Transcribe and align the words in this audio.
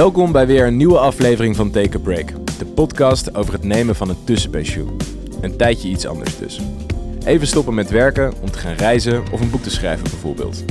Welkom 0.00 0.32
bij 0.32 0.46
weer 0.46 0.66
een 0.66 0.76
nieuwe 0.76 0.98
aflevering 0.98 1.56
van 1.56 1.70
Take 1.70 1.96
a 1.96 2.00
Break, 2.00 2.28
de 2.58 2.64
podcast 2.64 3.34
over 3.34 3.52
het 3.52 3.62
nemen 3.62 3.94
van 3.94 4.08
een 4.08 4.24
tussenpensioen. 4.24 4.96
Een 5.40 5.56
tijdje 5.56 5.88
iets 5.88 6.06
anders 6.06 6.38
dus. 6.38 6.60
Even 7.24 7.46
stoppen 7.46 7.74
met 7.74 7.90
werken 7.90 8.32
om 8.40 8.50
te 8.50 8.58
gaan 8.58 8.74
reizen 8.74 9.22
of 9.32 9.40
een 9.40 9.50
boek 9.50 9.62
te 9.62 9.70
schrijven 9.70 10.02
bijvoorbeeld. 10.02 10.64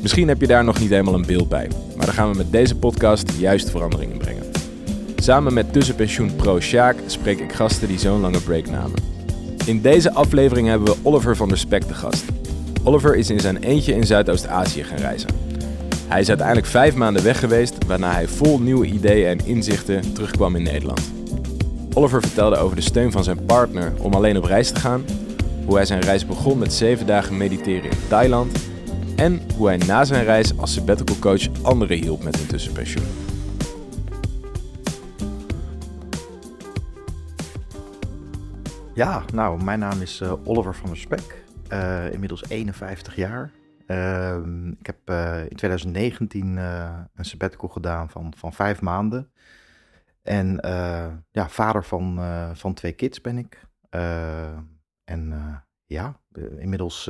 Misschien 0.00 0.28
heb 0.28 0.40
je 0.40 0.46
daar 0.46 0.64
nog 0.64 0.80
niet 0.80 0.90
helemaal 0.90 1.14
een 1.14 1.26
beeld 1.26 1.48
bij, 1.48 1.68
maar 1.96 2.06
dan 2.06 2.14
gaan 2.14 2.30
we 2.30 2.36
met 2.36 2.52
deze 2.52 2.76
podcast 2.76 3.32
juist 3.38 3.70
verandering 3.70 4.12
in 4.12 4.18
brengen. 4.18 4.44
Samen 5.16 5.54
met 5.54 5.72
tussenpensioen 5.72 6.36
pro 6.36 6.60
Sjaak 6.60 6.96
spreek 7.06 7.40
ik 7.40 7.52
gasten 7.52 7.88
die 7.88 7.98
zo'n 7.98 8.20
lange 8.20 8.40
break 8.40 8.66
namen. 8.66 8.98
In 9.66 9.80
deze 9.80 10.14
aflevering 10.14 10.68
hebben 10.68 10.88
we 10.88 11.00
Oliver 11.02 11.36
van 11.36 11.48
der 11.48 11.58
Spek 11.58 11.82
te 11.82 11.94
gast. 11.94 12.24
Oliver 12.84 13.16
is 13.16 13.30
in 13.30 13.40
zijn 13.40 13.56
eentje 13.56 13.94
in 13.94 14.06
Zuidoost-Azië 14.06 14.84
gaan 14.84 14.98
reizen. 14.98 15.47
Hij 16.08 16.20
is 16.20 16.28
uiteindelijk 16.28 16.66
vijf 16.66 16.94
maanden 16.94 17.22
weg 17.22 17.38
geweest, 17.38 17.86
waarna 17.86 18.12
hij 18.12 18.28
vol 18.28 18.60
nieuwe 18.60 18.86
ideeën 18.86 19.38
en 19.38 19.46
inzichten 19.46 20.12
terugkwam 20.12 20.56
in 20.56 20.62
Nederland. 20.62 21.12
Oliver 21.94 22.20
vertelde 22.20 22.56
over 22.56 22.76
de 22.76 22.82
steun 22.82 23.12
van 23.12 23.24
zijn 23.24 23.44
partner 23.44 23.92
om 24.02 24.14
alleen 24.14 24.36
op 24.36 24.44
reis 24.44 24.70
te 24.70 24.80
gaan, 24.80 25.04
hoe 25.64 25.76
hij 25.76 25.84
zijn 25.84 26.00
reis 26.00 26.26
begon 26.26 26.58
met 26.58 26.72
zeven 26.72 27.06
dagen 27.06 27.36
mediteren 27.36 27.90
in 27.90 27.96
Thailand 28.08 28.58
en 29.16 29.40
hoe 29.56 29.66
hij 29.66 29.76
na 29.76 30.04
zijn 30.04 30.24
reis 30.24 30.58
als 30.58 30.72
sabbatical 30.72 31.16
coach 31.18 31.62
anderen 31.62 31.96
hielp 31.96 32.22
met 32.22 32.36
hun 32.36 32.46
tussenpensioen. 32.46 33.06
Ja, 38.94 39.22
nou, 39.34 39.64
mijn 39.64 39.78
naam 39.78 40.00
is 40.00 40.20
uh, 40.22 40.32
Oliver 40.44 40.74
van 40.74 40.88
der 40.88 40.98
Spek, 40.98 41.44
uh, 41.72 42.12
inmiddels 42.12 42.42
51 42.48 43.16
jaar. 43.16 43.50
Uh, 43.88 44.36
ik 44.78 44.86
heb 44.86 45.10
uh, 45.10 45.40
in 45.40 45.56
2019 45.56 46.56
een 46.56 47.24
sabbatical 47.24 47.68
gedaan 47.68 48.10
van, 48.10 48.32
van 48.36 48.52
vijf 48.52 48.80
maanden. 48.80 49.30
En 50.22 50.58
ja, 51.30 51.48
vader 51.48 51.84
van, 51.84 52.20
van 52.54 52.74
twee 52.74 52.92
kids 52.92 53.20
ben 53.20 53.38
ik. 53.38 53.66
en 55.04 55.62
ja, 55.86 56.20
inmiddels 56.58 57.06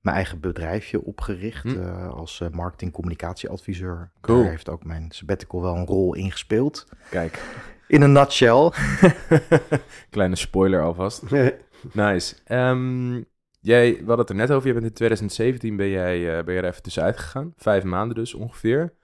mijn 0.00 0.16
eigen 0.16 0.40
bedrijfje 0.40 1.04
opgericht 1.04 1.62
hm. 1.62 2.06
als 2.06 2.42
marketing-communicatieadviseur. 2.50 4.10
Cool. 4.20 4.40
Daar 4.40 4.50
heeft 4.50 4.68
ook 4.68 4.84
mijn 4.84 5.10
sabbatical 5.10 5.62
wel 5.62 5.76
een 5.76 5.86
rol 5.86 6.14
in 6.14 6.30
gespeeld. 6.30 6.86
Kijk. 7.10 7.42
In 7.88 8.02
een 8.02 8.12
nutshell. 8.12 8.70
Kleine 10.10 10.36
spoiler 10.36 10.82
alvast. 10.82 11.22
nice. 11.92 12.34
Um, 12.48 13.26
jij, 13.60 13.90
we 13.92 13.98
hadden 13.98 14.18
het 14.18 14.28
er 14.28 14.34
net 14.34 14.50
over. 14.50 14.66
Je 14.66 14.74
bent 14.74 14.86
in 14.86 14.92
2017 14.92 15.76
ben 15.76 15.88
jij, 15.88 16.18
uh, 16.18 16.44
ben 16.44 16.54
jij 16.54 16.62
er 16.62 16.68
even 16.68 16.82
tussenuit 16.82 17.18
gegaan. 17.18 17.52
Vijf 17.56 17.84
maanden 17.84 18.16
dus 18.16 18.34
ongeveer. 18.34 18.94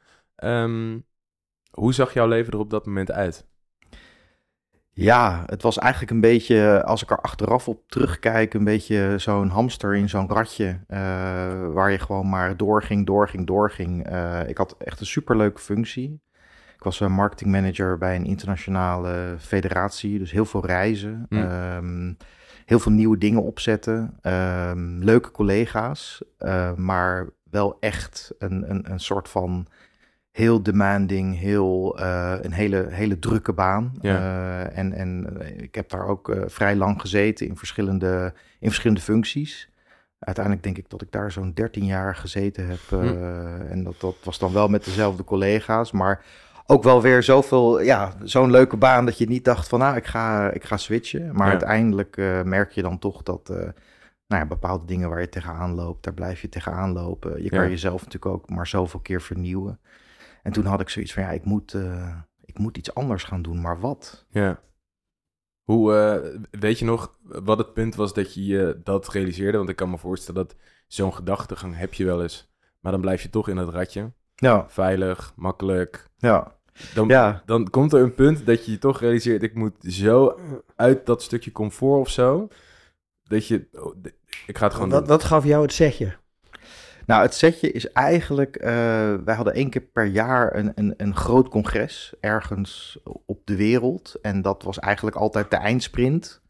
Um, 0.44 1.05
hoe 1.70 1.94
zag 1.94 2.12
jouw 2.12 2.27
leven 2.27 2.52
er 2.52 2.58
op 2.58 2.70
dat 2.70 2.86
moment 2.86 3.10
uit? 3.10 3.47
Ja, 4.97 5.42
het 5.47 5.62
was 5.62 5.78
eigenlijk 5.78 6.12
een 6.12 6.20
beetje, 6.20 6.84
als 6.84 7.02
ik 7.02 7.10
er 7.10 7.20
achteraf 7.20 7.69
op 7.69 7.88
terugkijk, 7.88 8.55
een 8.55 8.64
beetje 8.64 9.14
zo'n 9.19 9.48
hamster 9.48 9.94
in 9.94 10.08
zo'n 10.08 10.28
ratje. 10.28 10.66
Uh, 10.88 10.98
waar 11.72 11.91
je 11.91 11.98
gewoon 11.98 12.28
maar 12.28 12.56
doorging, 12.56 13.06
doorging, 13.06 13.47
doorging. 13.47 14.10
Uh, 14.10 14.48
ik 14.48 14.56
had 14.56 14.77
echt 14.78 15.00
een 15.00 15.06
superleuke 15.06 15.60
functie. 15.60 16.20
Ik 16.77 16.82
was 16.82 17.00
een 17.00 17.12
marketingmanager 17.12 17.98
bij 17.98 18.16
een 18.16 18.27
internationale 18.27 19.36
federatie, 19.38 20.19
dus 20.19 20.30
heel 20.30 20.44
veel 20.44 20.66
reizen. 20.66 21.27
Mm. 21.28 21.38
Um, 21.38 22.16
heel 22.65 22.79
veel 22.79 22.93
nieuwe 22.93 23.19
dingen 23.19 23.43
opzetten. 23.43 24.19
Um, 24.23 25.03
leuke 25.03 25.31
collega's, 25.31 26.23
uh, 26.39 26.75
maar 26.75 27.29
wel 27.51 27.77
echt 27.81 28.34
een, 28.39 28.71
een, 28.71 28.91
een 28.91 29.00
soort 29.00 29.28
van 29.28 29.66
heel 30.31 30.62
demanding, 30.62 31.38
heel, 31.38 32.00
uh, 32.00 32.34
een 32.41 32.53
hele, 32.53 32.87
hele 32.91 33.19
drukke 33.19 33.53
baan. 33.53 33.93
Ja. 34.00 34.19
Uh, 34.19 34.78
en, 34.78 34.93
en 34.93 35.41
ik 35.56 35.75
heb 35.75 35.91
daar 35.91 36.06
ook 36.06 36.37
vrij 36.47 36.77
lang 36.77 37.00
gezeten 37.00 37.47
in 37.47 37.56
verschillende, 37.56 38.33
in 38.59 38.69
verschillende 38.69 39.03
functies. 39.03 39.69
Uiteindelijk 40.19 40.65
denk 40.65 40.78
ik 40.78 40.91
dat 40.91 41.03
ik 41.03 41.12
daar 41.12 41.33
zo'n 41.33 41.53
13 41.55 41.84
jaar 41.84 42.17
gezeten 42.17 42.69
heb. 42.69 42.81
Hm. 42.88 43.03
En 43.69 43.84
dat, 43.84 44.00
dat 44.00 44.17
was 44.22 44.38
dan 44.38 44.53
wel 44.53 44.69
met 44.69 44.84
dezelfde 44.84 45.25
collega's. 45.25 45.93
Maar 45.93 46.25
ook 46.66 46.82
wel 46.82 47.02
weer 47.02 47.22
zoveel, 47.22 47.80
ja, 47.80 48.12
zo'n 48.22 48.50
leuke 48.50 48.76
baan 48.76 49.04
dat 49.04 49.19
je 49.19 49.26
niet 49.26 49.44
dacht 49.44 49.69
van, 49.69 49.78
nou, 49.78 49.97
ik 49.97 50.06
ga, 50.06 50.50
ik 50.50 50.64
ga 50.64 50.76
switchen. 50.76 51.34
Maar 51.34 51.48
uiteindelijk 51.48 52.16
uh, 52.16 52.42
merk 52.42 52.72
je 52.72 52.82
dan 52.82 52.98
toch 52.98 53.22
dat, 53.22 53.50
uh, 53.50 53.56
nou 54.26 54.42
ja, 54.42 54.47
bepaalde 54.47 54.84
dingen 54.84 55.08
waar 55.08 55.20
je 55.20 55.28
tegenaan 55.28 55.75
loopt, 55.75 56.04
daar 56.04 56.14
blijf 56.14 56.41
je 56.41 56.48
tegenaan 56.48 56.92
lopen. 56.92 57.42
Je 57.42 57.48
kan 57.48 57.69
jezelf 57.69 58.04
natuurlijk 58.04 58.34
ook 58.34 58.48
maar 58.50 58.66
zoveel 58.66 59.00
keer 59.00 59.22
vernieuwen. 59.22 59.80
En 60.42 60.52
toen 60.52 60.64
had 60.64 60.80
ik 60.80 60.88
zoiets 60.88 61.12
van, 61.12 61.22
ja, 61.22 61.30
ik 61.30 61.44
moet, 61.44 61.72
uh, 61.72 62.16
ik 62.44 62.58
moet 62.58 62.76
iets 62.76 62.94
anders 62.94 63.25
gaan 63.25 63.42
doen, 63.42 63.60
maar 63.60 63.81
wat? 63.81 64.26
Ja. 64.28 64.60
Hoe, 65.62 65.92
weet 66.50 66.78
je 66.78 66.84
nog 66.84 67.19
wat 67.22 67.58
het 67.58 67.72
punt 67.72 67.94
was 67.94 68.14
dat 68.14 68.34
je 68.34 68.44
je 68.44 68.81
dat 68.84 69.08
realiseerde? 69.08 69.56
Want 69.56 69.69
ik 69.69 69.76
kan 69.76 69.91
me 69.91 69.98
voorstellen 69.98 70.46
dat 70.46 70.56
zo'n 70.86 71.14
gedachtegang 71.14 71.76
heb 71.76 71.94
je 71.94 72.04
wel 72.04 72.22
eens. 72.22 72.52
Maar 72.81 72.92
dan 72.92 73.00
blijf 73.00 73.22
je 73.22 73.31
toch 73.31 73.48
in 73.48 73.56
het 73.56 73.69
ratje. 73.69 74.12
Ja. 74.44 74.66
Veilig, 74.69 75.32
makkelijk. 75.37 76.09
Ja. 76.19 76.53
Dan, 76.94 77.09
ja. 77.09 77.43
dan 77.47 77.71
komt 77.71 77.93
er 77.93 78.00
een 78.00 78.15
punt 78.15 78.47
dat 78.47 78.65
je 78.65 78.71
je 78.71 78.78
toch 78.78 79.00
realiseert, 79.00 79.43
ik 79.43 79.55
moet 79.55 79.75
zo 79.81 80.38
uit 80.77 81.06
dat 81.06 81.22
stukje 81.22 81.53
comfort 81.53 82.00
of 82.00 82.09
zo, 82.09 82.49
dat 83.22 83.47
je, 83.47 83.66
oh, 83.72 83.94
ik 84.47 84.59
ga 84.59 84.65
het 84.65 84.75
gewoon 84.75 84.91
wat, 84.91 85.09
Wat 85.09 85.25
gaf 85.25 85.44
jou 85.44 85.62
het 85.62 85.72
setje? 85.72 86.16
Nou, 87.06 87.22
het 87.22 87.34
setje 87.34 87.72
is 87.72 87.93
eigenlijk, 87.93 88.56
uh, 88.56 88.65
wij 89.25 89.34
hadden 89.34 89.55
één 89.55 89.71
keer 89.71 89.82
per 89.82 90.06
jaar 90.06 90.56
een, 90.56 90.72
een, 90.75 90.94
een 90.97 91.16
groot 91.16 91.49
congres 91.49 92.15
ergens 92.21 92.99
op 93.26 93.41
de 93.44 93.56
wereld. 93.56 94.15
En 94.22 94.43
dat 94.43 94.62
was 94.62 94.78
eigenlijk 94.78 95.16
altijd 95.16 95.50
de 95.50 95.56
eindsprint. 95.56 96.43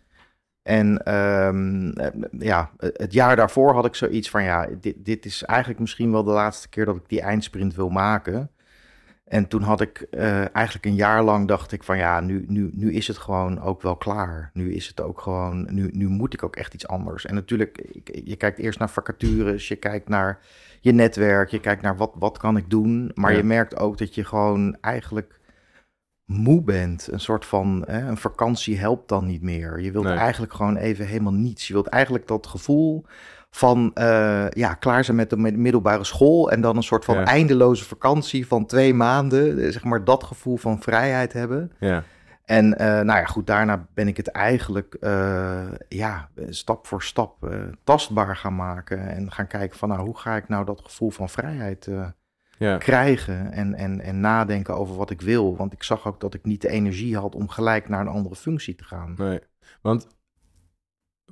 En 0.64 1.14
um, 1.14 1.92
ja, 2.38 2.70
het 2.78 3.12
jaar 3.12 3.36
daarvoor 3.36 3.75
had 3.75 3.84
ik 3.84 3.94
zoiets 3.94 4.30
van, 4.30 4.42
ja, 4.42 4.69
dit, 4.80 5.04
dit 5.04 5.25
is 5.25 5.42
eigenlijk 5.42 5.80
misschien 5.80 6.12
wel 6.12 6.25
de 6.25 6.30
laatste 6.30 6.69
keer 6.69 6.84
dat 6.84 6.97
ik 6.97 7.08
die 7.08 7.20
eindsprint 7.20 7.75
wil 7.75 7.88
maken. 7.88 8.50
En 9.25 9.48
toen 9.48 9.62
had 9.62 9.80
ik 9.80 10.06
uh, 10.10 10.54
eigenlijk 10.54 10.84
een 10.84 10.94
jaar 10.94 11.22
lang 11.22 11.48
dacht 11.48 11.72
ik 11.72 11.82
van 11.82 11.97
ja, 11.97 12.20
nu, 12.20 12.44
nu, 12.48 12.70
nu 12.72 12.92
is 12.92 13.06
het 13.06 13.19
gewoon 13.19 13.60
ook 13.60 13.82
wel 13.82 13.97
klaar. 13.97 14.50
Nu 14.52 14.75
is 14.75 14.86
het 14.86 15.00
ook 15.00 15.20
gewoon, 15.20 15.66
nu, 15.70 15.91
nu 15.92 16.08
moet 16.08 16.34
ik 16.34 16.42
ook 16.42 16.56
echt 16.56 16.75
iets 16.75 16.88
anders. 16.88 17.26
En 17.26 17.34
natuurlijk, 17.34 18.00
je 18.25 18.36
kijkt 18.36 18.58
eerst 18.58 18.78
naar 18.78 18.91
vacatures, 18.91 19.69
je 19.69 19.76
kijkt 19.76 20.08
naar 20.08 20.38
je 20.81 20.92
netwerk, 20.92 21.48
je 21.48 21.60
kijkt 21.60 21.82
naar 21.82 21.96
wat, 21.96 22.12
wat 22.14 22.38
kan 22.38 22.56
ik 22.56 22.70
doen. 22.70 23.10
Maar 23.14 23.36
je 23.36 23.42
merkt 23.42 23.76
ook 23.76 23.98
dat 23.98 24.14
je 24.14 24.25
gewoon 24.25 24.76
eigenlijk 24.81 25.41
moe 26.25 26.62
bent. 26.62 27.09
Een 27.12 27.21
soort 27.21 27.47
van, 27.47 27.85
hè, 27.87 28.09
een 28.09 28.17
vakantie 28.17 28.79
helpt 28.79 29.09
dan 29.09 29.27
niet 29.27 29.43
meer. 29.43 29.81
Je 29.81 29.93
wilt 29.93 30.07
eigenlijk 30.07 30.55
gewoon 30.55 30.77
even 30.77 31.07
helemaal 31.07 31.33
niets. 31.33 31.67
Je 31.67 31.73
wilt 31.73 31.87
eigenlijk 31.87 32.27
dat 32.27 32.47
gevoel 32.47 33.05
van 33.51 33.91
uh, 33.95 34.49
ja, 34.49 34.75
klaar 34.75 35.05
zijn 35.05 35.17
met 35.17 35.31
de 35.31 35.37
middelbare 35.37 36.05
school 36.05 36.51
en 36.51 36.61
dan 36.61 36.77
een 36.77 36.83
soort 36.83 37.05
van 37.05 37.17
eindeloze 37.17 37.85
vakantie 37.85 38.47
van 38.47 38.67
twee 38.67 38.95
maanden, 38.95 39.65
eh, 39.65 39.71
zeg 39.71 39.85
maar 39.85 40.05
dat 40.05 40.25
gevoel 40.25 40.57
van 40.57 40.83
vrijheid 40.83 41.33
hebben. 41.33 41.73
Ja. 41.79 42.03
En 42.45 42.67
uh, 42.67 42.77
nou 42.79 43.06
ja, 43.06 43.25
goed, 43.25 43.47
daarna 43.47 43.87
ben 43.95 44.09
ik 44.09 44.17
het 44.17 44.29
eigenlijk 44.29 44.97
uh, 45.01 45.62
ja, 45.89 46.29
stap 46.49 46.87
voor 46.87 47.03
stap 47.03 47.56
tastbaar 47.85 48.37
gaan 48.37 48.56
maken 48.56 49.09
en 49.09 49.33
gaan 49.33 49.47
kijken 49.47 49.79
van 49.79 49.89
nou, 49.89 50.01
hoe 50.01 50.19
ga 50.19 50.37
ik 50.37 50.49
nou 50.49 50.65
dat 50.65 50.81
gevoel 50.85 51.11
van 51.11 51.29
vrijheid 51.29 51.89
ja. 52.59 52.76
krijgen 52.76 53.53
en, 53.53 53.75
en, 53.75 54.00
en 54.00 54.20
nadenken 54.20 54.76
over 54.76 54.97
wat 54.97 55.10
ik 55.10 55.20
wil. 55.20 55.56
Want 55.56 55.72
ik 55.72 55.82
zag 55.82 56.06
ook 56.06 56.20
dat 56.20 56.34
ik 56.34 56.44
niet 56.44 56.60
de 56.60 56.69
energie 56.69 57.16
had 57.16 57.34
om 57.34 57.48
gelijk 57.48 57.88
naar 57.88 58.00
een 58.00 58.09
andere 58.12 58.37
functie 58.37 58.75
te 58.75 58.84
gaan. 58.84 59.15
Nee, 59.16 59.41
want 59.82 60.06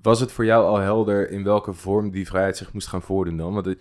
was 0.03 0.21
het 0.21 0.33
voor 0.33 0.45
jou 0.45 0.67
al 0.67 0.79
helder 0.79 1.31
in 1.31 1.45
welke 1.45 1.73
vorm 1.73 2.11
die 2.11 2.27
vrijheid 2.27 2.57
zich 2.57 2.73
moest 2.73 2.89
gaan 2.89 3.03
voordoen 3.03 3.37
dan? 3.37 3.55
Want 3.55 3.77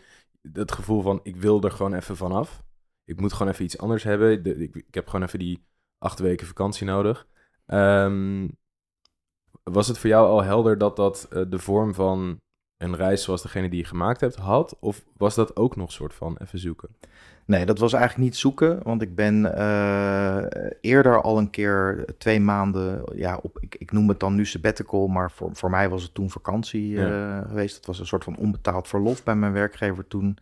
het, 0.53 0.71
gevoel 0.71 1.01
van, 1.01 1.19
ik 1.23 1.35
wil 1.35 1.61
er 1.61 1.71
gewoon 1.71 1.93
even 1.93 2.17
vanaf. 2.17 2.63
Ik 3.03 3.19
moet 3.19 3.33
gewoon 3.33 3.51
even 3.51 3.65
iets 3.65 3.77
anders 3.77 4.03
hebben. 4.03 4.45
ik, 4.61 4.75
ik, 4.75 4.93
heb 4.93 5.07
gewoon 5.07 5.25
even 5.25 5.39
die 5.39 5.65
acht 5.97 6.19
weken 6.19 6.47
vakantie 6.47 6.85
nodig. 6.85 7.27
Um, 7.67 8.57
was 9.63 9.87
het 9.87 9.97
voor 9.97 10.09
jou 10.09 10.27
al 10.27 10.43
helder 10.43 10.77
dat 10.77 10.95
dat 10.95 11.27
uh, 11.29 11.43
de 11.49 11.59
vorm 11.59 11.93
van 11.93 12.41
een 12.81 12.95
reis 12.95 13.23
zoals 13.23 13.41
degene 13.41 13.69
die 13.69 13.79
je 13.79 13.85
gemaakt 13.85 14.21
hebt 14.21 14.35
had? 14.35 14.77
Of 14.79 15.03
was 15.17 15.35
dat 15.35 15.55
ook 15.55 15.75
nog 15.75 15.91
soort 15.91 16.13
van 16.13 16.37
even 16.41 16.59
zoeken? 16.59 16.89
Nee, 17.45 17.65
dat 17.65 17.79
was 17.79 17.93
eigenlijk 17.93 18.23
niet 18.23 18.37
zoeken, 18.37 18.79
want 18.83 19.01
ik 19.01 19.15
ben 19.15 19.43
uh, 19.43 20.43
eerder 20.81 21.21
al 21.21 21.37
een 21.37 21.49
keer 21.49 22.05
twee 22.17 22.39
maanden, 22.39 23.03
ja, 23.15 23.39
op, 23.41 23.57
ik, 23.59 23.75
ik 23.75 23.91
noem 23.91 24.09
het 24.09 24.19
dan 24.19 24.35
nu 24.35 24.45
sabbatical, 24.45 25.07
maar 25.07 25.31
voor, 25.31 25.49
voor 25.53 25.69
mij 25.69 25.89
was 25.89 26.03
het 26.03 26.13
toen 26.13 26.29
vakantie 26.29 26.91
uh, 26.91 27.37
geweest. 27.47 27.75
Het 27.75 27.85
was 27.85 27.99
een 27.99 28.05
soort 28.05 28.23
van 28.23 28.37
onbetaald 28.37 28.87
verlof 28.87 29.23
bij 29.23 29.35
mijn 29.35 29.53
werkgever 29.53 30.07
toen. 30.07 30.37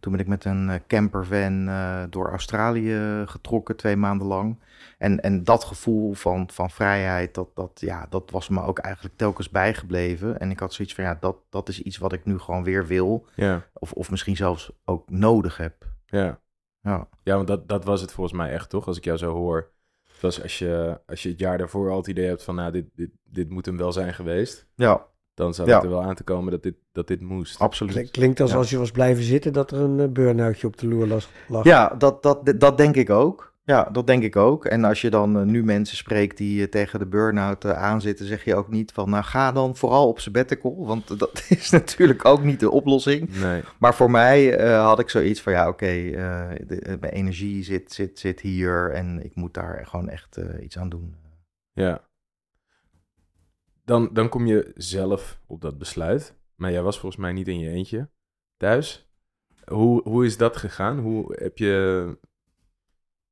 Toen 0.00 0.12
ben 0.12 0.20
ik 0.20 0.26
met 0.26 0.44
een 0.44 0.80
campervan 0.86 1.68
uh, 1.68 2.02
door 2.10 2.30
Australië 2.30 3.22
getrokken, 3.26 3.76
twee 3.76 3.96
maanden 3.96 4.26
lang. 4.26 4.58
En, 4.98 5.20
en 5.20 5.44
dat 5.44 5.64
gevoel 5.64 6.12
van, 6.12 6.50
van 6.52 6.70
vrijheid, 6.70 7.34
dat, 7.34 7.48
dat, 7.54 7.80
ja, 7.80 8.06
dat 8.10 8.30
was 8.30 8.48
me 8.48 8.62
ook 8.62 8.78
eigenlijk 8.78 9.16
telkens 9.16 9.50
bijgebleven. 9.50 10.40
En 10.40 10.50
ik 10.50 10.58
had 10.58 10.72
zoiets 10.72 10.94
van, 10.94 11.04
ja, 11.04 11.16
dat, 11.20 11.36
dat 11.50 11.68
is 11.68 11.82
iets 11.82 11.98
wat 11.98 12.12
ik 12.12 12.24
nu 12.24 12.38
gewoon 12.38 12.64
weer 12.64 12.86
wil. 12.86 13.26
Ja. 13.34 13.66
Of, 13.72 13.92
of 13.92 14.10
misschien 14.10 14.36
zelfs 14.36 14.72
ook 14.84 15.10
nodig 15.10 15.56
heb. 15.56 15.86
Ja. 16.06 16.40
Ja, 16.82 17.08
Ja, 17.22 17.34
want 17.36 17.48
dat, 17.48 17.68
dat 17.68 17.84
was 17.84 18.00
het 18.00 18.12
volgens 18.12 18.36
mij 18.36 18.50
echt, 18.50 18.70
toch? 18.70 18.86
Als 18.86 18.96
ik 18.96 19.04
jou 19.04 19.18
zo 19.18 19.34
hoor. 19.34 19.70
Het 20.12 20.20
was 20.20 20.42
als 20.42 20.58
je, 20.58 21.00
als 21.06 21.22
je 21.22 21.28
het 21.28 21.38
jaar 21.38 21.58
daarvoor 21.58 21.90
al 21.90 21.96
het 21.96 22.06
idee 22.06 22.26
hebt 22.26 22.44
van... 22.44 22.54
nou, 22.54 22.72
dit, 22.72 22.86
dit, 22.94 23.10
dit 23.24 23.50
moet 23.50 23.66
hem 23.66 23.76
wel 23.76 23.92
zijn 23.92 24.14
geweest... 24.14 24.66
ja 24.74 25.08
dan 25.40 25.54
zou 25.54 25.68
Ja. 25.68 25.74
het 25.74 25.84
er 25.84 25.90
wel 25.90 26.02
aan 26.02 26.14
te 26.14 26.22
komen 26.24 26.50
dat 26.50 26.62
dit, 26.62 26.74
dat 26.92 27.06
dit 27.08 27.20
moest. 27.20 27.58
absoluut. 27.58 27.92
Klink- 27.92 28.12
Klinkt 28.12 28.40
als 28.40 28.50
Ja. 28.50 28.56
als 28.56 28.70
je 28.70 28.78
was 28.78 28.90
blijven 28.90 29.24
zitten 29.24 29.52
dat 29.52 29.70
er 29.70 29.80
een 29.80 30.00
eh, 30.00 30.08
burn-outje 30.08 30.66
op 30.66 30.76
de 30.78 30.86
loer 30.88 31.06
las- 31.06 31.28
lag. 31.48 31.64
Ja, 31.64 31.94
dat, 31.98 32.22
dat, 32.22 32.52
dat 32.58 32.76
denk 32.78 32.96
ik 32.96 33.10
ook. 33.10 33.48
Ja, 33.64 33.88
dat 33.92 34.06
denk 34.06 34.22
ik 34.22 34.36
ook. 34.36 34.64
En 34.64 34.84
als 34.84 35.00
je 35.00 35.10
dan 35.10 35.36
eh, 35.38 35.42
nu 35.42 35.64
mensen 35.64 35.96
spreekt 35.96 36.36
die 36.36 36.62
eh, 36.62 36.68
tegen 36.68 36.98
de 36.98 37.06
burn-out 37.06 37.64
aanzitten, 37.66 38.26
zeg 38.26 38.44
je 38.44 38.54
ook 38.54 38.68
niet 38.68 38.92
van, 38.92 39.10
nou 39.10 39.24
ga 39.24 39.52
dan 39.52 39.76
vooral 39.76 40.08
op 40.08 40.20
sabbatical, 40.20 40.86
want 40.86 41.18
dat 41.18 41.44
is 41.48 41.70
natuurlijk 41.70 42.24
ook 42.24 42.42
niet 42.42 42.60
de 42.60 42.70
oplossing. 42.70 43.40
Nee, 43.40 43.62
Maar 43.78 43.94
voor 43.94 44.10
mij 44.10 44.56
eh, 44.56 44.84
had 44.86 44.98
ik 44.98 45.10
zoiets 45.10 45.40
van, 45.42 45.52
ja 45.52 45.68
oké, 45.68 45.86
de- 46.66 46.96
mijn 47.00 47.12
energie 47.12 47.64
zit, 47.64 47.92
zit, 47.92 48.18
zit 48.18 48.40
hier 48.40 48.90
en 48.92 49.24
ik 49.24 49.34
moet 49.34 49.54
daar 49.54 49.86
gewoon 49.86 50.08
echt 50.08 50.36
eh, 50.36 50.64
iets 50.64 50.78
aan 50.78 50.88
doen. 50.88 51.14
ja. 51.72 52.00
Dan, 53.90 54.08
dan 54.12 54.28
kom 54.28 54.46
je 54.46 54.72
zelf 54.74 55.40
op 55.46 55.60
dat 55.60 55.78
besluit. 55.78 56.36
Maar 56.54 56.70
jij 56.70 56.82
was 56.82 56.98
volgens 56.98 57.20
mij 57.20 57.32
niet 57.32 57.48
in 57.48 57.58
je 57.58 57.70
eentje 57.70 58.08
thuis. 58.56 59.10
Hoe, 59.66 60.02
hoe 60.02 60.24
is 60.24 60.36
dat 60.36 60.56
gegaan? 60.56 60.98
Hoe 60.98 61.34
heb 61.38 61.58
je, 61.58 62.04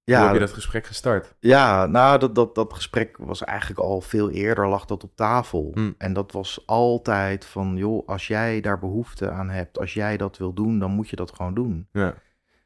hoe 0.05 0.15
heb 0.15 0.33
je 0.33 0.39
dat 0.39 0.53
gesprek 0.53 0.87
gestart? 0.87 1.37
Ja, 1.41 1.87
nou, 1.87 2.19
dat, 2.19 2.35
dat, 2.35 2.55
dat 2.55 2.73
gesprek 2.73 3.17
was 3.17 3.45
eigenlijk 3.45 3.81
al 3.81 4.01
veel 4.01 4.31
eerder, 4.31 4.69
lag 4.69 4.85
dat 4.85 5.05
op 5.05 5.17
tafel. 5.17 5.71
Hm. 5.75 5.93
En 5.99 6.13
dat 6.13 6.33
was 6.33 6.63
altijd 6.67 7.45
van, 7.45 7.77
joh, 7.77 8.09
als 8.09 8.27
jij 8.27 8.61
daar 8.61 8.79
behoefte 8.79 9.31
aan 9.31 9.51
hebt, 9.51 9.79
als 9.79 9.95
jij 9.95 10.17
dat 10.17 10.37
wil 10.37 10.53
doen, 10.53 10.79
dan 10.79 10.91
moet 10.91 11.09
je 11.09 11.17
dat 11.17 11.35
gewoon 11.35 11.55
doen. 11.55 11.89
Ja, 11.93 12.15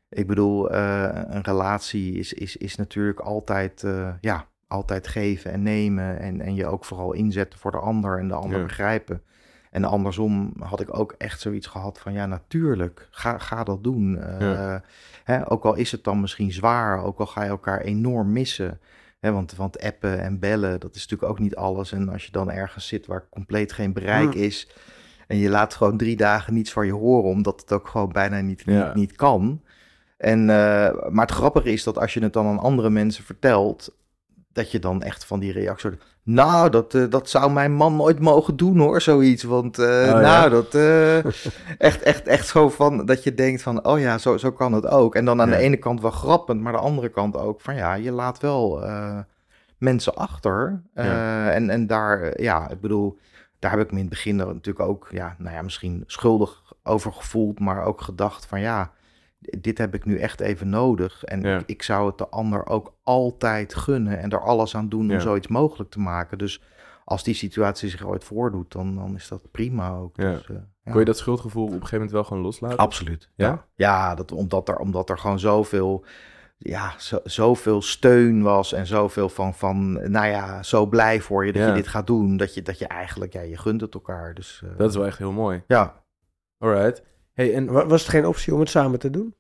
Ik 0.08 0.26
bedoel, 0.26 0.70
eh, 0.70 1.10
een 1.12 1.42
relatie 1.42 2.14
is, 2.14 2.32
is, 2.32 2.56
is 2.56 2.76
natuurlijk 2.76 3.20
altijd, 3.20 3.84
eh, 3.84 4.14
ja, 4.20 4.50
altijd 4.72 5.06
geven 5.08 5.52
en 5.52 5.62
nemen. 5.62 6.18
En, 6.18 6.40
en 6.40 6.54
je 6.54 6.66
ook 6.66 6.84
vooral 6.84 7.12
inzetten 7.12 7.58
voor 7.58 7.70
de 7.70 7.78
ander 7.78 8.18
en 8.18 8.28
de 8.28 8.34
ander 8.34 8.58
Ja. 8.58 8.64
begrijpen. 8.64 9.22
En 9.70 9.84
andersom 9.84 10.52
had 10.58 10.80
ik 10.80 10.98
ook 10.98 11.14
echt 11.18 11.40
zoiets 11.40 11.66
gehad 11.66 11.98
van, 11.98 12.12
ja, 12.12 12.26
natuurlijk, 12.26 13.08
ga, 13.10 13.38
ga 13.38 13.64
dat 13.64 13.84
doen. 13.84 14.20
Ja. 14.38 14.82
hè, 15.24 15.50
ook 15.50 15.64
al 15.64 15.74
is 15.74 15.92
het 15.92 16.04
dan 16.04 16.20
misschien 16.20 16.52
zwaar, 16.52 17.04
ook 17.04 17.18
al 17.18 17.26
ga 17.26 17.42
je 17.42 17.48
elkaar 17.48 17.80
enorm 17.80 18.32
missen. 18.32 18.80
Hè, 19.20 19.32
want, 19.32 19.54
want 19.56 19.80
appen 19.82 20.20
en 20.20 20.38
bellen, 20.38 20.80
dat 20.80 20.94
is 20.94 21.00
natuurlijk 21.02 21.30
ook 21.30 21.38
niet 21.38 21.56
alles. 21.56 21.92
En 21.92 22.08
als 22.08 22.24
je 22.24 22.32
dan 22.32 22.50
ergens 22.50 22.86
zit 22.86 23.06
waar 23.06 23.28
compleet 23.30 23.72
geen 23.72 23.92
bereik 23.92 24.34
is... 24.34 24.70
en 25.26 25.36
je 25.36 25.48
laat 25.48 25.74
gewoon 25.74 25.96
drie 25.96 26.16
dagen 26.16 26.54
niets 26.54 26.72
van 26.72 26.86
je 26.86 26.92
horen... 26.92 27.30
omdat 27.30 27.60
het 27.60 27.72
ook 27.72 27.88
gewoon 27.88 28.12
bijna 28.12 28.40
niet, 28.40 28.62
Ja. 28.64 28.84
niet, 28.86 28.94
niet 28.94 29.12
kan... 29.12 29.62
En, 30.16 30.40
eh, 30.40 31.08
maar 31.10 31.26
het 31.26 31.34
grappige 31.34 31.72
is 31.72 31.82
dat 31.82 31.98
als 31.98 32.14
je 32.14 32.22
het 32.22 32.32
dan 32.32 32.46
aan 32.46 32.58
andere 32.58 32.90
mensen 32.90 33.24
vertelt, 33.24 33.94
dat 34.52 34.70
je 34.70 34.78
dan 34.78 35.02
echt 35.02 35.24
van 35.24 35.40
die 35.40 35.52
reactie. 35.52 35.90
Nou, 36.22 36.70
dat, 36.70 36.94
eh, 36.94 37.04
dat 37.10 37.28
zou 37.28 37.50
mijn 37.52 37.72
man 37.72 37.96
nooit 37.96 38.20
mogen 38.20 38.56
doen 38.56 38.78
hoor, 38.78 39.00
zoiets. 39.00 39.42
Want 39.42 39.78
eh, 39.78 40.06
ja? 40.06 40.20
nou, 40.20 40.50
dat 40.50 40.74
eh, 40.74 41.18
echt, 41.78 42.02
echt, 42.02 42.26
echt 42.26 42.46
zo 42.46 42.68
van 42.68 43.06
dat 43.06 43.24
je 43.24 43.34
denkt 43.34 43.62
van, 43.62 43.86
oh 43.86 44.00
ja, 44.00 44.18
zo, 44.18 44.36
zo 44.36 44.52
kan 44.52 44.72
het 44.72 44.86
ook. 44.86 45.14
En 45.14 45.24
dan 45.24 45.40
aan 45.40 45.50
Ja. 45.50 45.56
de 45.56 45.62
ene 45.62 45.76
kant 45.76 46.00
wel 46.00 46.10
grappend, 46.10 46.60
maar 46.60 46.72
aan 46.74 46.80
de 46.80 46.86
andere 46.86 47.08
kant 47.08 47.36
ook 47.36 47.60
van 47.60 47.74
ja, 47.74 47.94
je 47.94 48.12
laat 48.12 48.40
wel 48.40 48.84
mensen 49.78 50.14
achter. 50.14 50.82
Ja. 50.94 51.50
En, 51.50 51.70
en 51.70 51.86
daar, 51.86 52.40
ja, 52.42 52.68
ik 52.70 52.80
bedoel, 52.80 53.18
daar 53.58 53.70
heb 53.70 53.80
ik 53.80 53.90
me 53.90 53.96
in 53.96 54.04
het 54.04 54.10
begin 54.10 54.36
natuurlijk 54.36 54.88
ook, 54.88 55.08
ja, 55.10 55.34
nou 55.38 55.54
ja, 55.54 55.62
misschien 55.62 56.04
schuldig 56.06 56.62
over 56.82 57.12
gevoeld, 57.12 57.60
maar 57.60 57.84
ook 57.84 58.00
gedacht 58.00 58.46
van 58.46 58.60
ja, 58.60 58.90
dit 59.60 59.78
heb 59.78 59.94
ik 59.94 60.04
nu 60.04 60.18
echt 60.18 60.40
even 60.40 60.68
nodig. 60.68 61.24
En 61.24 61.40
Ja. 61.42 61.58
ik, 61.58 61.62
ik 61.66 61.82
zou 61.82 62.06
het 62.06 62.18
de 62.18 62.28
ander 62.28 62.66
ook 62.66 62.94
altijd 63.02 63.74
gunnen 63.74 64.18
en 64.18 64.30
er 64.30 64.40
alles 64.40 64.76
aan 64.76 64.88
doen 64.88 65.00
om 65.04 65.10
Ja. 65.10 65.18
zoiets 65.18 65.46
mogelijk 65.48 65.90
te 65.90 66.00
maken. 66.00 66.38
Dus 66.38 66.62
als 67.04 67.22
die 67.24 67.34
situatie 67.34 67.88
zich 67.88 68.06
ooit 68.06 68.24
voordoet, 68.24 68.72
dan, 68.72 68.94
dan 68.94 69.14
is 69.14 69.28
dat 69.28 69.50
prima 69.50 69.90
ook. 69.90 70.16
Ja. 70.16 70.30
Dus, 70.32 70.46
eh. 70.48 70.56
Kon 70.90 70.98
je 71.00 71.04
dat 71.06 71.18
schuldgevoel 71.18 71.62
op 71.62 71.68
een 71.68 71.74
gegeven 71.74 71.96
moment 71.96 72.14
wel 72.14 72.24
gewoon 72.24 72.42
loslaten? 72.42 72.76
Absoluut. 72.78 73.30
Ja? 73.34 73.66
Ja, 73.74 74.14
dat, 74.14 74.32
omdat, 74.32 74.68
er, 74.68 74.76
omdat 74.78 75.10
er 75.10 75.18
gewoon 75.18 75.38
zoveel, 75.38 76.04
ja, 76.58 76.92
zo, 76.98 77.18
zoveel 77.24 77.82
steun 77.82 78.42
was 78.42 78.72
en 78.72 78.86
zoveel 78.86 79.28
van, 79.28 79.54
van, 79.54 79.92
nou 80.10 80.26
ja, 80.26 80.62
zo 80.62 80.86
blij 80.86 81.20
voor 81.20 81.46
je 81.46 81.52
dat 81.52 81.62
Ja. 81.62 81.68
je 81.68 81.74
dit 81.74 81.88
gaat 81.88 82.06
doen. 82.06 82.36
Dat 82.36 82.54
je, 82.54 82.62
dat 82.62 82.78
je 82.78 82.86
eigenlijk, 82.86 83.32
ja, 83.32 83.40
je 83.40 83.56
gunt 83.58 83.80
het 83.80 83.94
elkaar. 83.94 84.34
Dus, 84.34 84.62
eh, 84.64 84.76
Dat 84.78 84.90
is 84.90 84.96
wel 84.96 85.06
echt 85.06 85.18
heel 85.18 85.32
mooi. 85.32 85.62
Ja, 85.66 86.00
Alright. 86.58 87.02
Hey, 87.32 87.54
en 87.54 87.72
Wa- 87.72 87.86
Was 87.86 88.00
het 88.00 88.10
geen 88.10 88.26
optie 88.26 88.54
om 88.54 88.60
het 88.60 88.68
samen 88.68 88.98
te 88.98 89.10
doen? 89.10 89.34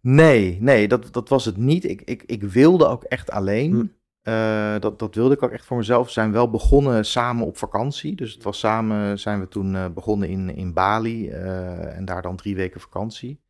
nee, 0.00 0.58
nee, 0.60 0.88
dat, 0.88 1.12
dat 1.12 1.28
was 1.28 1.44
het 1.44 1.56
niet. 1.56 1.84
Ik, 1.84 2.02
ik, 2.02 2.22
ik 2.22 2.42
wilde 2.42 2.86
ook 2.86 3.04
echt 3.04 3.30
alleen. 3.30 3.72
Hm. 3.72 3.86
Eh, 4.22 4.80
dat, 4.80 4.98
dat 4.98 5.14
wilde 5.14 5.34
ik 5.34 5.42
ook 5.42 5.50
echt 5.50 5.64
voor 5.66 5.76
mezelf. 5.76 6.06
We 6.06 6.12
zijn 6.12 6.32
wel 6.32 6.50
begonnen 6.50 7.04
samen 7.04 7.46
op 7.46 7.56
vakantie. 7.56 8.14
Dus 8.14 8.34
het 8.34 8.42
was 8.42 8.58
samen, 8.58 9.18
zijn 9.18 9.40
we 9.40 9.48
toen 9.48 9.74
eh, 9.76 9.88
begonnen 9.88 10.28
in, 10.28 10.54
in 10.56 10.72
Bali. 10.72 11.28
eh, 11.30 11.96
en 11.96 12.04
daar 12.04 12.22
dan 12.22 12.36
drie 12.36 12.54
weken 12.56 12.80
vakantie. 12.80 13.40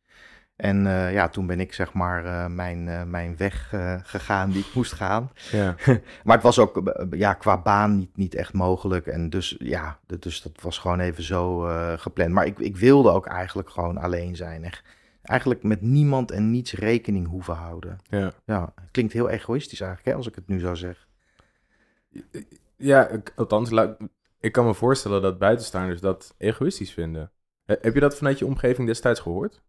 En 0.57 0.87
eh, 0.87 1.13
ja, 1.13 1.29
toen 1.29 1.45
ben 1.47 1.59
ik 1.59 1.73
zeg 1.73 1.93
maar 1.93 2.25
eh, 2.25 2.45
mijn, 2.47 2.87
eh, 2.87 3.03
mijn 3.03 3.37
weg 3.37 3.73
gegaan 4.03 4.49
die 4.51 4.59
ik 4.65 4.73
moest 4.73 4.93
gaan. 4.93 5.31
ja, 5.51 5.75
Maar 6.23 6.35
het 6.35 6.43
was 6.43 6.59
ook 6.59 6.93
ja, 7.11 7.33
qua 7.33 7.61
baan 7.61 7.97
niet, 7.97 8.17
niet 8.17 8.35
echt 8.35 8.53
mogelijk. 8.53 9.07
En 9.07 9.29
dus 9.29 9.55
ja, 9.59 9.99
dus 10.19 10.41
dat 10.41 10.61
was 10.61 10.77
gewoon 10.77 10.99
even 10.99 11.23
zo 11.23 11.59
gepland. 11.97 12.31
Maar 12.31 12.45
ik, 12.45 12.59
ik 12.59 12.77
wilde 12.77 13.09
ook 13.09 13.25
eigenlijk 13.25 13.69
gewoon 13.69 13.97
alleen 13.97 14.35
zijn. 14.35 14.63
Echt, 14.63 14.83
eigenlijk 15.21 15.63
met 15.63 15.81
niemand 15.81 16.31
en 16.31 16.51
niets 16.51 16.73
rekening 16.73 17.27
hoeven 17.27 17.55
houden. 17.55 17.97
ja. 18.09 18.31
Ja, 18.45 18.71
het 18.81 18.91
klinkt 18.91 19.13
heel 19.13 19.29
egoïstisch 19.29 19.79
eigenlijk, 19.81 20.09
hè, 20.11 20.15
als 20.17 20.27
ik 20.27 20.35
het 20.35 20.47
nu 20.47 20.59
zo 20.59 20.73
zeg. 20.75 21.07
Ja, 22.77 23.07
ik- 23.07 23.33
althans, 23.35 23.71
ik 24.39 24.51
kan 24.51 24.65
me 24.65 24.73
voorstellen 24.73 25.21
dat 25.21 25.39
buitenstaanders 25.39 26.01
dat 26.01 26.33
egoïstisch 26.37 26.93
vinden. 26.93 27.31
Heb 27.65 27.93
je 27.93 27.99
dat 27.99 28.17
vanuit 28.17 28.39
je 28.39 28.45
omgeving 28.45 28.87
destijds 28.87 29.19
gehoord? 29.19 29.61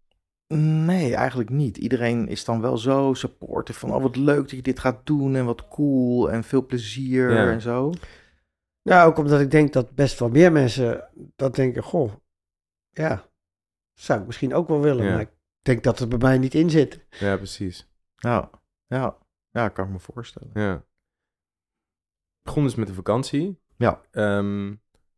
Nee, 0.55 1.15
eigenlijk 1.15 1.51
niet. 1.51 1.77
Iedereen 1.77 2.29
is 2.29 2.45
dan 2.45 2.61
wel 2.61 2.77
zo 2.79 3.15
supportive 3.15 3.79
van, 3.79 3.95
oh 3.95 4.03
wat 4.03 4.17
leuk 4.17 4.41
dat 4.41 4.51
je 4.51 4.63
dit 4.63 4.79
gaat 4.79 5.07
doen 5.07 5.37
en 5.37 5.45
wat 5.45 5.69
cool 5.69 6.31
en 6.31 6.45
veel 6.45 6.67
plezier 6.67 7.31
Ja. 7.33 7.51
en 7.53 7.61
zo. 7.61 7.93
Nou, 8.83 9.11
ook 9.11 9.19
omdat 9.19 9.41
ik 9.41 9.51
denk 9.51 9.73
dat 9.73 9.95
best 9.95 10.19
wel 10.19 10.29
meer 10.29 10.53
mensen 10.53 11.09
dat 11.37 11.55
denken, 11.55 11.83
goh, 11.83 12.13
ja, 12.91 13.29
zou 13.95 14.21
ik 14.21 14.27
misschien 14.27 14.55
ook 14.55 14.69
wel 14.69 14.81
willen. 14.81 15.05
Ja. 15.05 15.13
Maar 15.13 15.21
ik 15.21 15.31
denk 15.63 15.83
dat 15.83 15.99
het 15.99 16.09
bij 16.09 16.19
mij 16.19 16.39
niet 16.39 16.55
in 16.55 16.71
zit. 16.71 17.07
Ja, 17.11 17.37
precies. 17.37 17.89
Ja, 18.17 18.51
ja, 18.87 19.17
ja, 19.51 19.69
kan 19.69 19.87
ik 19.87 19.93
me 19.93 19.99
voorstellen. 19.99 20.51
Ja. 20.55 20.85
Begon 22.43 22.63
dus 22.63 22.75
met 22.75 22.87
de 22.87 22.95
vakantie. 22.95 23.61
Ja. 23.77 24.01
Ehm, 24.11 24.75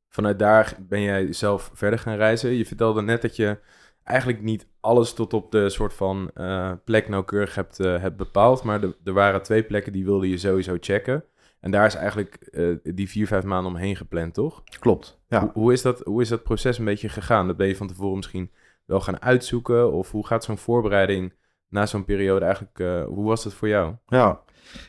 vanuit 0.09 0.38
daar 0.38 0.76
ben 0.81 1.00
jij 1.00 1.33
zelf 1.33 1.71
verder 1.75 1.99
gaan 1.99 2.16
reizen. 2.16 2.50
Je 2.50 2.66
vertelde 2.66 3.02
net 3.02 3.23
dat 3.23 3.37
je 3.37 3.59
eigenlijk 4.04 4.42
niet 4.42 4.66
alles 4.80 5.12
tot 5.12 5.35
op 5.35 5.52
de 5.52 5.69
soort 5.69 5.95
van 5.95 6.30
eh, 6.35 6.73
plek 6.85 7.09
nauwkeurig 7.09 7.54
hebt, 7.54 7.80
eh, 7.80 8.00
hebt 8.00 8.16
bepaald. 8.16 8.62
Maar 8.62 8.83
er- 8.83 8.97
er 9.04 9.12
waren 9.12 9.42
twee 9.42 9.62
plekken 9.62 9.92
die 9.92 10.04
wilde 10.04 10.28
je 10.28 10.37
sowieso 10.38 10.76
checken. 10.80 11.25
En 11.61 11.71
daar 11.71 11.87
is 11.87 11.95
eigenlijk 11.95 12.35
eh, 12.35 12.69
die 12.83 13.09
vier, 13.09 13.26
vijf 13.26 13.45
maanden 13.45 13.73
omheen 13.73 13.97
gepland, 13.97 14.35
toch? 14.35 14.62
Klopt, 14.78 15.21
ja. 15.28 15.40
Hoe, 15.40 15.50
hoe, 15.52 15.73
is 15.73 15.83
dat, 15.83 16.00
hoe 16.00 16.21
is 16.21 16.28
dat 16.28 16.42
proces 16.42 16.78
een 16.78 16.85
beetje 16.85 17.09
gegaan? 17.09 17.47
Dat 17.47 17.57
ben 17.57 17.66
je 17.66 17.76
van 17.76 17.87
tevoren 17.87 18.16
misschien 18.16 18.50
wel 18.85 19.00
gaan 19.00 19.23
uitzoeken? 19.23 19.92
Of 19.92 20.11
hoe 20.11 20.26
gaat 20.26 20.45
zo'n 20.45 20.59
voorbereiding 20.59 21.35
na 21.69 21.87
zo'n 21.87 22.04
periode 22.04 22.45
eigenlijk... 22.45 23.07
hoe 23.09 23.25
was 23.25 23.45
dat 23.45 23.52
voor 23.54 23.69
jou? 23.69 23.95
Ja, 24.07 24.40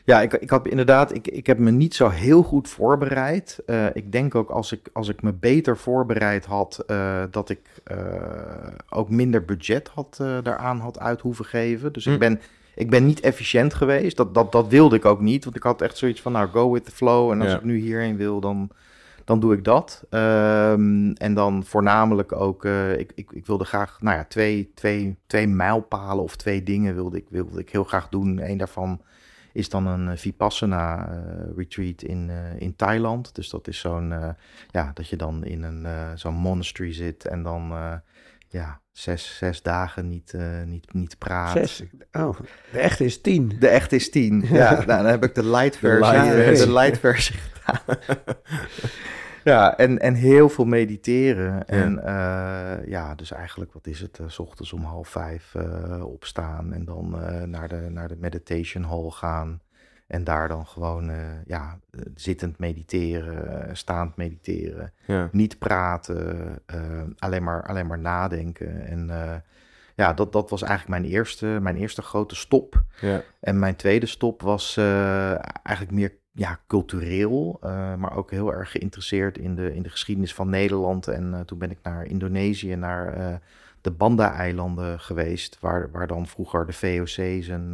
ja 0.04 0.20
ik, 0.20 0.32
ik 0.32 0.50
had 0.50 0.68
inderdaad, 0.68 1.14
ik, 1.14 1.28
ik 1.28 1.46
heb 1.46 1.58
me 1.58 1.70
niet 1.70 1.94
zo 1.94 2.08
heel 2.08 2.42
goed 2.42 2.68
voorbereid. 2.68 3.60
Eh, 3.66 3.86
ik 3.92 4.12
denk 4.12 4.34
ook 4.34 4.50
als 4.50 4.72
ik, 4.72 4.88
als 4.92 5.08
ik 5.08 5.22
me 5.22 5.32
beter 5.32 5.76
voorbereid 5.76 6.44
had, 6.44 6.84
eh, 6.86 7.22
dat 7.30 7.48
ik 7.48 7.60
eh, 7.84 7.96
ook 8.90 9.08
minder 9.10 9.44
budget 9.44 9.88
had, 9.88 10.16
daaraan 10.42 10.78
had 10.80 10.98
uit 10.98 11.20
hoeven 11.20 11.44
geven. 11.44 11.92
Dus 11.92 12.04
Hm. 12.04 12.12
ik, 12.12 12.18
ben, 12.18 12.40
ik 12.74 12.90
ben 12.90 13.06
niet 13.06 13.20
efficiënt 13.20 13.74
geweest. 13.74 14.16
Dat, 14.16 14.34
dat, 14.34 14.52
dat 14.52 14.68
wilde 14.68 14.96
ik 14.96 15.04
ook 15.04 15.20
niet, 15.20 15.44
want 15.44 15.56
ik 15.56 15.62
had 15.62 15.82
echt 15.82 15.96
zoiets 15.98 16.20
van, 16.22 16.32
nou, 16.32 16.48
go 16.48 16.72
with 16.72 16.84
the 16.84 16.90
flow. 16.90 17.30
En 17.30 17.40
als 17.40 17.50
Ja. 17.50 17.56
ik 17.56 17.64
nu 17.64 17.76
hierheen 17.78 18.16
wil, 18.16 18.40
dan, 18.40 18.70
dan 19.24 19.40
doe 19.40 19.54
ik 19.54 19.64
dat. 19.64 20.04
Ehm, 20.10 21.10
en 21.12 21.34
dan 21.34 21.64
voornamelijk 21.64 22.32
ook, 22.32 22.64
ik, 22.96 23.12
ik, 23.14 23.30
ik 23.32 23.46
wilde 23.46 23.64
graag, 23.64 23.96
nou 24.00 24.16
ja, 24.16 24.24
twee, 24.24 24.70
twee, 24.74 25.16
twee 25.26 25.46
mijlpalen 25.46 26.24
of 26.24 26.36
twee 26.36 26.62
dingen 26.62 26.94
wilde 26.94 27.16
ik, 27.16 27.26
wilde 27.28 27.60
ik 27.60 27.70
heel 27.70 27.84
graag 27.84 28.08
doen. 28.08 28.40
Eén 28.42 28.58
daarvan 28.58 29.00
is 29.52 29.68
dan 29.68 29.86
een 29.86 30.08
eh, 30.08 30.16
Vipassana 30.16 31.08
eh, 31.08 31.16
retreat 31.56 32.02
in, 32.02 32.30
eh, 32.30 32.60
in 32.60 32.76
Thailand. 32.76 33.34
Dus 33.34 33.50
dat 33.50 33.68
is 33.68 33.78
zo'n, 33.78 34.34
ja, 34.70 34.90
dat 34.94 35.08
je 35.08 35.16
dan 35.16 35.44
in 35.44 35.62
een, 35.62 36.18
zo'n 36.18 36.34
monastery 36.34 36.92
zit 36.92 37.26
en 37.26 37.42
dan, 37.42 37.72
ja, 38.48 38.80
zes, 38.90 39.36
zes 39.36 39.62
dagen 39.62 40.08
niet, 40.08 40.34
niet, 40.66 40.92
niet 40.92 41.18
praat. 41.18 41.52
Zes. 41.52 41.82
Oh, 42.12 42.38
de 42.72 42.78
echte 42.78 43.04
is 43.04 43.20
tien. 43.20 43.56
De 43.58 43.68
echte 43.68 43.96
is 43.96 44.10
tien. 44.10 44.44
Ja, 44.48 44.72
nou, 44.86 44.86
dan 44.86 45.06
heb 45.06 45.24
ik 45.24 45.34
de 45.34 45.46
light 45.46 45.76
versie, 45.76 46.12
light 46.12 46.26
eh, 46.26 46.44
versie. 46.44 46.66
de 46.66 46.72
light 46.72 46.98
versie 46.98 47.36
gedaan. 47.36 47.96
Ja, 49.44 49.76
en, 49.76 49.98
en 49.98 50.14
heel 50.14 50.48
veel 50.48 50.64
mediteren. 50.64 51.68
En 51.68 52.04
eh, 52.04 52.86
ja, 52.86 53.14
dus 53.14 53.30
eigenlijk, 53.30 53.72
wat 53.72 53.86
is 53.86 54.00
het? 54.00 54.18
eh, 54.18 54.28
s 54.28 54.38
ochtends 54.38 54.72
om 54.72 54.82
half 54.84 55.08
vijf 55.08 55.54
eh, 55.54 56.04
opstaan 56.04 56.72
en 56.72 56.84
dan 56.84 57.10
naar, 57.50 57.68
de, 57.68 57.88
naar 57.90 58.08
de 58.08 58.16
meditation 58.16 58.84
hall 58.84 59.10
gaan. 59.10 59.60
En 60.06 60.24
daar 60.24 60.48
dan 60.48 60.66
gewoon 60.66 61.10
ja, 61.46 61.78
zittend 62.14 62.58
mediteren, 62.58 63.76
staand 63.76 64.16
mediteren. 64.16 64.92
Ja. 65.06 65.28
Niet 65.32 65.58
praten, 65.58 66.58
alleen, 67.18 67.42
maar, 67.42 67.66
alleen 67.66 67.86
maar 67.86 67.98
nadenken. 67.98 68.86
En 68.86 69.10
ja, 69.94 70.12
dat, 70.12 70.32
dat 70.32 70.50
was 70.50 70.62
eigenlijk 70.62 71.00
mijn 71.00 71.12
eerste, 71.12 71.46
mijn 71.46 71.76
eerste 71.76 72.02
grote 72.02 72.34
stop. 72.34 72.82
Ja. 73.00 73.22
En 73.40 73.58
mijn 73.58 73.76
tweede 73.76 74.06
stop 74.06 74.42
was 74.42 74.76
eigenlijk 75.62 75.90
meer 75.90 76.12
ja, 76.32 76.58
cultureel, 76.66 77.58
eh, 77.60 77.94
maar 77.94 78.16
ook 78.16 78.30
heel 78.30 78.52
erg 78.52 78.70
geïnteresseerd 78.70 79.38
in 79.38 79.54
de, 79.54 79.74
in 79.74 79.82
de 79.82 79.88
geschiedenis 79.88 80.34
van 80.34 80.48
Nederland. 80.48 81.08
En 81.08 81.34
eh, 81.34 81.40
toen 81.40 81.58
ben 81.58 81.70
ik 81.70 81.78
naar 81.82 82.04
Indonesië, 82.04 82.76
naar 82.76 83.14
eh, 83.14 83.34
de 83.80 83.90
Banda-eilanden 83.90 85.00
geweest, 85.00 85.58
waar, 85.60 85.90
waar 85.90 86.06
dan 86.06 86.26
vroeger 86.26 86.66
de 86.66 86.72
VOC 86.72 87.42
zijn, 87.42 87.70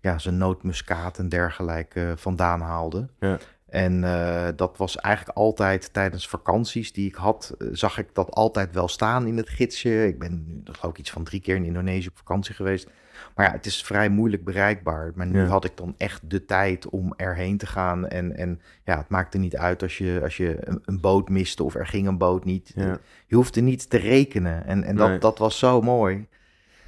ja, 0.00 0.18
zijn 0.18 0.36
nootmuskaat 0.36 1.18
en 1.18 1.28
dergelijke 1.28 2.14
vandaan 2.16 2.60
haalde. 2.60 3.08
Ja. 3.18 3.38
En 3.74 4.04
eh, 4.04 4.48
dat 4.56 4.76
was 4.76 4.96
eigenlijk 4.96 5.36
altijd 5.38 5.92
tijdens 5.92 6.28
vakanties 6.28 6.92
die 6.92 7.08
ik 7.08 7.14
had, 7.14 7.54
eh, 7.58 7.68
zag 7.72 7.98
ik 7.98 8.08
dat 8.12 8.30
altijd 8.30 8.74
wel 8.74 8.88
staan 8.88 9.26
in 9.26 9.36
het 9.36 9.48
gidsje. 9.48 10.06
Ik 10.06 10.18
ben 10.18 10.44
nu, 10.46 10.60
geloof 10.64 10.92
ik, 10.92 10.98
iets 10.98 11.10
van 11.10 11.24
drie 11.24 11.40
keer 11.40 11.56
in 11.56 11.64
Indonesië 11.64 12.08
op 12.08 12.16
vakantie 12.16 12.54
geweest. 12.54 12.88
Maar 13.34 13.46
ja, 13.46 13.52
het 13.52 13.66
is 13.66 13.82
vrij 13.82 14.08
moeilijk 14.08 14.44
bereikbaar. 14.44 15.12
Maar 15.14 15.26
nu 15.26 15.40
Ja. 15.40 15.46
had 15.46 15.64
ik 15.64 15.76
dan 15.76 15.94
echt 15.98 16.30
de 16.30 16.44
tijd 16.44 16.88
om 16.88 17.12
erheen 17.16 17.56
te 17.56 17.66
gaan. 17.66 18.08
En, 18.08 18.36
en 18.36 18.60
ja, 18.84 18.96
het 18.96 19.08
maakte 19.08 19.38
niet 19.38 19.56
uit 19.56 19.82
als 19.82 19.98
je, 19.98 20.20
als 20.22 20.36
je 20.36 20.56
een, 20.60 20.82
een 20.84 21.00
boot 21.00 21.28
miste 21.28 21.62
of 21.64 21.74
er 21.74 21.86
ging 21.86 22.06
een 22.06 22.18
boot 22.18 22.44
niet. 22.44 22.72
Ja. 22.74 22.98
Je 23.26 23.34
hoefde 23.36 23.60
niet 23.60 23.90
te 23.90 23.96
rekenen. 23.98 24.66
En, 24.66 24.84
en 24.84 24.96
dat, 24.96 25.08
Nee. 25.08 25.18
dat 25.18 25.38
was 25.38 25.58
zo 25.58 25.80
mooi. 25.82 26.26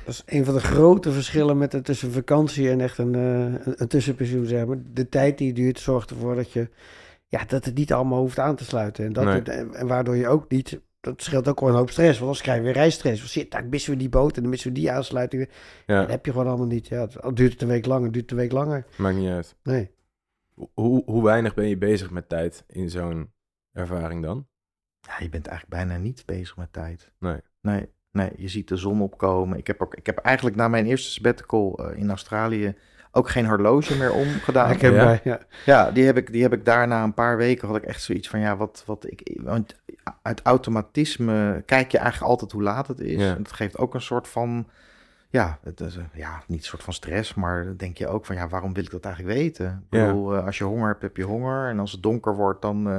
Dat 0.07 0.15
is 0.15 0.23
een 0.27 0.45
van 0.45 0.55
de 0.55 0.61
grote 0.61 1.13
verschillen 1.13 1.59
met 1.59 1.73
het 1.73 1.85
tussen 1.85 2.13
vakantie 2.13 2.71
en 2.71 2.81
echt 2.81 2.99
een, 2.99 3.15
eh, 3.15 3.41
een, 3.67 3.75
een 3.83 3.89
tussenpensioen, 3.89 4.47
zeg 4.47 4.67
maar. 4.67 4.77
De 4.93 5.09
tijd 5.09 5.39
die 5.39 5.53
duurt 5.53 5.79
zorgt 5.79 6.11
ervoor 6.11 6.35
dat 6.35 6.53
je, 6.53 6.69
ja, 7.29 7.45
dat 7.45 7.65
het 7.65 7.75
niet 7.75 7.93
allemaal 7.93 8.21
hoeft 8.21 8.39
aan 8.39 8.57
te 8.57 8.65
sluiten. 8.65 9.05
En, 9.05 9.13
dat 9.13 9.25
Nee. 9.25 9.35
het- 9.35 9.49
en, 9.49 9.75
en 9.75 9.87
waardoor 9.87 10.17
je 10.17 10.29
ook 10.29 10.51
niet, 10.51 10.81
dat 11.01 11.23
scheelt 11.23 11.49
ook 11.49 11.61
wel 11.61 11.69
een 11.69 11.75
hoop 11.75 11.91
stress. 11.91 12.19
Want 12.19 12.33
dan 12.33 12.43
krijg 12.43 12.59
je 12.59 12.65
weer 12.65 12.73
reisstress. 12.73 13.27
Shit, 13.31 13.51
dan 13.51 13.69
missen 13.69 13.93
we 13.93 13.99
die 13.99 14.09
boot 14.09 14.37
en 14.37 14.41
dan 14.43 14.51
missen 14.51 14.69
we 14.73 14.79
die 14.79 14.91
aansluiting. 14.93 15.49
Ja. 15.87 16.01
Dat 16.01 16.11
heb 16.11 16.25
je 16.27 16.33
gewoon 16.33 16.47
allemaal 16.47 16.67
niet. 16.67 16.87
Ja, 16.87 17.01
het, 17.01 17.23
al 17.23 17.35
duurt 17.35 17.53
het 17.53 17.63
een 17.63 17.69
week 17.69 17.87
langer, 17.87 18.13
duurt 18.13 18.23
het 18.31 18.31
een 18.31 18.37
week 18.45 18.53
langer. 18.53 18.87
Maakt 18.97 19.17
niet 19.17 19.31
uit. 19.31 19.57
Nee. 19.63 19.91
Hoe, 20.75 21.03
hoe 21.05 21.25
weinig 21.25 21.55
ben 21.55 21.69
je 21.69 21.77
bezig 21.79 22.11
met 22.11 22.29
tijd 22.29 22.65
in 22.69 22.91
zo'n 22.91 23.33
ervaring 23.73 24.23
dan? 24.23 24.47
Ja, 25.01 25.15
je 25.19 25.29
bent 25.29 25.47
eigenlijk 25.47 25.79
bijna 25.87 26.03
niet 26.03 26.23
bezig 26.27 26.57
met 26.57 26.73
tijd. 26.73 27.13
Nee. 27.19 27.41
Nee, 27.61 27.89
nee 28.17 28.31
je 28.37 28.49
ziet 28.49 28.69
de 28.69 28.77
zon 28.77 29.03
opkomen. 29.03 29.59
Ik 29.59 29.67
heb, 29.67 29.83
ook, 29.83 29.95
ik 29.95 30.07
heb 30.07 30.19
eigenlijk 30.19 30.57
na 30.57 30.69
mijn 30.69 30.87
eerste 30.87 31.11
sabbatical 31.11 31.79
eh, 31.79 31.99
in 31.99 32.09
Australië 32.09 32.75
ook 33.13 33.29
geen 33.29 33.47
horloge 33.47 33.97
meer 33.97 34.13
omgedaan. 34.13 34.71
Ik 34.71 34.81
heb 34.81 34.95
Ja? 34.95 35.05
bij, 35.05 35.21
ja. 35.25 35.41
Ja, 35.65 35.91
die 35.91 36.05
heb, 36.05 36.17
ik, 36.17 36.33
die 36.33 36.43
heb 36.43 36.53
ik 36.53 36.65
daarna 36.65 37.03
een 37.03 37.15
paar 37.15 37.37
weken 37.37 37.69
had 37.69 37.77
ik 37.77 37.85
echt 37.85 38.03
zoiets 38.03 38.29
van 38.29 38.41
ja, 38.41 38.57
wat, 38.57 38.83
wat 38.87 39.07
ik. 39.11 39.39
Want 39.43 39.75
uit 40.23 40.43
automatisme 40.43 41.63
kijk 41.67 41.91
je 41.93 41.99
eigenlijk 41.99 42.31
altijd 42.31 42.53
hoe 42.53 42.63
laat 42.63 42.89
het 42.89 43.01
is. 43.01 43.23
Ja. 43.23 43.35
En 43.35 43.43
dat 43.43 43.53
geeft 43.53 43.79
ook 43.79 43.95
een 43.95 44.01
soort 44.01 44.29
van. 44.29 44.67
Ja, 45.37 45.59
het 45.63 45.81
is, 45.81 45.97
een- 45.97 46.09
ja, 46.15 46.43
niet 46.47 46.59
een 46.59 46.65
soort 46.65 46.83
van 46.83 46.93
stress, 46.93 47.35
maar 47.35 47.77
denk 47.77 47.99
je 47.99 48.09
ook 48.09 48.27
van 48.27 48.37
ja, 48.37 48.49
waarom 48.49 48.73
wil 48.75 48.85
ik 48.85 48.91
dat 48.91 49.05
eigenlijk 49.05 49.37
weten? 49.39 49.67
Ik 49.91 49.99
Ja. 49.99 50.07
bedoel, 50.07 50.35
eh, 50.37 50.45
als 50.47 50.59
je 50.59 50.65
honger 50.65 50.89
hebt, 50.89 51.03
heb 51.03 51.17
je 51.17 51.25
honger. 51.25 51.69
En 51.69 51.79
als 51.79 51.93
het 51.93 52.03
donker 52.03 52.35
wordt, 52.35 52.63
dan 52.63 52.89
eh, 52.91 52.97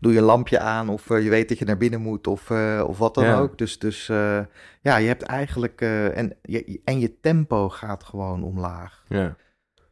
doe 0.00 0.12
je 0.12 0.18
een 0.18 0.24
lampje 0.24 0.58
aan 0.58 0.88
of 0.88 1.10
eh, 1.10 1.22
je 1.22 1.30
weet 1.30 1.48
dat 1.48 1.58
je 1.58 1.64
naar 1.64 1.76
binnen 1.76 2.00
moet 2.00 2.26
of, 2.26 2.50
eh, 2.50 2.84
of 2.86 2.98
wat 2.98 3.14
dan 3.14 3.24
Ja. 3.24 3.38
ook. 3.38 3.58
Dus, 3.58 3.78
dus 3.78 4.08
eh, 4.08 4.40
ja, 4.80 4.96
je 4.96 5.06
hebt 5.08 5.22
eigenlijk. 5.22 5.80
eh, 5.80 6.16
en, 6.16 6.36
je, 6.42 6.80
en 6.84 6.98
je 7.00 7.20
tempo 7.20 7.68
gaat 7.68 8.04
gewoon 8.04 8.42
omlaag 8.42 9.04
Ja. 9.08 9.36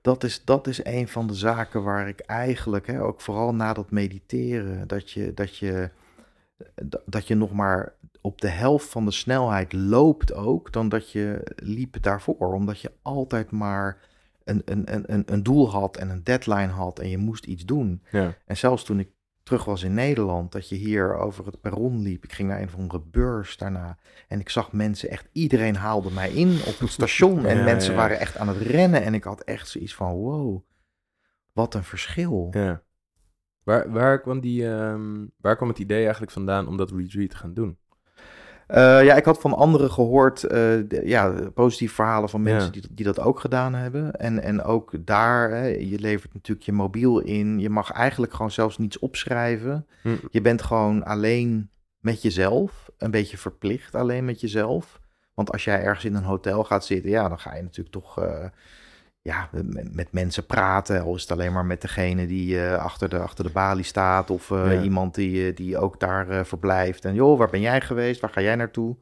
dat 0.01 0.25
is, 0.25 0.45
dat 0.45 0.67
is 0.67 0.85
een 0.85 1.09
van 1.09 1.27
de 1.27 1.35
zaken 1.35 1.83
waar 1.83 2.09
ik 2.09 2.21
eigenlijk, 2.21 2.87
hè, 2.87 3.03
ook 3.03 3.21
vooral 3.21 3.55
na 3.55 3.73
dat 3.73 3.91
mediteren, 3.91 4.87
dat 4.89 5.11
je, 5.11 5.35
dat, 5.35 5.57
je, 5.57 5.91
dat 7.07 7.27
je 7.29 7.35
nog 7.35 7.53
maar 7.53 7.93
op 8.25 8.41
de 8.41 8.49
helft 8.49 8.89
van 8.89 9.05
de 9.05 9.11
snelheid 9.11 9.73
loopt 9.73 10.35
ook, 10.35 10.73
dan 10.73 10.89
dat 10.89 11.13
je 11.13 11.41
liep 11.57 12.03
daarvoor. 12.03 12.55
Omdat 12.55 12.81
je 12.81 12.93
altijd 13.03 13.51
maar 13.51 13.99
een, 14.45 14.63
een, 14.65 14.95
een, 14.95 15.13
een, 15.13 15.23
een 15.27 15.43
doel 15.43 15.71
had 15.71 15.97
en 15.97 16.11
een 16.11 16.25
deadline 16.25 16.73
had 16.73 16.99
en 16.99 17.09
je 17.09 17.19
moest 17.19 17.45
iets 17.45 17.65
doen. 17.65 18.03
Ja. 18.11 18.35
En 18.47 18.57
zelfs 18.57 18.85
toen 18.85 18.99
ik 18.99 19.09
terug 19.43 19.65
was 19.65 19.83
in 19.83 19.95
Nederland, 19.95 20.53
dat 20.53 20.69
je 20.69 20.75
hier 20.75 21.17
over 21.17 21.47
het 21.47 21.61
perron 21.61 22.03
liep. 22.03 22.25
Ik 22.25 22.33
ging 22.33 22.49
naar 22.49 22.61
een 22.61 22.67
of 22.67 22.77
andere 22.77 23.03
beurs 23.11 23.57
daarna. 23.57 23.99
En 24.29 24.41
ik 24.41 24.49
zag 24.49 24.73
mensen 24.73 25.09
echt, 25.09 25.29
iedereen 25.33 25.77
haalde 25.77 26.11
mij 26.11 26.31
in 26.31 26.59
op 26.67 26.79
het 26.79 26.91
station. 26.91 27.45
En 27.47 27.57
Ja, 27.57 27.65
mensen 27.65 27.93
ja. 27.93 27.99
waren 27.99 28.19
echt 28.19 28.37
aan 28.37 28.49
het 28.49 28.57
rennen. 28.59 29.03
En 29.03 29.15
ik 29.15 29.25
had 29.25 29.41
echt 29.41 29.69
zoiets 29.69 29.95
van, 29.95 30.13
wow, 30.13 30.65
wat 31.53 31.75
een 31.75 31.85
verschil. 31.85 32.49
ja. 32.51 32.83
Waar, 33.63 33.91
waar, 33.91 34.21
kwam 34.21 34.41
die, 34.41 34.69
ehm, 34.69 35.27
waar 35.37 35.57
kwam 35.57 35.69
het 35.69 35.79
idee 35.79 36.03
eigenlijk 36.03 36.33
vandaan 36.33 36.69
om 36.69 36.77
dat 36.77 36.91
retreat 36.91 37.31
te 37.31 37.37
gaan 37.37 37.55
doen? 37.55 37.79
Eh, 38.67 39.05
ja, 39.05 39.15
ik 39.15 39.25
had 39.25 39.41
van 39.41 39.55
anderen 39.55 39.91
gehoord, 39.91 40.45
eh, 40.45 40.51
de- 40.89 41.03
ja, 41.05 41.35
positieve 41.55 41.95
verhalen 41.95 42.29
van 42.29 42.43
mensen 42.43 42.65
Ja. 42.75 42.81
die, 42.81 42.83
die 42.91 43.05
dat 43.05 43.21
ook 43.21 43.41
gedaan 43.41 43.75
hebben. 43.75 44.13
En, 44.13 44.43
en 44.43 44.63
ook 44.63 44.93
daar, 45.01 45.51
hè, 45.51 45.67
je 45.67 45.99
levert 45.99 46.35
natuurlijk 46.35 46.67
je 46.67 46.73
mobiel 46.73 47.19
in. 47.19 47.59
Je 47.59 47.71
mag 47.71 47.91
eigenlijk 47.91 48.33
gewoon 48.33 48.51
zelfs 48.51 48.79
niets 48.79 48.99
opschrijven. 48.99 49.87
Hm. 50.03 50.09
Je 50.31 50.41
bent 50.41 50.63
gewoon 50.63 51.05
alleen 51.05 51.71
met 51.99 52.23
jezelf, 52.23 52.91
een 52.99 53.11
beetje 53.11 53.39
verplicht 53.39 53.95
alleen 53.95 54.25
met 54.25 54.41
jezelf. 54.41 55.01
Want 55.35 55.53
als 55.53 55.65
jij 55.65 55.83
ergens 55.83 56.05
in 56.05 56.15
een 56.15 56.23
hotel 56.23 56.65
gaat 56.65 56.85
zitten, 56.85 57.11
ja, 57.11 57.29
dan 57.29 57.39
ga 57.39 57.55
je 57.55 57.63
natuurlijk 57.63 57.95
toch 57.95 58.19
eh, 58.21 58.45
ja, 59.25 59.49
met, 59.53 59.95
met 59.95 60.13
mensen 60.13 60.47
praten. 60.47 61.03
Al 61.03 61.15
is 61.15 61.23
het 61.23 61.31
alleen 61.31 61.53
maar 61.53 61.65
met 61.67 61.81
degene 61.81 62.27
die 62.27 62.61
eh, 62.67 62.77
achter, 62.79 63.09
de, 63.09 63.19
achter 63.19 63.45
de 63.45 63.51
balie 63.51 63.85
staat. 63.85 64.31
Of 64.31 64.51
eh, 64.51 64.73
Ja. 64.73 64.83
iemand 64.83 65.15
die, 65.15 65.49
eh, 65.49 65.57
die 65.57 65.79
ook 65.79 66.01
daar 66.01 66.29
eh, 66.29 66.45
verblijft. 66.45 67.05
En 67.05 67.15
joh, 67.15 67.39
waar 67.39 67.51
ben 67.51 67.61
jij 67.61 67.81
geweest? 67.81 68.21
Waar 68.21 68.31
ga 68.31 68.41
jij 68.41 68.55
naartoe? 68.57 68.97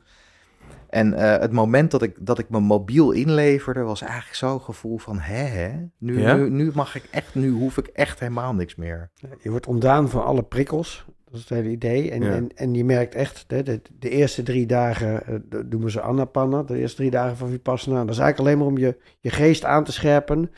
En 0.88 1.14
eh, 1.14 1.40
het 1.40 1.52
moment 1.52 1.90
dat 1.90 2.02
ik, 2.02 2.16
dat 2.20 2.38
ik 2.38 2.48
mijn 2.48 2.62
mobiel 2.62 3.10
inleverde, 3.10 3.80
was 3.82 4.00
eigenlijk 4.02 4.34
zo'n 4.36 4.60
gevoel 4.60 4.98
van, 4.98 5.18
hè, 5.18 5.44
hè? 5.44 5.72
Nu, 5.98 6.20
Ja? 6.20 6.34
nu, 6.34 6.50
nu 6.50 6.70
mag 6.74 6.94
ik 6.94 7.04
echt, 7.10 7.34
nu 7.34 7.50
hoef 7.50 7.78
ik 7.78 7.86
echt 7.86 8.20
helemaal 8.20 8.54
niks 8.54 8.74
meer. 8.74 9.10
Je 9.40 9.50
wordt 9.50 9.66
ontdaan 9.66 10.08
van 10.10 10.24
alle 10.24 10.42
prikkels. 10.42 11.04
Dat 11.32 11.40
is 11.40 11.48
het 11.48 11.58
hele 11.58 11.70
idee. 11.74 12.10
En, 12.10 12.22
Ja. 12.22 12.30
en, 12.34 12.48
en 12.54 12.74
je 12.74 12.84
merkt 12.84 13.14
echt, 13.14 13.44
de, 13.46 13.62
de, 13.62 13.80
de 13.98 14.08
eerste 14.08 14.42
drie 14.42 14.66
dagen 14.66 15.26
eh, 15.26 15.34
dat 15.44 15.70
noemen 15.70 15.90
ze 15.90 16.00
Anapanna, 16.00 16.62
de 16.62 16.78
eerste 16.78 16.96
drie 16.96 17.10
dagen 17.10 17.36
van 17.36 17.48
Vipassana. 17.48 18.04
Dat 18.04 18.14
is 18.14 18.18
eigenlijk 18.18 18.38
alleen 18.38 18.58
maar 18.58 18.66
om 18.66 18.78
je, 18.78 18.96
je 19.20 19.30
geest 19.30 19.64
aan 19.64 19.84
te 19.84 19.92
scherpen. 19.92 20.50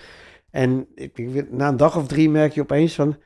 En 0.51 0.87
ik, 0.95 1.51
na 1.51 1.69
een 1.69 1.77
dag 1.77 1.97
of 1.97 2.07
drie 2.07 2.31
merk 2.31 2.53
je 2.53 2.61
opeens 2.61 2.95
van, 2.95 3.17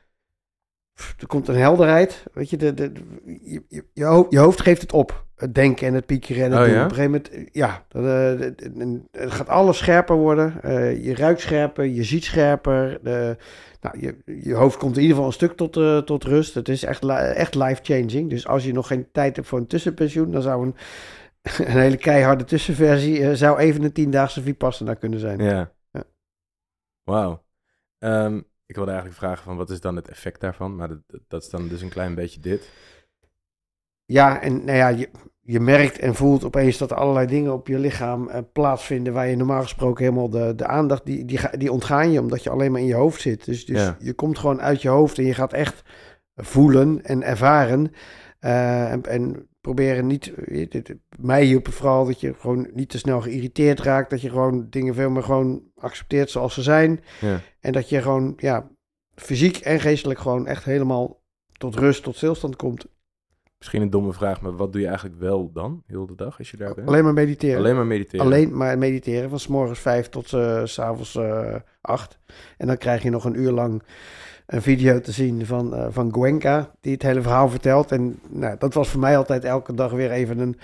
er 1.19 1.27
komt 1.27 1.47
een 1.47 1.55
helderheid. 1.55 2.23
Weet 2.33 2.49
je, 2.49 2.57
de, 2.57 2.73
de, 2.73 2.91
je, 3.25 3.63
je, 3.67 4.25
je 4.29 4.39
hoofd, 4.39 4.61
geeft 4.61 4.81
het 4.81 4.93
op. 4.93 5.27
Het 5.35 5.55
denken 5.55 5.87
en 5.87 5.93
het 5.93 6.05
piekeren 6.05 6.43
en 6.43 6.51
het 6.51 6.59
Oh, 6.59 6.65
doen. 6.65 6.73
ja? 6.75 6.83
Op 6.83 6.89
een 6.89 6.95
gegeven 6.95 7.11
moment, 7.11 7.29
eh, 7.29 7.47
ja, 7.51 7.85
dat, 7.87 8.03
eh, 8.03 9.19
het 9.21 9.31
gaat 9.31 9.47
alles 9.47 9.77
scherper 9.77 10.15
worden. 10.15 10.61
Eh, 10.61 11.03
je 11.05 11.15
ruikt 11.15 11.41
scherper, 11.41 11.85
je 11.85 12.03
ziet 12.03 12.23
scherper. 12.23 12.99
De, 13.03 13.37
nou, 13.81 13.99
je, 13.99 14.17
je 14.43 14.53
hoofd 14.53 14.77
komt 14.77 14.95
in 14.95 15.01
ieder 15.01 15.15
geval 15.15 15.29
een 15.31 15.35
stuk 15.35 15.55
tot, 15.55 16.05
tot 16.05 16.23
rust. 16.23 16.53
Het 16.53 16.69
is 16.69 16.83
echt, 16.83 17.05
echt 17.09 17.55
life-changing. 17.55 18.29
Dus 18.29 18.47
als 18.47 18.63
je 18.63 18.73
nog 18.73 18.87
geen 18.87 19.11
tijd 19.11 19.35
hebt 19.35 19.47
voor 19.47 19.59
een 19.59 19.67
tussenpensioen, 19.67 20.31
dan 20.31 20.41
zou 20.41 20.65
een, 20.65 20.75
een 21.67 21.79
hele 21.79 21.97
keiharde 21.97 22.43
tussenversie 22.43 23.35
zou 23.35 23.57
even 23.57 23.83
een 23.83 23.91
tiendaagse 23.93 24.41
Vipassana 24.41 24.93
kunnen 24.93 25.19
zijn. 25.19 25.39
Ja. 25.43 25.71
Ja. 25.91 26.03
Wauw. 27.03 27.43
Ehm, 27.99 28.39
ik 28.69 28.75
wilde 28.75 28.91
eigenlijk 28.91 29.19
vragen 29.19 29.43
van 29.43 29.57
wat 29.57 29.69
is 29.69 29.79
dan 29.81 29.95
het 29.95 30.07
effect 30.07 30.41
daarvan? 30.41 30.75
Maar 30.75 30.87
dat, 30.87 31.19
dat 31.27 31.43
is 31.43 31.49
dan 31.49 31.67
dus 31.67 31.81
een 31.81 31.89
klein 31.89 32.15
beetje 32.15 32.39
dit. 32.39 32.69
Ja, 34.05 34.41
en 34.41 34.65
nou 34.65 34.77
ja, 34.77 34.87
je, 34.87 35.09
je 35.41 35.59
merkt 35.59 35.99
en 35.99 36.15
voelt 36.15 36.43
opeens 36.43 36.77
dat 36.77 36.91
er 36.91 36.97
allerlei 36.97 37.27
dingen 37.27 37.53
op 37.53 37.67
je 37.67 37.79
lichaam 37.79 38.29
eh, 38.29 38.41
plaatsvinden 38.53 39.13
waar 39.13 39.27
je 39.27 39.35
normaal 39.35 39.61
gesproken 39.61 40.03
helemaal 40.03 40.29
de, 40.29 40.55
de 40.55 40.65
aandacht, 40.67 41.05
die, 41.05 41.25
die, 41.25 41.39
die 41.57 41.71
ontgaan 41.71 42.11
je 42.11 42.19
omdat 42.19 42.43
je 42.43 42.49
alleen 42.49 42.71
maar 42.71 42.81
in 42.81 42.87
je 42.87 42.93
hoofd 42.93 43.21
zit. 43.21 43.45
Dus, 43.45 43.65
dus 43.65 43.81
Ja. 43.81 43.95
je 43.99 44.13
komt 44.13 44.39
gewoon 44.39 44.61
uit 44.61 44.81
je 44.81 44.89
hoofd 44.89 45.17
en 45.17 45.25
je 45.25 45.33
gaat 45.33 45.53
echt 45.53 45.81
voelen 46.35 47.03
en 47.03 47.23
ervaren. 47.23 47.91
Eh, 48.39 48.91
en, 48.91 49.03
en 49.03 49.48
proberen 49.73 50.07
niet, 50.07 50.33
eh, 50.33 50.81
mij 51.19 51.43
hielp 51.43 51.65
het 51.65 51.75
vooral 51.75 52.05
dat 52.05 52.19
je 52.19 52.33
gewoon 52.33 52.69
niet 52.73 52.89
te 52.89 52.97
snel 52.97 53.21
geïrriteerd 53.21 53.79
raakt, 53.79 54.09
dat 54.09 54.21
je 54.21 54.29
gewoon 54.29 54.67
dingen 54.69 54.93
veel 54.93 55.09
meer 55.09 55.23
gewoon 55.23 55.63
accepteert 55.75 56.29
zoals 56.29 56.53
ze 56.53 56.61
zijn. 56.61 57.03
Ja. 57.21 57.41
En 57.59 57.71
dat 57.71 57.89
je 57.89 58.01
gewoon, 58.01 58.33
ja, 58.37 58.69
fysiek 59.15 59.57
en 59.57 59.79
geestelijk 59.79 60.19
gewoon 60.19 60.47
echt 60.47 60.63
helemaal 60.63 61.21
tot 61.57 61.75
rust, 61.75 62.03
tot 62.03 62.15
stilstand 62.15 62.55
komt. 62.55 62.85
Misschien 63.57 63.81
een 63.81 63.89
domme 63.89 64.13
vraag, 64.13 64.41
maar 64.41 64.55
wat 64.55 64.71
doe 64.71 64.81
je 64.81 64.87
eigenlijk 64.87 65.19
wel 65.19 65.51
dan, 65.51 65.83
heel 65.85 66.05
de 66.05 66.15
dag, 66.15 66.37
als 66.37 66.51
je 66.51 66.57
daar 66.57 66.73
bent? 66.73 66.87
Alleen 66.87 67.03
maar 67.03 67.13
mediteren. 67.13 67.57
Alleen 67.57 67.75
maar 67.75 67.87
mediteren. 67.87 68.25
Alleen 68.25 68.57
maar 68.57 68.77
mediteren. 68.77 69.29
Van 69.29 69.39
s 69.39 69.47
morgens 69.47 69.79
vijf 69.79 70.09
tot 70.09 70.33
eh, 70.33 70.65
s 70.65 70.73
s'avonds 70.73 71.15
eh 71.15 71.55
acht. 71.81 72.19
En 72.57 72.67
dan 72.67 72.77
krijg 72.77 73.03
je 73.03 73.09
nog 73.09 73.25
een 73.25 73.39
uur 73.39 73.51
lang 73.51 73.83
een 74.49 74.61
video 74.61 74.99
te 75.01 75.11
zien 75.11 75.45
van, 75.45 75.75
eh, 75.75 75.87
van 75.89 76.11
Gwenka. 76.11 76.71
Die 76.81 76.93
het 76.93 77.01
hele 77.01 77.21
verhaal 77.21 77.49
vertelt. 77.49 77.91
En 77.91 78.19
nou, 78.29 78.55
dat 78.59 78.73
was 78.73 78.89
voor 78.89 78.99
mij 78.99 79.17
altijd 79.17 79.43
elke 79.43 79.73
dag 79.73 79.91
weer 79.91 80.11
even 80.11 80.39
een... 80.39 80.59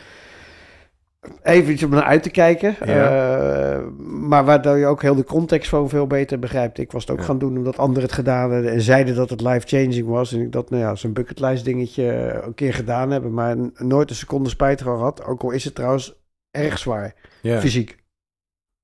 Even 1.44 1.74
iets 1.74 1.84
om 1.84 1.90
naar 1.90 2.04
uit 2.04 2.24
te 2.24 2.30
kijken. 2.30 2.76
Ja. 2.86 3.74
Eh, 3.76 3.84
maar 4.08 4.46
waardoor 4.46 4.78
je 4.78 4.86
ook 4.86 5.02
heel 5.02 5.16
de 5.16 5.24
context 5.24 5.70
gewoon 5.70 5.90
veel 5.90 6.08
beter 6.08 6.40
begrijpt. 6.40 6.78
Ik 6.78 6.92
was 6.92 7.02
het 7.02 7.12
ook 7.12 7.20
Ja. 7.20 7.24
gaan 7.24 7.38
doen 7.38 7.58
omdat 7.58 7.78
anderen 7.78 8.04
het 8.04 8.14
gedaan 8.14 8.52
hadden. 8.52 8.72
En 8.72 8.82
zeiden 8.82 9.16
dat 9.16 9.30
het 9.30 9.42
life-changing 9.42 10.08
was. 10.08 10.34
En 10.34 10.42
ik 10.42 10.52
dat, 10.52 10.70
nou 10.70 10.82
ja, 10.82 10.96
zo'n 10.96 11.14
bucketlijst 11.14 11.66
dingetje 11.66 12.04
een 12.46 12.54
keer 12.54 12.74
gedaan 12.74 13.12
hebben. 13.12 13.34
Maar 13.34 13.56
nooit 13.78 14.10
een 14.10 14.16
seconde 14.16 14.50
spijt 14.50 14.82
van 14.82 14.98
gehad. 14.98 15.26
Ook 15.26 15.44
al 15.44 15.52
is 15.52 15.64
het 15.64 15.76
trouwens 15.76 16.24
erg 16.52 16.78
zwaar. 16.78 17.14
Ja. 17.42 17.60
Fysiek. 17.60 17.98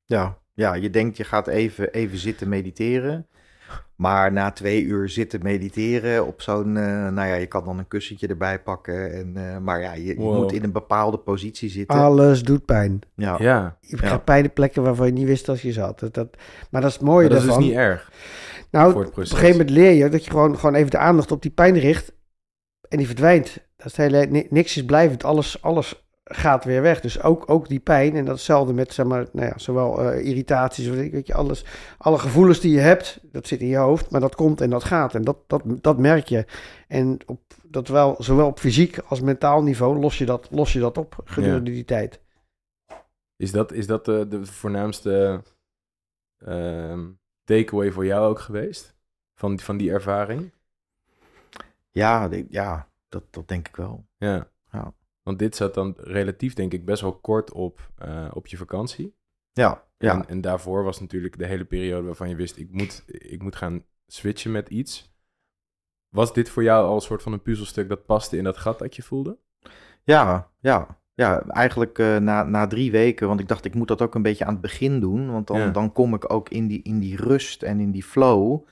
Ja, 0.05 0.37
ja, 0.53 0.73
je 0.73 0.89
denkt 0.89 1.17
je 1.17 1.23
gaat 1.23 1.47
even, 1.47 1.91
even 1.91 2.17
zitten 2.17 2.49
mediteren. 2.49 3.27
Maar 3.95 4.31
na 4.31 4.51
twee 4.51 4.83
uur 4.83 5.09
zitten 5.09 5.39
mediteren 5.43 6.27
op 6.27 6.41
zo'n... 6.41 6.77
eh, 6.77 6.83
nou 7.07 7.27
ja, 7.27 7.33
je 7.33 7.45
kan 7.45 7.65
dan 7.65 7.77
een 7.77 7.87
kussentje 7.87 8.27
erbij 8.27 8.61
pakken. 8.61 9.13
En, 9.13 9.37
eh, 9.53 9.57
maar 9.57 9.81
ja, 9.81 9.93
je, 9.93 10.05
je 10.05 10.15
Wow. 10.15 10.35
moet 10.35 10.51
in 10.51 10.63
een 10.63 10.71
bepaalde 10.71 11.17
positie 11.17 11.69
zitten. 11.69 11.97
Alles 11.99 12.43
doet 12.43 12.65
pijn. 12.65 12.99
ja. 13.15 13.35
Ja, 13.39 13.77
Je 13.81 13.95
Ja. 13.95 13.97
krijgt 13.97 14.23
pijn 14.23 14.45
op 14.45 14.53
plekken 14.53 14.83
waarvan 14.83 15.05
je 15.05 15.11
niet 15.13 15.25
wist 15.27 15.45
dat 15.45 15.61
je 15.61 15.71
zat. 15.71 15.99
Dat, 15.99 16.13
dat, 16.13 16.27
maar 16.71 16.81
dat 16.81 16.89
is 16.89 16.95
het 16.95 17.05
mooie 17.05 17.27
maar 17.29 17.37
dat 17.39 17.47
is 17.47 17.55
dus 17.55 17.63
niet 17.65 17.73
erg 17.75 18.11
nou, 18.71 18.91
voor 18.91 19.01
het 19.01 19.09
op 19.11 19.17
een 19.17 19.25
gegeven 19.27 19.49
moment 19.51 19.69
leer 19.69 19.91
je 19.91 20.09
dat 20.09 20.25
je 20.25 20.31
gewoon, 20.31 20.57
gewoon 20.57 20.75
even 20.75 20.91
de 20.91 20.97
aandacht 20.97 21.31
op 21.31 21.41
die 21.41 21.51
pijn 21.51 21.79
richt. 21.79 22.13
En 22.89 22.97
die 22.97 23.07
verdwijnt. 23.07 23.57
Dat 23.77 23.85
is 23.85 23.97
hele, 23.97 24.25
ni- 24.25 24.47
niks 24.49 24.77
is 24.77 24.85
blijvend. 24.85 25.23
Alles, 25.23 25.61
alles 25.61 26.09
gaat 26.33 26.63
weer 26.63 26.81
weg. 26.81 27.01
Dus 27.01 27.21
ook, 27.21 27.49
ook 27.49 27.67
die 27.67 27.79
pijn. 27.79 28.15
En 28.15 28.25
dat 28.25 28.35
is 28.35 28.47
hetzelfde 28.47 28.73
met 28.73 28.93
zeg 28.93 29.05
maar, 29.05 29.25
nou 29.31 29.47
ja, 29.47 29.57
zowel 29.57 30.01
eh, 30.01 30.25
irritaties. 30.25 30.87
Weet 30.87 31.27
je, 31.27 31.33
alles, 31.33 31.65
alle 31.97 32.19
gevoelens 32.19 32.59
die 32.59 32.71
je 32.71 32.79
hebt, 32.79 33.19
dat 33.31 33.47
zit 33.47 33.59
in 33.59 33.67
je 33.67 33.77
hoofd. 33.77 34.09
Maar 34.09 34.21
dat 34.21 34.35
komt 34.35 34.61
en 34.61 34.69
dat 34.69 34.83
gaat. 34.83 35.15
En 35.15 35.21
dat, 35.21 35.37
dat, 35.47 35.61
dat 35.65 35.97
merk 35.97 36.27
je. 36.27 36.45
En 36.87 37.17
op, 37.25 37.41
dat 37.63 37.87
wel, 37.87 38.15
zowel 38.19 38.47
op 38.47 38.59
fysiek 38.59 38.97
als 38.97 39.21
mentaal 39.21 39.63
niveau 39.63 39.99
los 39.99 40.17
je 40.17 40.25
dat, 40.25 40.47
los 40.51 40.73
je 40.73 40.79
dat 40.79 40.97
op 40.97 41.21
gedurende 41.25 41.71
die 41.71 41.85
tijd. 41.85 42.21
Is 43.35 43.51
dat, 43.51 43.71
is 43.71 43.87
dat 43.87 44.05
de, 44.05 44.27
de 44.27 44.45
voornaamste 44.45 45.41
ehm, 46.37 47.09
takeaway 47.43 47.91
voor 47.91 48.05
jou 48.05 48.29
ook 48.29 48.39
geweest? 48.39 48.95
Van, 49.35 49.59
van 49.59 49.77
die 49.77 49.91
ervaring? 49.91 50.51
Ja, 51.91 52.29
ja 52.49 52.87
dat, 53.09 53.23
dat 53.29 53.47
denk 53.47 53.67
ik 53.67 53.75
wel. 53.75 54.05
Ja. 54.17 54.47
Ja. 54.71 54.93
Want 55.23 55.39
dit 55.39 55.55
zat 55.55 55.73
dan 55.73 55.93
relatief, 55.97 56.53
denk 56.53 56.73
ik, 56.73 56.85
best 56.85 57.01
wel 57.01 57.13
kort 57.19 57.51
op, 57.51 57.91
eh, 57.97 58.27
op 58.33 58.47
je 58.47 58.57
vakantie. 58.57 59.15
Ja, 59.53 59.83
ja. 59.97 60.13
En, 60.13 60.27
en 60.27 60.41
daarvoor 60.41 60.83
was 60.83 60.99
natuurlijk 60.99 61.37
de 61.37 61.45
hele 61.45 61.65
periode 61.65 62.05
waarvan 62.05 62.29
je 62.29 62.35
wist, 62.35 62.57
ik 62.57 62.71
moet, 62.71 63.03
ik 63.07 63.41
moet 63.41 63.55
gaan 63.55 63.83
switchen 64.07 64.51
met 64.51 64.69
iets. 64.69 65.13
Was 66.09 66.33
dit 66.33 66.49
voor 66.49 66.63
jou 66.63 66.85
al 66.85 66.95
een 66.95 67.01
soort 67.01 67.21
van 67.21 67.33
een 67.33 67.41
puzzelstuk 67.41 67.89
dat 67.89 68.05
paste 68.05 68.37
in 68.37 68.43
dat 68.43 68.57
gat 68.57 68.79
dat 68.79 68.95
je 68.95 69.03
voelde? 69.03 69.37
Ja, 70.03 70.51
ja. 70.59 70.99
Ja, 71.13 71.41
eigenlijk 71.47 71.99
eh, 71.99 72.17
na, 72.17 72.43
na 72.43 72.67
drie 72.67 72.91
weken, 72.91 73.27
want 73.27 73.39
ik 73.39 73.47
dacht 73.47 73.65
ik 73.65 73.75
moet 73.75 73.87
dat 73.87 74.01
ook 74.01 74.15
een 74.15 74.21
beetje 74.21 74.45
aan 74.45 74.53
het 74.53 74.61
begin 74.61 74.99
doen, 74.99 75.31
want 75.31 75.47
dan, 75.47 75.59
Ja. 75.59 75.69
dan 75.69 75.91
kom 75.91 76.13
ik 76.13 76.33
ook 76.33 76.49
in 76.49 76.67
die, 76.67 76.81
in 76.81 76.99
die 76.99 77.15
rust 77.15 77.63
en 77.63 77.79
in 77.79 77.91
die 77.91 78.03
flow. 78.03 78.67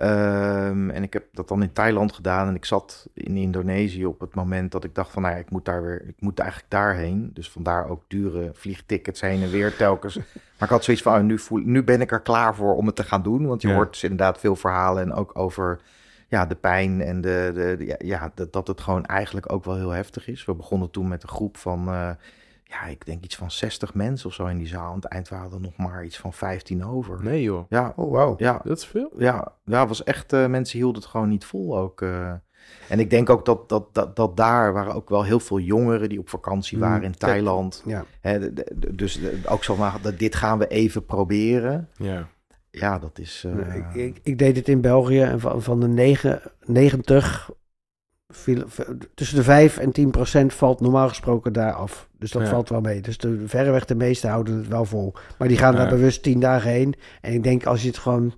Ehm, 0.00 0.90
en 0.90 1.02
ik 1.02 1.12
heb 1.12 1.24
dat 1.32 1.48
dan 1.48 1.62
in 1.62 1.72
Thailand 1.72 2.12
gedaan 2.12 2.48
en 2.48 2.54
ik 2.54 2.64
zat 2.64 3.08
in 3.14 3.36
Indonesië 3.36 4.06
op 4.06 4.20
het 4.20 4.34
moment 4.34 4.72
dat 4.72 4.84
ik 4.84 4.94
dacht 4.94 5.10
van, 5.12 5.22
nou 5.22 5.34
ja, 5.34 5.40
ik 5.40 5.50
moet 5.50 5.64
daar 5.64 5.82
weer, 5.82 6.08
ik 6.08 6.14
moet 6.20 6.38
eigenlijk 6.38 6.70
daarheen. 6.70 7.30
Dus 7.34 7.50
vandaar 7.50 7.88
ook 7.88 8.02
dure 8.08 8.50
vliegtickets 8.54 9.20
heen 9.20 9.42
en 9.42 9.50
weer 9.50 9.76
telkens. 9.76 10.16
Maar 10.58 10.68
ik 10.68 10.74
had 10.74 10.84
zoiets 10.84 11.02
van, 11.02 11.14
oh, 11.14 11.20
nu, 11.22 11.38
voel, 11.38 11.58
nu 11.58 11.82
ben 11.84 12.00
ik 12.00 12.12
er 12.12 12.20
klaar 12.20 12.54
voor 12.54 12.74
om 12.76 12.86
het 12.86 12.96
te 12.96 13.02
gaan 13.04 13.22
doen, 13.22 13.46
want 13.46 13.62
je 13.62 13.68
Ja. 13.68 13.74
hoort 13.74 13.90
dus 13.92 14.02
inderdaad 14.02 14.38
veel 14.38 14.56
verhalen 14.56 15.02
en 15.02 15.12
ook 15.12 15.38
over 15.38 15.80
ja, 16.28 16.46
de 16.46 16.54
pijn 16.54 17.00
en 17.02 17.20
de, 17.20 17.50
de, 17.54 17.74
de- 17.78 17.86
ja, 17.86 17.96
ja, 17.98 18.32
dat, 18.34 18.52
dat 18.52 18.66
het 18.66 18.80
gewoon 18.80 19.06
eigenlijk 19.06 19.52
ook 19.52 19.64
wel 19.64 19.76
heel 19.76 19.90
heftig 19.90 20.28
is. 20.28 20.44
We 20.44 20.54
begonnen 20.54 20.90
toen 20.90 21.08
met 21.08 21.22
een 21.22 21.28
groep 21.28 21.56
van, 21.56 21.88
eh, 21.88 22.10
ja, 22.70 22.84
ik 22.86 23.06
denk 23.06 23.24
iets 23.24 23.36
van 23.36 23.50
60 23.50 23.94
mensen 23.94 24.28
of 24.28 24.34
zo 24.34 24.46
in 24.46 24.58
die 24.58 24.66
zaal. 24.66 24.88
Aan 24.88 24.94
het 24.94 25.04
eind 25.04 25.28
waren 25.28 25.52
er 25.52 25.60
nog 25.60 25.76
maar 25.76 26.04
iets 26.04 26.18
van 26.18 26.32
15 26.32 26.84
over. 26.86 27.22
Nee 27.22 27.42
joh, 27.42 27.64
Ja, 27.68 27.92
Oh, 27.96 28.10
wauw. 28.12 28.34
ja, 28.38 28.60
dat 28.64 28.76
is 28.78 28.84
veel. 28.86 29.10
ja, 29.18 29.52
ja, 29.64 29.86
was 29.86 30.04
echt, 30.04 30.32
eh, 30.32 30.46
mensen 30.46 30.78
hielden 30.78 31.00
het 31.02 31.10
gewoon 31.10 31.28
niet 31.28 31.44
vol 31.44 31.78
ook. 31.78 32.02
eh. 32.02 32.32
En 32.88 33.00
ik 33.00 33.10
denk 33.10 33.30
ook 33.30 33.44
dat, 33.44 33.68
dat, 33.68 33.94
dat, 33.94 34.16
dat 34.16 34.36
daar 34.36 34.72
waren 34.72 34.94
ook 34.94 35.08
wel 35.08 35.22
heel 35.24 35.40
veel 35.40 35.58
jongeren 35.58 36.08
die 36.08 36.18
op 36.18 36.28
vakantie 36.28 36.76
Mm, 36.76 36.82
waren 36.82 37.02
in 37.02 37.14
Thailand. 37.16 37.82
Ja. 37.86 38.04
Hè, 38.20 38.38
de- 38.52 38.72
de- 38.76 38.94
dus 38.94 39.20
de- 39.20 39.40
ook 39.48 39.64
zo 39.64 39.74
van, 39.74 39.92
dat 40.02 40.18
dit 40.18 40.34
gaan 40.34 40.58
we 40.58 40.66
even 40.66 41.04
proberen. 41.04 41.88
Ja, 41.96 42.28
Ja, 42.70 42.98
dat 42.98 43.18
is... 43.18 43.44
eh, 43.46 43.52
Nee, 43.52 43.78
ik, 43.78 43.94
ik, 43.94 44.20
ik 44.22 44.38
deed 44.38 44.56
het 44.56 44.68
in 44.68 44.80
België 44.80 45.20
en 45.20 45.40
van, 45.40 45.62
van 45.62 45.80
de 45.80 45.88
negen, 45.88 46.40
90, 46.64 47.50
viel, 48.30 48.64
tussen 49.14 49.36
de 49.36 49.42
5 49.42 49.78
en 49.78 49.92
10 49.92 50.10
procent 50.10 50.54
valt 50.54 50.80
normaal 50.80 51.08
gesproken 51.08 51.52
daar 51.52 51.72
af. 51.72 52.08
Dus 52.18 52.30
dat 52.30 52.42
Ja. 52.42 52.48
valt 52.48 52.68
wel 52.68 52.80
mee. 52.80 53.00
Dus 53.00 53.18
de, 53.18 53.42
verreweg 53.46 53.84
de 53.84 53.94
meeste 53.94 54.28
houden 54.28 54.56
het 54.56 54.68
wel 54.68 54.84
vol. 54.84 55.12
Maar 55.38 55.48
die 55.48 55.56
gaan 55.56 55.72
Ja. 55.72 55.78
daar 55.78 55.88
bewust 55.88 56.22
10 56.22 56.40
dagen 56.40 56.70
heen. 56.70 56.94
En 57.20 57.32
ik 57.32 57.42
denk 57.42 57.66
als 57.66 57.82
je 57.82 57.88
het 57.88 57.98
gewoon 57.98 58.34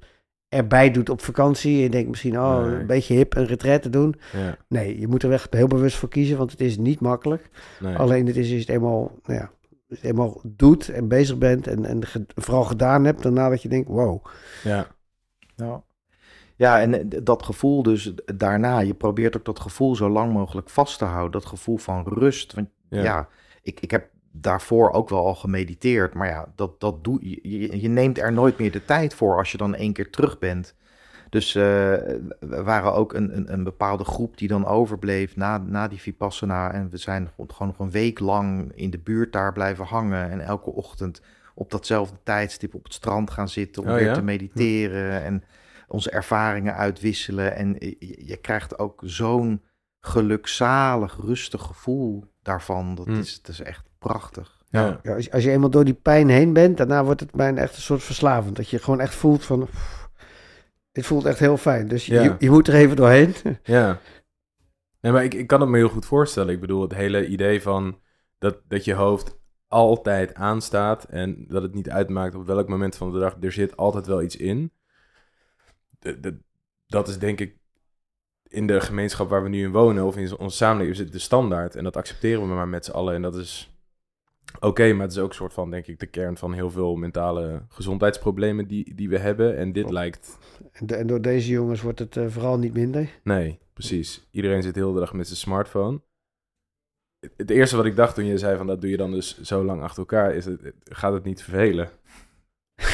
erbij 0.49 0.91
doet 0.91 1.09
op 1.09 1.21
vakantie. 1.21 1.77
En 1.77 1.83
je 1.83 1.91
denkt 1.91 2.09
misschien, 2.11 2.39
oh, 2.41 2.67
Nee. 2.67 2.75
een 2.81 2.87
beetje 2.87 3.15
hip 3.15 3.37
een 3.37 3.47
retraite 3.47 3.91
doen. 3.91 4.15
ja, 4.33 4.57
Nee, 4.69 5.01
je 5.01 5.09
moet 5.09 5.23
er 5.23 5.33
echt 5.33 5.55
heel 5.55 5.67
bewust 5.67 5.97
voor 5.97 6.09
kiezen, 6.09 6.39
want 6.39 6.51
het 6.51 6.61
is 6.61 6.79
niet 6.79 7.01
makkelijk. 7.01 7.51
nee. 7.81 7.97
Alleen 7.97 8.27
het 8.27 8.37
is, 8.37 8.43
als 8.43 8.53
je 8.53 8.59
het 8.59 8.69
eenmaal, 8.69 9.13
nou 9.25 9.39
ja, 9.39 9.45
als 9.45 9.71
je 9.89 9.95
het 9.95 10.05
eenmaal 10.05 10.41
doet 10.45 10.89
en 10.89 11.09
bezig 11.09 11.39
bent 11.39 11.67
en, 11.67 11.85
en 11.85 12.07
ge- 12.07 12.27
vooral 12.35 12.65
gedaan 12.65 13.05
hebt, 13.05 13.23
daarna 13.23 13.49
dat 13.49 13.63
je 13.63 13.69
denkt, 13.69 13.89
wow. 13.89 14.25
Ja, 14.65 14.87
Ja. 15.57 15.83
Ja, 16.63 16.81
en 16.81 16.95
eh, 16.95 17.21
dat 17.23 17.43
gevoel 17.43 17.83
dus 17.83 18.13
daarna, 18.25 18.79
je 18.79 18.95
probeert 18.95 19.37
ook 19.37 19.45
dat 19.45 19.61
gevoel 19.61 19.97
zo 19.97 20.09
lang 20.09 20.33
mogelijk 20.33 20.71
vast 20.71 20.99
te 20.99 21.05
houden. 21.05 21.33
Dat 21.41 21.47
gevoel 21.47 21.77
van 21.77 22.05
rust. 22.09 22.55
Want 22.55 22.69
Ja. 22.89 23.03
ja, 23.03 23.29
ik, 23.63 23.81
ik 23.81 23.91
heb 23.91 24.09
daarvoor 24.31 24.91
ook 24.91 25.09
wel 25.09 25.27
al 25.27 25.35
gemediteerd. 25.35 26.15
Maar 26.15 26.29
ja, 26.29 26.53
dat, 26.55 26.81
dat 26.81 27.05
doe, 27.05 27.19
je, 27.43 27.81
je, 27.81 27.89
neemt 27.89 28.19
er 28.19 28.33
nooit 28.33 28.59
meer 28.59 28.73
de 28.73 28.85
tijd 28.85 29.15
voor 29.15 29.37
als 29.37 29.53
je 29.53 29.59
dan 29.59 29.75
één 29.75 29.93
keer 29.93 30.11
terug 30.11 30.39
bent. 30.39 30.75
Dus 31.31 31.55
eh, 31.55 31.63
we 32.41 32.63
waren 32.65 32.95
ook 32.95 33.15
een, 33.15 33.37
een, 33.37 33.53
een 33.53 33.65
bepaalde 33.65 34.05
groep 34.05 34.39
die 34.39 34.49
dan 34.49 34.67
overbleef 34.67 35.37
na, 35.37 35.59
na 35.59 35.89
die 35.89 36.01
Vipassana. 36.01 36.73
En 36.73 36.91
we 36.91 36.97
zijn 36.97 37.31
gewoon 37.37 37.67
nog 37.67 37.79
een 37.79 37.91
week 37.91 38.19
lang 38.19 38.73
in 38.75 38.91
de 38.91 38.99
buurt 38.99 39.33
daar 39.33 39.53
blijven 39.53 39.85
hangen. 39.85 40.31
En 40.31 40.41
elke 40.41 40.71
ochtend 40.71 41.23
op 41.55 41.71
datzelfde 41.71 42.17
tijdstip 42.23 42.75
op 42.75 42.85
het 42.85 42.95
strand 42.95 43.31
gaan 43.31 43.49
zitten 43.49 43.83
om 43.83 43.89
Oh 43.89 43.95
weer 43.95 44.05
ja? 44.05 44.15
te 44.15 44.23
mediteren. 44.23 45.23
En 45.23 45.45
onze 45.93 46.11
ervaringen 46.11 46.75
uitwisselen. 46.77 47.55
En 47.57 47.77
je, 47.79 48.23
je 48.27 48.37
krijgt 48.37 48.79
ook 48.79 49.03
zo'n 49.05 49.63
gelukzalig, 50.01 51.17
rustig 51.21 51.63
gevoel 51.63 52.25
daarvan. 52.43 52.95
Dat, 52.95 53.07
Mm. 53.07 53.19
is, 53.19 53.43
dat 53.43 53.51
is 53.51 53.61
echt 53.61 53.85
prachtig. 53.99 54.63
ja. 54.69 55.01
Ja, 55.03 55.15
als, 55.15 55.31
als 55.31 55.45
je 55.45 55.51
eenmaal 55.51 55.71
door 55.71 55.85
die 55.85 55.95
pijn 55.95 56.29
heen 56.29 56.53
bent, 56.53 56.77
daarna 56.77 57.05
wordt 57.05 57.21
het 57.21 57.31
bijna 57.33 57.61
echt 57.61 57.77
een 57.77 57.83
soort 57.83 58.03
verslavend. 58.03 58.57
Dat 58.57 58.69
je 58.69 58.79
gewoon 58.79 59.01
echt 59.01 59.15
voelt 59.15 59.45
van, 59.45 59.65
pff, 59.67 60.09
dit 60.93 61.07
voelt 61.07 61.25
echt 61.25 61.39
heel 61.39 61.57
fijn. 61.57 61.89
Dus 61.89 62.07
je, 62.07 62.15
Ja. 62.15 62.23
je, 62.23 62.35
je 62.39 62.51
moet 62.51 62.69
er 62.69 62.75
even 62.75 62.97
doorheen. 62.97 63.35
Ja. 63.63 63.99
Nee, 65.01 65.13
maar 65.13 65.25
ik, 65.25 65.35
ik 65.35 65.47
kan 65.47 65.61
het 65.61 65.69
me 65.71 65.77
heel 65.77 65.89
goed 65.89 66.05
voorstellen. 66.07 66.55
Ik 66.55 66.61
bedoel, 66.61 66.83
het 66.83 66.95
hele 66.95 67.27
idee 67.27 67.63
van 67.63 68.01
dat, 68.39 68.59
dat 68.69 68.85
je 68.85 68.95
hoofd 68.95 69.39
altijd 69.69 70.35
aanstaat 70.35 71.05
en 71.05 71.45
dat 71.49 71.63
het 71.63 71.75
niet 71.75 71.91
uitmaakt 71.91 72.35
op 72.35 72.47
welk 72.47 72.69
moment 72.69 72.97
van 72.97 73.13
de 73.13 73.19
dag, 73.19 73.37
er 73.41 73.53
zit 73.53 73.77
altijd 73.77 74.07
wel 74.07 74.23
iets 74.23 74.37
in. 74.37 74.73
De, 76.03 76.21
de, 76.21 76.39
dat 76.87 77.09
is 77.09 77.19
denk 77.19 77.41
ik 77.41 77.57
in 78.49 78.67
de 78.67 78.81
gemeenschap 78.81 79.29
waar 79.29 79.43
we 79.43 79.49
nu 79.49 79.63
in 79.65 79.73
wonen 79.73 80.05
of 80.05 80.17
in 80.17 80.37
onze 80.39 80.57
samenleving 80.57 80.97
is 80.99 81.03
het 81.05 81.13
de 81.13 81.19
standaard 81.19 81.77
en 81.77 81.85
dat 81.85 81.97
accepteren 81.97 82.41
we 82.49 82.55
maar 82.55 82.69
met 82.69 82.85
z'n 82.85 82.91
allen 82.91 83.15
en 83.15 83.23
dat 83.23 83.37
is 83.37 83.71
oké, 84.61 84.93
maar 84.93 85.03
het 85.07 85.13
is 85.13 85.19
ook 85.19 85.29
een 85.29 85.35
soort 85.35 85.53
van, 85.53 85.71
denk 85.71 85.87
ik, 85.87 85.99
de 85.99 86.07
kern 86.07 86.37
van 86.37 86.53
heel 86.53 86.71
veel 86.71 86.95
mentale 86.97 87.63
gezondheidsproblemen 87.69 88.67
die, 88.67 88.95
die 88.95 89.09
we 89.09 89.19
hebben 89.19 89.57
en 89.57 89.73
dit 89.73 89.91
lijkt 89.91 90.39
En, 90.73 90.87
de- 90.87 90.95
en 90.97 91.07
door 91.07 91.23
deze 91.23 91.51
jongens 91.51 91.81
wordt 91.81 91.99
het 91.99 92.17
eh, 92.17 92.27
vooral 92.29 92.59
niet 92.59 92.75
minder. 92.75 93.21
Nee, 93.25 93.59
precies. 93.73 94.29
Iedereen 94.31 94.63
zit 94.63 94.75
de 94.75 94.81
hele 94.81 94.99
dag 95.01 95.13
met 95.13 95.27
zijn 95.27 95.39
smartphone. 95.39 96.01
Het- 97.21 97.33
Het 97.37 97.51
eerste 97.51 97.77
wat 97.77 97.85
ik 97.87 97.97
dacht 97.97 98.15
toen 98.15 98.25
je 98.25 98.39
zei 98.39 98.57
van 98.57 98.67
dat 98.67 98.81
doe 98.81 98.91
je 98.91 98.97
dan 98.97 99.11
dus 99.13 99.41
zo 99.41 99.65
lang 99.65 99.83
achter 99.83 99.99
elkaar, 99.99 100.35
is 100.35 100.45
het, 100.45 100.73
gaat 100.85 101.13
het 101.13 101.25
niet 101.25 101.43
vervelen? 101.43 101.91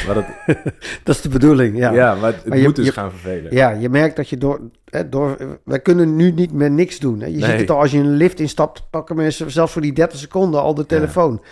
Maar 0.06 0.14
dat, 0.14 0.24
dat 1.04 1.14
is 1.14 1.20
de 1.20 1.28
bedoeling, 1.28 1.76
ja. 1.78 1.92
ja. 1.92 2.14
maar 2.14 2.32
het, 2.32 2.54
je- 2.58 2.62
moet 2.62 2.76
dus 2.76 2.86
je- 2.86 2.92
gaan 2.92 3.10
vervelen. 3.10 3.54
Ja, 3.54 3.70
je 3.70 3.88
merkt 3.88 4.16
dat 4.16 4.28
je 4.28 4.36
door, 4.38 4.60
hè, 4.84 5.08
door... 5.08 5.58
Wij 5.64 5.80
kunnen 5.80 6.16
nu 6.16 6.30
niet 6.30 6.52
meer 6.52 6.70
niks 6.70 6.98
doen. 6.98 7.20
Hè. 7.20 7.26
Je 7.26 7.32
Nee. 7.36 7.50
ziet 7.50 7.60
het 7.60 7.70
al 7.70 7.78
als 7.80 7.90
je 7.90 7.98
in 7.98 8.04
een 8.04 8.16
lift 8.16 8.40
instapt, 8.40 8.90
pakken 8.90 9.16
mensen 9.16 9.50
zelfs 9.50 9.72
voor 9.72 9.82
die 9.82 9.92
30 9.92 10.18
seconden 10.18 10.60
al 10.60 10.74
de 10.74 10.86
telefoon. 10.86 11.42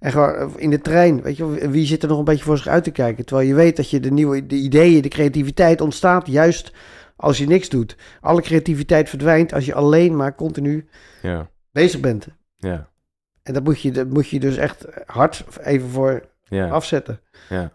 En 0.00 0.10
gewoon 0.12 0.34
eh, 0.34 0.46
in 0.56 0.70
de 0.70 0.80
trein, 0.80 1.22
weet 1.22 1.36
je, 1.36 1.68
wie 1.70 1.86
zit 1.86 2.02
er 2.02 2.08
nog 2.08 2.18
een 2.18 2.24
beetje 2.24 2.44
voor 2.44 2.56
zich 2.56 2.66
uit 2.66 2.84
te 2.84 2.90
kijken? 2.90 3.24
Terwijl 3.24 3.48
je 3.48 3.54
weet 3.54 3.76
dat 3.76 3.90
je 3.90 4.00
de 4.00 4.10
nieuwe 4.10 4.46
de 4.46 4.54
ideeën, 4.54 5.02
de 5.02 5.08
creativiteit 5.08 5.80
ontstaat 5.80 6.26
juist 6.26 6.72
als 7.16 7.38
je 7.38 7.46
niks 7.46 7.68
doet. 7.68 7.96
Alle 8.20 8.42
creativiteit 8.42 9.08
verdwijnt 9.08 9.52
als 9.52 9.64
je 9.64 9.74
alleen 9.74 10.16
maar 10.16 10.34
continu 10.34 10.86
Ja, 11.22 11.48
bezig 11.72 12.00
bent. 12.00 12.26
ja, 12.56 12.88
En 13.42 13.54
dat 13.54 13.64
moet 13.64 13.80
je, 13.80 13.90
dat 13.90 14.08
moet 14.08 14.28
je 14.28 14.40
dus 14.40 14.56
echt 14.56 14.86
hard 15.06 15.44
even 15.62 15.88
voor 15.88 16.22
ja. 16.44 16.68
afzetten. 16.68 17.20
Ja. 17.48 17.72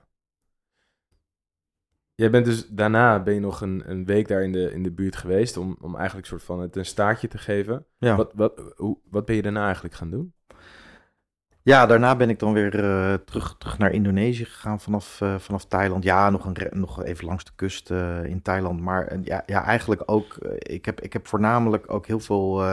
Jij 2.19 2.29
bent 2.29 2.45
dus 2.45 2.67
daarna 2.67 3.19
ben 3.19 3.33
je 3.33 3.39
nog 3.39 3.61
een, 3.61 3.83
een 3.85 4.05
week 4.05 4.27
daar 4.27 4.43
in 4.43 4.51
de, 4.51 4.71
in 4.73 4.83
de 4.83 4.91
buurt 4.91 5.15
geweest 5.15 5.57
om, 5.57 5.77
om 5.81 5.95
eigenlijk 5.95 6.27
soort 6.27 6.43
van 6.43 6.59
het 6.59 6.75
een 6.75 6.85
staartje 6.85 7.27
te 7.27 7.37
geven. 7.37 7.85
Ja. 7.97 8.15
Wat, 8.15 8.31
wat, 8.35 8.73
hoe, 8.75 8.97
wat 9.09 9.25
ben 9.25 9.35
je 9.35 9.41
daarna 9.41 9.63
eigenlijk 9.63 9.93
gaan 9.93 10.09
doen? 10.09 10.33
Ja, 11.61 11.85
daarna 11.85 12.15
ben 12.15 12.29
ik 12.29 12.39
dan 12.39 12.53
weer 12.53 12.83
eh, 12.83 13.13
terug, 13.13 13.55
terug 13.57 13.77
naar 13.77 13.91
Indonesië 13.91 14.45
gegaan 14.45 14.79
vanaf, 14.79 15.21
eh, 15.21 15.35
vanaf 15.37 15.65
Thailand. 15.65 16.03
Ja, 16.03 16.29
nog, 16.29 16.45
een, 16.45 16.55
nog 16.71 17.03
even 17.03 17.25
langs 17.25 17.43
de 17.43 17.51
kust 17.55 17.91
eh, 17.91 18.23
in 18.23 18.41
Thailand. 18.41 18.81
Maar 18.81 19.19
ja, 19.21 19.43
ja, 19.45 19.63
eigenlijk 19.63 20.01
ook, 20.05 20.35
ik, 20.57 20.85
heb, 20.85 21.01
ik 21.01 21.13
heb 21.13 21.27
voornamelijk 21.27 21.93
ook 21.93 22.07
heel 22.07 22.19
veel, 22.19 22.63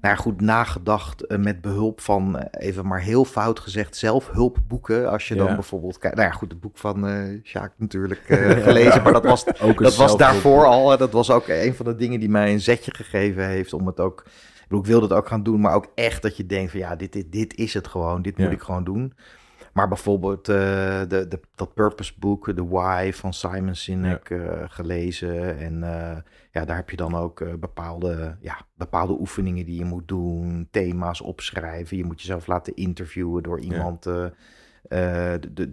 nou 0.00 0.16
goed 0.16 0.40
nagedacht 0.40 1.26
eh, 1.26 1.38
met 1.38 1.60
behulp 1.60 2.00
van, 2.00 2.38
eh, 2.38 2.68
even 2.68 2.86
maar 2.86 3.00
heel 3.00 3.24
fout 3.24 3.60
gezegd, 3.60 3.96
zelfhulpboeken. 3.96 5.10
Als 5.10 5.28
je 5.28 5.34
Ja. 5.34 5.44
dan 5.44 5.54
bijvoorbeeld 5.54 5.98
kijkt, 5.98 6.16
nou 6.16 6.28
ja, 6.28 6.34
goed, 6.34 6.50
het 6.50 6.60
boek 6.60 6.78
van 6.78 7.06
eh 7.08 7.40
Sjaak 7.44 7.72
natuurlijk 7.76 8.20
gelezen, 8.66 9.02
maar 9.02 9.12
dat 9.12 9.24
was 9.24 9.44
dat 9.76 9.96
was 9.96 10.16
daarvoor 10.16 10.64
al. 10.64 10.96
Dat 10.98 11.12
was 11.12 11.30
ook 11.30 11.48
een 11.48 11.74
van 11.74 11.86
de 11.86 11.96
dingen 11.96 12.20
die 12.20 12.28
mij 12.30 12.52
een 12.52 12.60
zetje 12.60 12.94
gegeven 12.94 13.46
heeft 13.46 13.72
om 13.72 13.86
het 13.86 14.00
ook. 14.00 14.20
Ik, 14.26 14.62
bedoel, 14.68 14.80
ik 14.84 14.90
wilde 14.90 15.06
het 15.14 15.24
ook 15.24 15.28
gaan 15.28 15.42
doen, 15.42 15.60
maar 15.60 15.74
ook 15.74 15.86
echt 15.94 16.22
dat 16.22 16.36
je 16.36 16.46
denkt 16.46 16.70
van 16.70 16.80
ja, 16.80 16.96
dit, 16.96 17.12
dit, 17.12 17.32
dit 17.32 17.54
is 17.56 17.74
het 17.74 17.86
gewoon. 17.88 18.22
Dit 18.22 18.38
moet 18.38 18.50
ik 18.50 18.60
gewoon 18.62 18.84
doen. 18.84 19.12
Maar 19.72 19.88
bijvoorbeeld 19.88 20.48
eh, 20.48 20.56
de, 21.08 21.26
de, 21.28 21.40
dat 21.54 21.74
purpose 21.74 22.12
boek, 22.18 22.52
The 22.54 22.68
Why 22.68 23.12
van 23.12 23.32
Simon 23.32 23.74
Sinek 23.74 24.30
eh, 24.30 24.62
gelezen. 24.66 25.58
En 25.58 25.82
eh, 25.82 26.16
ja, 26.52 26.64
daar 26.64 26.76
heb 26.76 26.90
je 26.90 26.96
dan 26.96 27.14
ook 27.14 27.60
bepaalde, 27.60 28.36
ja, 28.40 28.60
bepaalde 28.74 29.20
oefeningen 29.20 29.66
die 29.66 29.78
je 29.78 29.84
moet 29.84 30.08
doen. 30.08 30.68
Thema's 30.70 31.20
opschrijven. 31.20 31.96
Je 31.96 32.04
moet 32.04 32.20
jezelf 32.20 32.46
laten 32.46 32.74
interviewen 32.74 33.42
door 33.42 33.60
iemand. 33.60 34.02
de, 34.02 34.32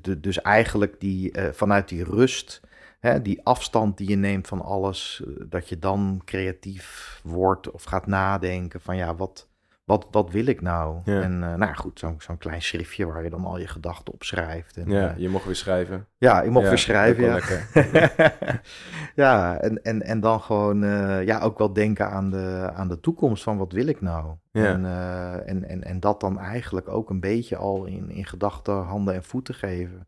de, 0.01 0.19
dus 0.19 0.41
eigenlijk 0.41 0.99
die, 0.99 1.33
vanuit 1.51 1.89
die 1.89 2.03
rust, 2.03 2.62
hè, 2.99 3.21
die 3.21 3.43
afstand 3.43 3.97
die 3.97 4.10
je 4.10 4.15
neemt 4.15 4.47
van 4.47 4.62
alles, 4.62 5.23
dat 5.49 5.69
je 5.69 5.79
dan 5.79 6.21
creatief 6.25 7.19
wordt 7.23 7.71
of 7.71 7.83
gaat 7.83 8.07
nadenken 8.07 8.81
van 8.81 8.97
ja, 8.97 9.15
wat, 9.15 9.46
wat, 9.88 10.08
wat 10.12 10.32
wil 10.32 10.45
ik 10.45 10.62
nou? 10.62 11.00
Ja. 11.04 11.21
En 11.21 11.34
eh, 11.34 11.50
nou 11.50 11.60
ja, 11.60 11.73
goed, 11.73 12.00
zo'n 12.00 12.15
zo'n 12.17 12.38
klein 12.38 12.62
schriftje 12.62 13.06
waar 13.06 13.23
je 13.23 13.30
dan 13.30 13.45
al 13.45 13.58
je 13.58 13.67
gedachten 13.67 14.13
op 14.13 14.23
schrijft. 14.23 14.78
En, 14.78 14.89
Ja, 14.89 15.10
eh, 15.10 15.17
je 15.17 15.30
mocht 15.30 15.45
weer 15.45 15.56
schrijven. 15.56 16.08
ja, 16.17 16.41
ik 16.41 16.52
mocht 16.52 16.63
Ja, 16.63 16.69
weer 16.69 16.80
schrijven, 16.80 17.23
ja. 17.23 17.39
ja, 19.23 19.58
en, 19.58 19.84
en, 19.84 20.02
en 20.02 20.19
dan 20.19 20.41
gewoon 20.41 20.84
eh, 20.84 21.26
ja, 21.26 21.39
ook 21.39 21.58
wel 21.58 21.73
denken 21.73 22.10
aan 22.10 22.30
de, 22.30 22.71
aan 22.73 22.88
de 22.88 23.00
toekomst 23.00 23.43
van 23.43 23.58
wat 23.58 23.71
wil 23.71 23.88
ik 23.88 24.02
nou? 24.02 24.36
Ja. 24.52 24.65
En, 24.65 24.86
en, 25.45 25.69
en, 25.69 25.84
en 25.84 26.00
dat 26.00 26.19
dan 26.19 26.39
eigenlijk 26.39 26.88
ook 26.89 27.10
een 27.10 27.19
beetje 27.19 27.56
al 27.56 27.86
in, 27.86 28.10
in 28.10 28.26
gedachten, 28.26 28.76
handen 28.76 29.13
en 29.13 29.23
voeten 29.23 29.54
geven. 29.54 30.08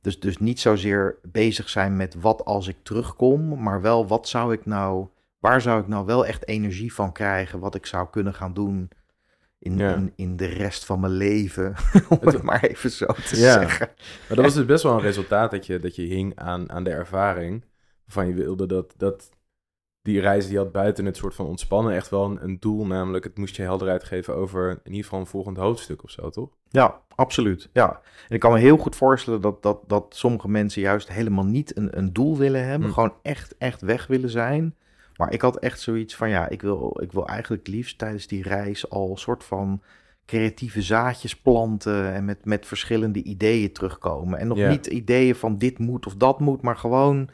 Dus, 0.00 0.20
dus 0.20 0.38
niet 0.38 0.60
zozeer 0.60 1.18
bezig 1.22 1.68
zijn 1.68 1.96
met 1.96 2.14
wat 2.20 2.44
als 2.44 2.68
ik 2.68 2.76
terugkom, 2.82 3.62
maar 3.62 3.80
wel 3.80 4.06
wat 4.06 4.28
zou 4.28 4.52
ik 4.52 4.66
nou, 4.66 5.06
waar 5.38 5.60
zou 5.60 5.80
ik 5.80 5.88
nou 5.88 6.06
wel 6.06 6.26
echt 6.26 6.48
energie 6.48 6.94
van 6.94 7.12
krijgen, 7.12 7.58
wat 7.58 7.74
ik 7.74 7.86
zou 7.86 8.08
kunnen 8.10 8.34
gaan 8.34 8.54
doen 8.54 8.90
in, 9.62 9.76
Ja. 9.78 9.94
in, 9.94 10.12
in 10.16 10.36
de 10.36 10.46
rest 10.46 10.84
van 10.84 11.00
mijn 11.00 11.12
leven, 11.12 11.74
om 12.08 12.18
het 12.20 12.42
maar 12.42 12.62
even 12.64 12.90
zo 12.90 13.06
te 13.06 13.36
Ja. 13.36 13.52
zeggen. 13.52 13.88
Maar 14.28 14.36
dat 14.36 14.44
was 14.44 14.54
dus 14.54 14.64
best 14.64 14.82
wel 14.82 14.92
een 14.92 15.00
resultaat 15.00 15.50
dat 15.50 15.66
je, 15.66 15.78
dat 15.78 15.96
je 15.96 16.02
hing 16.02 16.32
aan, 16.36 16.70
aan 16.70 16.84
de 16.84 16.90
ervaring. 16.90 17.64
Waarvan 18.04 18.26
je 18.28 18.34
wilde 18.34 18.66
dat, 18.66 18.94
dat 18.96 19.30
die 20.02 20.20
reis 20.20 20.44
die 20.44 20.52
je 20.52 20.58
had 20.58 20.72
buiten 20.72 21.04
het 21.04 21.16
soort 21.16 21.34
van 21.34 21.46
ontspannen 21.46 21.94
echt 21.94 22.08
wel 22.08 22.24
een, 22.24 22.44
een 22.44 22.56
doel. 22.60 22.86
Namelijk, 22.86 23.24
het 23.24 23.38
moest 23.38 23.56
je 23.56 23.62
helderheid 23.62 24.04
geven 24.04 24.34
over 24.34 24.70
in 24.70 24.78
ieder 24.90 25.02
geval 25.02 25.20
een 25.20 25.26
volgend 25.26 25.56
hoofdstuk 25.56 26.02
of 26.02 26.10
zo, 26.10 26.30
toch? 26.30 26.48
Ja, 26.68 27.00
absoluut. 27.14 27.68
Ja. 27.72 28.00
En 28.28 28.34
ik 28.34 28.40
kan 28.40 28.52
me 28.52 28.58
heel 28.58 28.76
goed 28.76 28.96
voorstellen 28.96 29.40
dat, 29.40 29.62
dat, 29.62 29.80
dat 29.86 30.06
sommige 30.16 30.48
mensen 30.48 30.82
juist 30.82 31.08
helemaal 31.08 31.44
niet 31.44 31.76
een, 31.76 31.98
een 31.98 32.12
doel 32.12 32.36
willen 32.38 32.64
hebben. 32.66 32.88
Hm. 32.88 32.94
Gewoon 32.94 33.14
echt, 33.22 33.54
echt 33.58 33.80
weg 33.80 34.06
willen 34.06 34.30
zijn. 34.30 34.76
Maar 35.20 35.32
ik 35.32 35.40
had 35.40 35.58
echt 35.58 35.80
zoiets 35.80 36.16
van, 36.16 36.28
ja, 36.28 36.48
ik 36.48 36.62
wil, 36.62 37.00
ik 37.02 37.12
wil 37.12 37.26
eigenlijk 37.28 37.66
liefst 37.66 37.98
tijdens 37.98 38.26
die 38.26 38.42
reis 38.42 38.90
al 38.90 39.10
een 39.10 39.16
soort 39.16 39.44
van 39.44 39.82
creatieve 40.26 40.82
zaadjes 40.82 41.36
planten 41.36 42.12
en 42.12 42.24
met, 42.24 42.44
met 42.44 42.66
verschillende 42.66 43.22
ideeën 43.22 43.72
terugkomen. 43.72 44.38
En 44.38 44.46
nog 44.48 44.58
Ja. 44.58 44.68
niet 44.68 44.86
ideeën 44.86 45.34
van 45.34 45.58
dit 45.58 45.78
moet 45.78 46.06
of 46.06 46.14
dat 46.16 46.40
moet, 46.40 46.62
maar 46.62 46.76
gewoon 46.76 47.28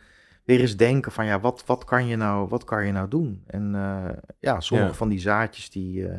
weer 0.44 0.60
eens 0.60 0.76
denken 0.76 1.12
van, 1.12 1.26
ja, 1.26 1.40
wat, 1.40 1.62
wat, 1.66 1.84
kan, 1.84 2.06
je 2.06 2.16
nou, 2.16 2.48
wat 2.48 2.64
kan 2.64 2.86
je 2.86 2.92
nou 2.92 3.08
doen? 3.08 3.42
En 3.46 3.74
eh, 3.74 4.16
ja, 4.38 4.60
sommige 4.60 4.90
Ja. 4.90 4.96
van 4.96 5.08
die 5.08 5.20
zaadjes 5.20 5.70
die... 5.70 6.08
eh, 6.08 6.18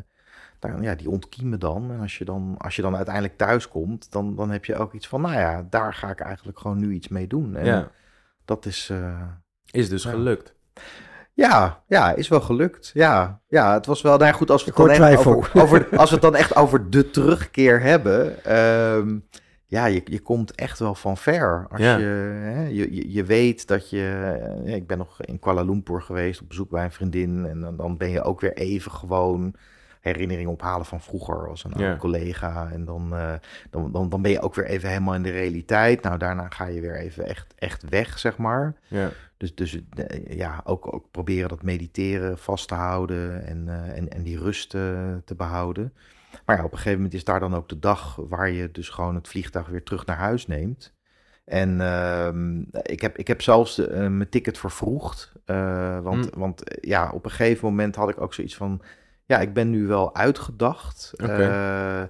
daar, 0.60 0.82
ja, 0.82 0.96
die 0.96 1.10
ontkiemen 1.10 1.60
dan. 1.60 1.92
En 1.92 2.00
als 2.00 2.18
je 2.18 2.26
dan, 2.26 2.56
als 2.58 2.76
je 2.76 2.82
dan 2.82 2.96
uiteindelijk 2.96 3.38
thuis 3.38 3.68
komt, 3.68 4.12
dan, 4.12 4.36
dan 4.36 4.50
heb 4.50 4.66
je 4.66 4.76
ook 4.76 4.94
iets 4.94 5.08
van, 5.08 5.22
nou 5.22 5.34
ja, 5.36 5.68
daar 5.70 5.94
ga 5.94 6.10
ik 6.10 6.20
eigenlijk 6.20 6.60
gewoon 6.60 6.78
nu 6.80 6.94
iets 6.94 7.08
mee 7.08 7.28
doen. 7.28 7.56
En 7.56 7.66
ja, 7.66 7.92
dat 8.46 8.66
is, 8.66 8.90
eh, 8.90 9.22
is 9.72 9.90
dus 9.90 10.04
Ja. 10.04 10.10
gelukt. 10.10 10.56
Ja, 11.38 11.84
ja, 11.88 12.14
is 12.16 12.28
wel 12.28 12.42
gelukt. 12.42 12.92
Ja, 12.94 13.40
ja 13.48 13.74
het 13.74 13.86
was 13.86 14.02
wel, 14.02 14.18
nou 14.18 14.26
ja, 14.26 14.32
goed, 14.32 14.52
als 14.52 14.66
we 14.66 14.72
het 14.76 14.78
dan 14.98 15.08
echt 15.08 15.26
over, 15.26 15.52
over, 15.62 15.88
als 15.98 16.10
we 16.10 16.16
het 16.16 16.24
dan 16.24 16.36
echt 16.36 16.56
over 16.56 16.90
de 16.90 17.10
terugkeer 17.10 17.82
hebben, 17.82 18.44
ehm, 18.44 19.18
ja, 19.66 19.86
je, 19.86 20.02
je 20.06 20.20
komt 20.20 20.56
echt 20.56 20.80
wel 20.80 20.96
van 20.96 21.18
ver. 21.18 21.68
Als 21.70 21.82
Ja. 21.82 21.98
je, 21.98 22.06
hè, 22.44 22.66
je, 22.68 22.96
je, 22.96 23.12
je 23.14 23.24
weet 23.24 23.68
dat 23.68 23.90
je, 23.90 24.36
eh, 24.66 24.76
ik 24.76 24.88
ben 24.88 24.98
nog 24.98 25.22
in 25.22 25.40
Kuala 25.40 25.62
Lumpur 25.62 26.02
geweest 26.02 26.42
op 26.42 26.48
bezoek 26.48 26.70
bij 26.70 26.84
een 26.84 26.92
vriendin 26.92 27.46
en 27.46 27.60
dan, 27.60 27.78
dan 27.78 27.98
ben 27.98 28.10
je 28.10 28.24
ook 28.24 28.42
weer 28.42 28.54
even 28.54 28.92
gewoon 28.92 29.54
herinneringen 30.02 30.52
ophalen 30.52 30.86
van 30.86 31.02
vroeger 31.02 31.50
als 31.50 31.64
een 31.64 31.74
oude 31.74 31.98
collega. 31.98 32.70
En 32.72 32.86
dan, 32.86 33.16
eh, 33.16 33.34
dan, 33.70 33.92
dan, 33.92 34.10
dan 34.10 34.22
ben 34.22 34.32
je 34.32 34.42
ook 34.42 34.56
weer 34.56 34.66
even 34.66 34.90
helemaal 34.90 35.16
in 35.16 35.24
de 35.24 35.32
realiteit. 35.32 36.02
Nou, 36.02 36.18
daarna 36.18 36.50
ga 36.50 36.66
je 36.66 36.82
weer 36.82 36.96
even 36.96 37.26
echt, 37.26 37.54
echt 37.56 37.90
weg, 37.90 38.20
zeg 38.20 38.38
maar. 38.38 38.76
Ja, 38.88 39.10
Dus, 39.38 39.56
dus 39.56 39.80
eh, 39.96 40.38
ja, 40.38 40.62
ook, 40.64 40.94
ook 40.94 41.12
proberen 41.12 41.50
dat 41.50 41.64
mediteren 41.64 42.38
vast 42.38 42.68
te 42.68 42.76
houden 42.76 43.46
en, 43.46 43.68
eh, 43.68 43.98
en, 43.98 44.10
en 44.10 44.24
die 44.24 44.40
rust 44.40 44.70
te 44.70 45.36
behouden. 45.38 45.94
Maar 46.46 46.58
ja, 46.58 46.64
op 46.64 46.72
een 46.72 46.78
gegeven 46.78 46.98
moment 46.98 47.16
is 47.16 47.24
daar 47.24 47.40
dan 47.40 47.56
ook 47.56 47.70
de 47.70 47.80
dag 47.80 48.16
waar 48.30 48.50
je 48.50 48.72
dus 48.72 48.90
gewoon 48.90 49.16
het 49.16 49.28
vliegtuig 49.28 49.68
weer 49.68 49.84
terug 49.84 50.06
naar 50.06 50.18
huis 50.18 50.48
neemt. 50.48 50.96
En 51.46 51.82
ehm, 51.82 52.60
ik, 52.82 53.02
heb, 53.02 53.18
ik 53.18 53.28
heb 53.28 53.42
zelfs 53.42 53.78
mijn 53.88 54.30
ticket 54.30 54.58
vervroegd. 54.58 55.32
want, 56.02 56.30
Hmm. 56.30 56.40
want 56.40 56.62
ja, 56.82 57.12
op 57.12 57.26
een 57.26 57.32
gegeven 57.32 57.68
moment 57.68 57.96
had 57.96 58.10
ik 58.10 58.22
ook 58.22 58.34
zoiets 58.34 58.56
van... 58.56 58.82
Ja, 59.28 59.40
ik 59.40 59.54
ben 59.54 59.70
nu 59.70 59.88
wel 59.88 60.16
uitgedacht. 60.16 61.14
Eh, 61.18 62.04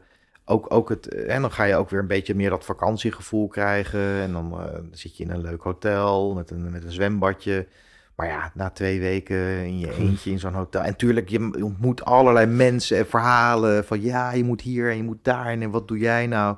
ook, 0.45 0.73
ook 0.73 0.89
het, 0.89 1.07
en 1.07 1.41
dan 1.41 1.51
ga 1.51 1.63
je 1.63 1.75
ook 1.75 1.89
weer 1.89 1.99
een 1.99 2.07
beetje 2.07 2.35
meer 2.35 2.49
dat 2.49 2.65
vakantiegevoel 2.65 3.47
krijgen. 3.47 4.21
En 4.21 4.31
dan 4.31 4.51
eh, 4.51 4.79
zit 4.91 5.17
je 5.17 5.23
in 5.23 5.29
een 5.29 5.41
leuk 5.41 5.61
hotel 5.61 6.33
met 6.33 6.51
een, 6.51 6.71
met 6.71 6.83
een 6.83 6.91
zwembadje. 6.91 7.67
Maar 8.15 8.27
ja, 8.27 8.51
na 8.53 8.69
twee 8.69 8.99
weken 8.99 9.65
in 9.65 9.79
je 9.79 9.93
eentje 9.99 10.31
in 10.31 10.39
zo'n 10.39 10.53
hotel. 10.53 10.81
En 10.81 10.95
tuurlijk, 10.95 11.29
je 11.29 11.63
ontmoet 11.63 12.05
allerlei 12.05 12.45
mensen 12.45 12.97
en 12.97 13.07
verhalen 13.07 13.85
van 13.85 14.01
ja, 14.01 14.31
je 14.31 14.43
moet 14.43 14.61
hier 14.61 14.89
en 14.89 14.97
je 14.97 15.03
moet 15.03 15.23
daar 15.23 15.45
en 15.45 15.71
wat 15.71 15.87
doe 15.87 15.97
jij 15.97 16.27
nou? 16.27 16.55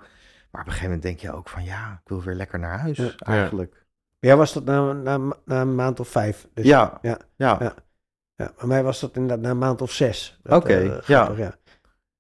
Maar 0.52 0.62
op 0.62 0.68
een 0.68 0.74
gegeven 0.74 0.84
moment 0.84 1.02
denk 1.02 1.20
je 1.20 1.38
ook 1.38 1.50
van 1.50 1.64
ja, 1.64 2.00
ik 2.04 2.10
wil 2.10 2.24
weer 2.24 2.36
lekker 2.36 2.60
naar 2.60 2.80
huis 2.80 2.98
Ja. 2.98 3.12
eigenlijk. 3.18 3.86
Ja, 4.20 4.36
was 4.36 4.54
dat 4.54 4.66
na, 4.66 4.94
na, 4.94 5.18
na 5.46 5.62
een 5.62 5.76
maand 5.76 6.00
of 6.00 6.08
vijf? 6.08 6.48
Dus, 6.54 6.66
Ja, 6.66 7.00
ja. 7.02 7.18
ja. 7.36 7.76
Ja. 8.40 8.46
Ja, 8.46 8.52
bij 8.58 8.68
mij 8.68 8.84
was 8.84 9.00
dat 9.00 9.16
inderdaad 9.16 9.40
na 9.40 9.50
een 9.50 9.58
maand 9.58 9.82
of 9.82 9.92
zes. 9.92 10.40
Oké, 10.50 10.74
eh, 10.74 10.98
grappig, 11.02 11.38
ja. 11.38 11.56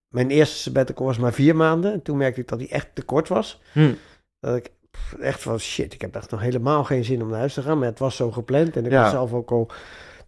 Mijn 0.07 0.29
eerste 0.29 0.55
sabbatical 0.57 1.05
was 1.05 1.17
maar 1.17 1.33
vier 1.33 1.55
maanden. 1.55 1.93
En 1.93 2.01
toen 2.01 2.17
merkte 2.17 2.41
ik 2.41 2.47
dat 2.47 2.59
die 2.59 2.67
echt 2.69 2.87
te 2.93 3.01
kort 3.01 3.27
was. 3.27 3.61
Hm. 3.73 3.93
Dat 4.39 4.55
ik 4.55 4.71
pff, 4.91 5.13
echt 5.13 5.41
van 5.41 5.59
shit, 5.59 5.93
ik 5.93 6.01
heb 6.01 6.15
echt 6.15 6.31
nog 6.31 6.41
helemaal 6.41 6.83
geen 6.83 7.03
zin 7.03 7.21
om 7.21 7.29
naar 7.29 7.39
huis 7.39 7.53
te 7.53 7.61
gaan. 7.61 7.77
Maar 7.79 7.87
het 7.87 7.99
was 7.99 8.15
zo 8.15 8.31
gepland. 8.31 8.75
En 8.77 8.85
ik 8.85 8.91
Ja. 8.91 9.01
was 9.01 9.11
zelf 9.11 9.33
ook 9.33 9.51
al 9.51 9.69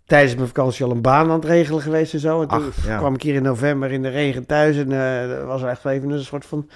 tijdens 0.05 0.35
mijn 0.35 0.47
vakantie 0.47 0.85
al 0.85 0.91
een 0.91 1.01
baan 1.01 1.25
aan 1.29 1.35
het 1.35 1.45
regelen 1.45 1.81
geweest 1.81 2.13
en 2.13 2.19
zo. 2.19 2.41
En 2.41 2.47
toen 2.47 2.67
Ach, 2.67 2.85
ja. 2.85 2.97
kwam 2.97 3.13
ik 3.13 3.21
hier 3.21 3.35
in 3.35 3.43
november 3.43 3.91
in 3.91 4.01
de 4.01 4.09
regen 4.09 4.45
thuis. 4.45 4.77
En 4.77 4.89
dat 5.29 5.45
was 5.45 5.63
echt 5.63 5.83
wel 5.83 5.93
even 5.93 6.09
een 6.09 6.23
soort 6.23 6.45
van... 6.45 6.69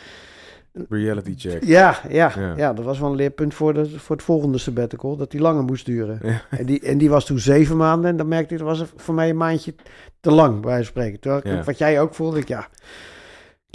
reality 0.89 1.33
check. 1.37 1.63
Ja, 1.63 1.99
ja, 2.09 2.31
Ja. 2.37 2.53
ja. 2.57 2.73
dat 2.73 2.85
was 2.85 2.99
wel 2.99 3.09
een 3.09 3.15
leerpunt 3.15 3.53
voor, 3.53 3.73
de, 3.73 3.89
voor 3.89 4.15
het 4.15 4.25
volgende 4.25 4.57
sabbatical. 4.57 5.15
Dat 5.15 5.31
die 5.31 5.41
langer 5.41 5.63
moest 5.63 5.85
duren. 5.85 6.19
Ja. 6.23 6.41
En, 6.49 6.65
die, 6.65 6.79
en 6.79 6.97
die 6.97 7.09
was 7.09 7.25
toen 7.25 7.39
zeven 7.39 7.77
maanden. 7.77 8.09
En 8.09 8.17
dan 8.17 8.27
merkte 8.27 8.53
ik, 8.53 8.59
dat 8.59 8.77
was 8.77 8.87
voor 8.95 9.13
mij 9.13 9.29
een 9.29 9.37
maandje 9.37 9.75
te 10.19 10.31
lang, 10.31 10.61
bij 10.61 10.69
wijze 10.69 10.83
van 10.83 10.91
spreken. 10.91 11.19
Terwijl 11.19 11.63
wat 11.63 11.77
jij 11.77 12.01
ook 12.01 12.13
voelde, 12.13 12.39
ik, 12.39 12.47
ja, 12.47 12.67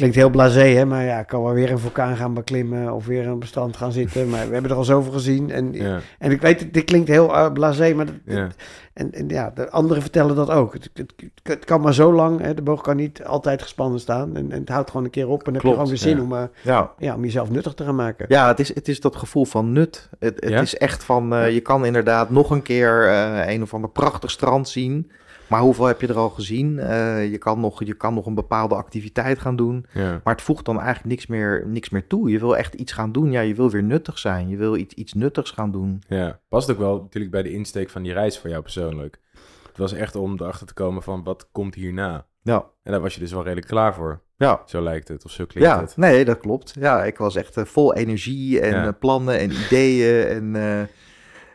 klinkt 0.00 0.16
heel 0.16 0.30
blasé, 0.30 0.60
hè? 0.60 0.84
Maar 0.84 1.04
ja, 1.04 1.18
ik 1.18 1.26
kan 1.26 1.42
wel 1.42 1.52
weer 1.52 1.70
een 1.70 1.78
vulkaan 1.78 2.16
gaan 2.16 2.34
beklimmen 2.34 2.92
of 2.92 3.06
weer 3.06 3.26
een 3.26 3.38
bestand 3.38 3.76
gaan 3.76 3.92
zitten. 3.92 4.28
Maar 4.28 4.46
we 4.46 4.52
hebben 4.52 4.70
er 4.70 4.76
al 4.76 4.84
zoveel 4.84 5.12
gezien. 5.12 5.50
En, 5.50 5.72
Ja, 5.72 5.98
en 6.18 6.30
ik 6.30 6.40
weet, 6.40 6.60
het- 6.60 6.74
dit 6.74 6.84
klinkt 6.84 7.08
heel 7.08 7.28
uh, 7.28 7.52
blasé, 7.52 7.94
maar 7.94 8.06
dat- 8.06 8.14
ja, 8.24 8.48
en, 8.92 9.12
en 9.12 9.28
ja, 9.28 9.50
de 9.54 9.70
anderen 9.70 10.02
vertellen 10.02 10.36
dat 10.36 10.50
ook. 10.50 10.72
Het, 10.72 10.90
het, 10.94 11.12
het 11.42 11.64
kan 11.64 11.80
maar 11.80 11.94
zo 11.94 12.12
lang, 12.12 12.40
hè? 12.40 12.54
de 12.54 12.62
boog 12.62 12.80
kan 12.82 12.96
niet 12.96 13.24
altijd 13.24 13.62
gespannen 13.62 14.00
staan. 14.00 14.36
En, 14.36 14.52
en 14.52 14.60
het 14.60 14.68
houdt 14.68 14.90
gewoon 14.90 15.04
een 15.04 15.10
keer 15.12 15.28
op 15.28 15.38
en 15.38 15.44
dan 15.44 15.54
heb 15.54 15.62
je 15.62 15.68
gewoon 15.70 15.88
weer 15.88 15.96
zin 15.98 16.16
ja. 16.16 16.22
om, 16.22 16.32
eh, 16.34 16.42
Ja, 16.62 16.90
ja, 16.98 17.14
om 17.14 17.24
jezelf 17.24 17.50
nuttig 17.50 17.74
te 17.74 17.84
gaan 17.84 17.94
maken. 17.94 18.26
Ja, 18.28 18.48
het 18.48 18.60
is, 18.60 18.74
het 18.74 18.88
is 18.88 19.00
dat 19.00 19.16
gevoel 19.16 19.44
van 19.44 19.72
nut. 19.72 20.08
Het, 20.18 20.34
het 20.40 20.48
Ja? 20.50 20.60
is 20.60 20.76
echt 20.76 21.04
van, 21.04 21.34
eh, 21.34 21.50
je 21.50 21.60
kan 21.60 21.84
inderdaad 21.86 22.30
nog 22.30 22.50
een 22.50 22.62
keer 22.62 23.08
eh, 23.08 23.52
een 23.54 23.62
of 23.62 23.74
ander 23.74 23.90
prachtig 23.90 24.30
strand 24.30 24.68
zien. 24.68 25.10
Maar 25.50 25.60
hoeveel 25.60 25.84
heb 25.84 26.00
je 26.00 26.06
er 26.06 26.16
al 26.16 26.28
gezien? 26.30 26.78
Eh, 26.78 27.30
je, 27.30 27.38
kan 27.38 27.60
nog, 27.60 27.84
je 27.84 27.94
kan 27.94 28.14
nog 28.14 28.26
een 28.26 28.34
bepaalde 28.34 28.74
activiteit 28.74 29.38
gaan 29.38 29.56
doen. 29.56 29.86
ja. 29.92 30.20
Maar 30.24 30.34
het 30.34 30.42
voegt 30.42 30.64
dan 30.64 30.76
eigenlijk 30.78 31.06
niks 31.08 31.26
meer, 31.26 31.64
niks 31.66 31.90
meer 31.90 32.06
toe. 32.06 32.30
Je 32.30 32.38
wil 32.38 32.56
echt 32.56 32.74
iets 32.74 32.92
gaan 32.92 33.12
doen. 33.12 33.30
Ja, 33.30 33.40
je 33.40 33.54
wil 33.54 33.70
weer 33.70 33.82
nuttig 33.82 34.18
zijn. 34.18 34.48
Je 34.48 34.56
wil 34.56 34.76
iets, 34.76 34.94
iets 34.94 35.12
nuttigs 35.12 35.50
gaan 35.50 35.70
doen. 35.72 36.02
Ja, 36.08 36.40
past 36.48 36.70
ook 36.70 36.78
wel 36.78 37.00
natuurlijk 37.00 37.32
bij 37.32 37.42
de 37.42 37.52
insteek 37.52 37.90
van 37.90 38.02
die 38.02 38.12
reis 38.12 38.38
voor 38.38 38.50
jou 38.50 38.62
persoonlijk. 38.62 39.20
Het 39.68 39.78
was 39.78 39.92
echt 39.92 40.16
om 40.16 40.32
erachter 40.40 40.66
te 40.66 40.74
komen 40.74 41.02
van 41.02 41.22
wat 41.24 41.48
komt 41.52 41.74
hierna. 41.74 42.26
Ja, 42.42 42.64
En 42.82 42.92
daar 42.92 43.00
was 43.00 43.14
je 43.14 43.20
dus 43.20 43.32
wel 43.32 43.42
redelijk 43.42 43.66
klaar 43.66 43.94
voor. 43.94 44.20
ja. 44.36 44.62
Zo 44.66 44.82
lijkt 44.82 45.08
het, 45.08 45.24
of 45.24 45.30
zo 45.30 45.44
klinkt 45.46 45.68
Ja, 45.70 45.80
het. 45.80 45.96
nee, 45.96 46.24
dat 46.24 46.38
klopt. 46.38 46.74
Ja, 46.78 47.04
ik 47.04 47.18
was 47.18 47.36
echt 47.36 47.56
eh, 47.56 47.64
vol 47.64 47.94
energie 47.94 48.60
en 48.60 48.70
Ja. 48.70 48.86
eh, 48.86 48.92
plannen 49.00 49.38
en 49.38 49.50
ideeën. 49.50 50.26
En 50.26 50.54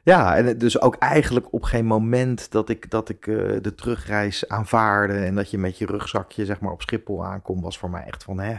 ja, 0.05 0.35
en 0.37 0.45
het- 0.45 0.59
dus 0.59 0.81
ook 0.81 0.95
eigenlijk 0.95 1.53
op 1.53 1.63
geen 1.63 1.85
moment 1.85 2.51
dat 2.51 2.69
ik, 2.69 2.89
dat 2.89 3.09
ik 3.09 3.27
eh, 3.27 3.35
de 3.61 3.75
terugreis 3.75 4.49
aanvaarde 4.49 5.13
en 5.13 5.35
dat 5.35 5.51
je 5.51 5.57
met 5.57 5.77
je 5.77 5.85
rugzakje 5.85 6.45
zeg 6.45 6.59
maar 6.59 6.71
op 6.71 6.81
Schiphol 6.81 7.25
aankomt, 7.25 7.63
was 7.63 7.77
voor 7.77 7.89
mij 7.89 8.03
echt 8.03 8.23
van 8.23 8.39
hè. 8.39 8.55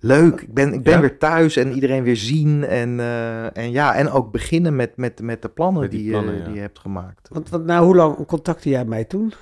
Leuk, 0.00 0.40
ik 0.40 0.54
ben, 0.54 0.72
ik 0.72 0.82
ben 0.82 0.92
Ja. 0.92 1.00
weer 1.00 1.18
thuis 1.18 1.56
en 1.56 1.72
iedereen 1.72 2.02
weer 2.02 2.16
zien. 2.16 2.64
En, 2.64 3.00
eh, 3.00 3.56
en 3.56 3.70
ja, 3.70 3.94
en 3.94 4.10
ook 4.10 4.32
beginnen 4.32 4.76
met, 4.76 4.96
met, 4.96 5.20
met 5.20 5.42
de 5.42 5.48
plannen, 5.48 5.82
Met 5.82 5.90
die 5.90 6.02
die, 6.02 6.10
plannen, 6.10 6.32
je, 6.34 6.38
ja. 6.40 6.44
die 6.46 6.54
je 6.54 6.60
hebt 6.60 6.78
gemaakt. 6.78 7.28
Want, 7.28 7.48
want 7.48 7.64
nou, 7.64 7.84
hoe 7.84 7.96
lang 7.96 8.26
contacte 8.26 8.68
jij 8.68 8.84
mij 8.84 9.04
toen? 9.04 9.32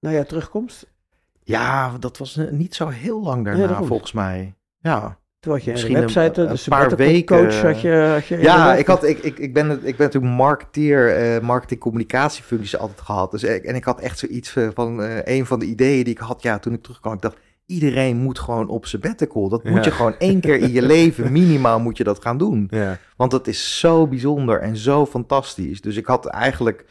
Na 0.00 0.10
jouw 0.12 0.24
terugkomst? 0.24 0.94
Ja, 1.42 1.98
dat 1.98 2.18
was 2.18 2.36
eh, 2.36 2.50
niet 2.50 2.74
zo 2.74 2.88
heel 2.88 3.22
lang 3.22 3.44
daarna 3.44 3.82
volgens 3.82 4.12
mij. 4.12 4.54
Ja, 4.78 5.18
Toen 5.40 5.52
had 5.52 5.64
je 5.64 5.70
Misschien 5.72 5.94
een 5.94 6.00
website, 6.00 6.40
een 6.42 6.48
dus 6.48 6.62
de 6.64 6.70
paar 6.70 6.96
weken, 6.96 7.36
coach 7.36 7.62
had 7.62 7.80
je, 7.80 7.92
had 7.92 8.26
je 8.26 8.34
Ja, 8.34 8.40
inderdaad. 8.40 8.78
ik, 8.78 8.86
had, 8.86 9.04
ik, 9.04 9.18
ik, 9.18 9.38
ik, 9.38 9.54
ben, 9.54 9.68
het- 9.68 9.84
ik 9.84 9.96
ben 9.96 10.06
natuurlijk 10.06 10.34
marketeer, 10.34 11.16
eh 11.16 11.40
marketing 11.40 11.80
communicatiefuncties 11.80 12.78
altijd 12.78 13.00
gehad. 13.00 13.30
Dus, 13.30 13.42
ik- 13.44 13.64
en 13.64 13.74
ik 13.74 13.84
had 13.84 14.00
echt 14.00 14.18
zoiets 14.18 14.56
eh, 14.56 14.68
van, 14.74 15.02
eh, 15.02 15.36
een 15.36 15.46
van 15.46 15.58
de 15.58 15.66
ideeën 15.66 16.04
die 16.04 16.12
ik 16.14 16.18
had, 16.20 16.42
ja, 16.42 16.58
toen 16.58 16.72
ik 16.72 16.82
terugkwam, 16.82 17.12
ik 17.14 17.20
dacht, 17.20 17.36
iedereen 17.66 18.16
moet 18.16 18.38
gewoon 18.38 18.68
op 18.68 18.86
sabbatical. 18.86 19.48
Dat 19.48 19.64
moet 19.64 19.74
Ja. 19.78 19.84
je 19.84 19.90
gewoon 19.90 20.14
één 20.18 20.40
keer 20.40 20.56
in 20.58 20.72
je 20.72 20.82
leven, 20.96 21.32
minimaal 21.32 21.80
moet 21.80 21.96
je 21.96 22.04
dat 22.04 22.22
gaan 22.22 22.38
doen. 22.38 22.66
Ja, 22.70 22.98
Want 23.16 23.30
dat 23.30 23.46
is 23.46 23.78
zo 23.78 24.06
bijzonder 24.06 24.60
en 24.60 24.76
zo 24.76 25.06
fantastisch. 25.06 25.80
Dus 25.80 25.96
ik 25.96 26.06
had 26.06 26.26
eigenlijk 26.26 26.84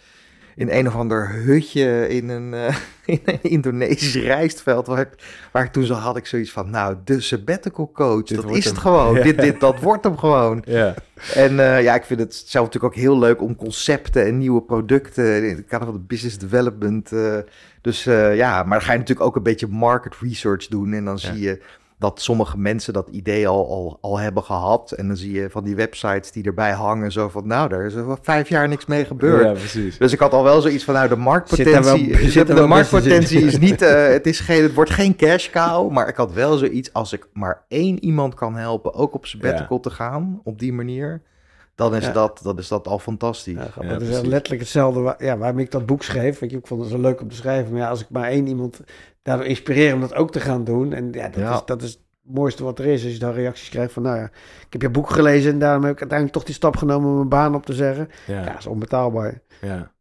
in 0.56 0.70
een 0.70 0.88
of 0.88 0.96
ander 0.96 1.30
hutje 1.32 2.08
in 2.10 2.30
een, 2.30 2.54
eh, 2.54 2.76
in 3.16 3.20
een 3.26 3.40
Indonesisch 3.42 4.16
rijstveld, 4.16 4.88
waar 4.88 5.00
ik, 5.00 5.10
waar 5.52 5.72
toen 5.72 5.84
zo 5.84 5.94
had, 5.94 6.18
ik 6.18 6.26
zoiets 6.26 6.52
van, 6.52 6.70
nou, 6.70 6.96
de 7.04 7.22
sabbatical 7.22 7.92
coach, 7.94 8.24
Dit 8.24 8.42
dat 8.42 8.52
is 8.56 8.64
hem. 8.64 8.74
het 8.74 8.82
gewoon. 8.82 9.16
Ja. 9.18 9.24
Dit, 9.24 9.40
dit, 9.42 9.60
dat 9.60 9.80
wordt 9.80 10.04
hem 10.04 10.18
gewoon. 10.18 10.64
ja, 10.68 10.94
En 11.34 11.60
eh, 11.60 11.84
ja, 11.84 11.96
ik 11.96 12.04
vind 12.06 12.20
het 12.20 12.44
zelf 12.46 12.66
natuurlijk 12.66 12.94
ook 12.94 13.02
heel 13.02 13.20
leuk 13.20 13.42
om 13.42 13.56
concepten 13.56 14.26
en 14.26 14.38
nieuwe 14.38 14.62
producten 14.62 15.50
in 15.50 15.56
het 15.56 15.66
kader 15.66 15.86
van 15.88 15.96
de 15.96 16.04
business 16.08 16.38
development. 16.38 17.12
eh, 17.12 17.38
dus 17.82 18.04
ja, 18.34 18.64
maar 18.64 18.78
dan 18.78 18.88
ga 18.88 18.92
je 18.94 18.98
natuurlijk 19.00 19.28
ook 19.28 19.36
een 19.36 19.44
beetje 19.44 19.68
market 19.68 20.16
research 20.22 20.68
doen. 20.68 20.94
En 20.94 21.06
dan 21.06 21.18
Ja. 21.22 21.34
zie 21.34 21.42
je 21.44 21.62
dat 22.00 22.22
sommige 22.22 22.58
mensen 22.58 22.94
dat 22.94 23.08
idee 23.12 23.48
al, 23.48 23.70
al, 23.70 23.98
al 24.02 24.20
hebben 24.20 24.44
gehad. 24.44 24.92
En 24.92 25.08
dan 25.08 25.18
zie 25.18 25.32
je 25.32 25.50
van 25.50 25.64
die 25.64 25.76
websites 25.76 26.32
die 26.32 26.44
erbij 26.44 26.72
hangen, 26.72 27.12
zo 27.12 27.30
van, 27.30 27.48
nou, 27.48 27.70
daar 27.70 27.86
is 27.86 27.94
er 27.94 28.18
vijf 28.22 28.50
jaar 28.50 28.68
niks 28.68 28.86
mee 28.86 29.06
gebeurd. 29.06 29.44
ja, 29.44 29.52
precies. 29.52 29.98
Dus 29.98 30.14
ik 30.14 30.20
had 30.20 30.34
al 30.34 30.44
wel 30.44 30.62
zoiets 30.62 30.84
van, 30.84 30.94
nou, 30.94 31.08
de 31.08 31.16
marktpotentie, 31.16 32.12
wel- 32.18 32.30
zit 32.30 32.48
de 32.48 32.68
marktpotentie 32.68 33.42
is 33.46 33.58
niet, 33.60 33.82
eh, 33.82 34.08
het, 34.08 34.28
is 34.28 34.40
geen, 34.40 34.64
het 34.64 34.74
wordt 34.74 34.90
geen 34.92 35.16
cash 35.16 35.50
cow, 35.50 35.92
maar 35.92 36.08
ik 36.08 36.16
had 36.16 36.34
wel 36.34 36.58
zoiets, 36.58 36.94
als 36.94 37.14
ik 37.14 37.28
maar 37.34 37.64
één 37.68 38.04
iemand 38.04 38.34
kan 38.34 38.56
helpen, 38.56 38.94
ook 38.94 39.14
op 39.14 39.26
sabbatical 39.26 39.80
te 39.80 39.90
gaan, 39.90 40.42
op 40.44 40.60
die 40.60 40.74
manier, 40.74 41.22
dan 41.76 41.96
is, 41.96 42.06
Ja. 42.06 42.12
dat, 42.12 42.40
dan 42.44 42.58
is 42.58 42.68
dat 42.68 42.88
al 42.88 43.00
fantastisch. 43.00 43.54
Ja, 43.54 43.88
dat 43.90 44.02
is 44.02 44.08
precies. 44.08 44.28
letterlijk 44.28 44.62
hetzelfde 44.62 45.00
waar, 45.00 45.24
ja, 45.24 45.38
waarom 45.38 45.60
ik 45.60 45.72
dat 45.72 45.86
boek 45.86 46.04
schreef. 46.04 46.40
Want 46.40 46.52
je, 46.52 46.58
ik 46.58 46.68
vond 46.68 46.82
het 46.82 46.90
zo 46.90 47.00
leuk 47.00 47.22
om 47.22 47.30
te 47.30 47.36
schrijven. 47.36 47.72
Maar 47.72 47.82
ja, 47.82 47.90
als 47.90 48.02
ik 48.02 48.10
maar 48.10 48.30
één 48.30 48.48
iemand 48.48 48.80
daardoor 49.22 49.46
inspireer 49.46 49.94
om 49.94 50.02
dat 50.02 50.14
ook 50.16 50.32
te 50.32 50.40
gaan 50.40 50.64
doen. 50.64 50.94
En 50.94 51.12
ja, 51.12 51.30
dat. 51.30 51.54
Is, 51.60 51.66
dat 51.66 51.82
is 51.82 51.90
het 51.90 52.02
mooiste 52.22 52.64
wat 52.64 52.80
er 52.80 52.86
is. 52.86 53.04
Als 53.04 53.14
je 53.14 53.20
dan 53.20 53.34
reacties 53.34 53.70
krijgt 53.70 53.94
van, 53.94 54.04
nou 54.04 54.18
ja, 54.18 54.26
ik 54.66 54.74
heb 54.74 54.82
je 54.82 54.90
boek 54.90 55.10
gelezen 55.10 55.52
en 55.52 55.60
daarom 55.60 55.84
heb 55.84 55.94
ik 55.94 56.00
uiteindelijk 56.00 56.38
toch 56.38 56.48
die 56.48 56.56
stap 56.56 56.76
genomen 56.78 57.10
om 57.10 57.16
mijn 57.16 57.30
baan 57.30 57.56
op 57.56 57.66
te 57.66 57.74
zeggen. 57.74 58.10
Ja, 58.28 58.40
Ja, 58.40 58.46
dat 58.46 58.58
is 58.60 58.66
onbetaalbaar. 58.68 59.42
ja. 59.62 59.94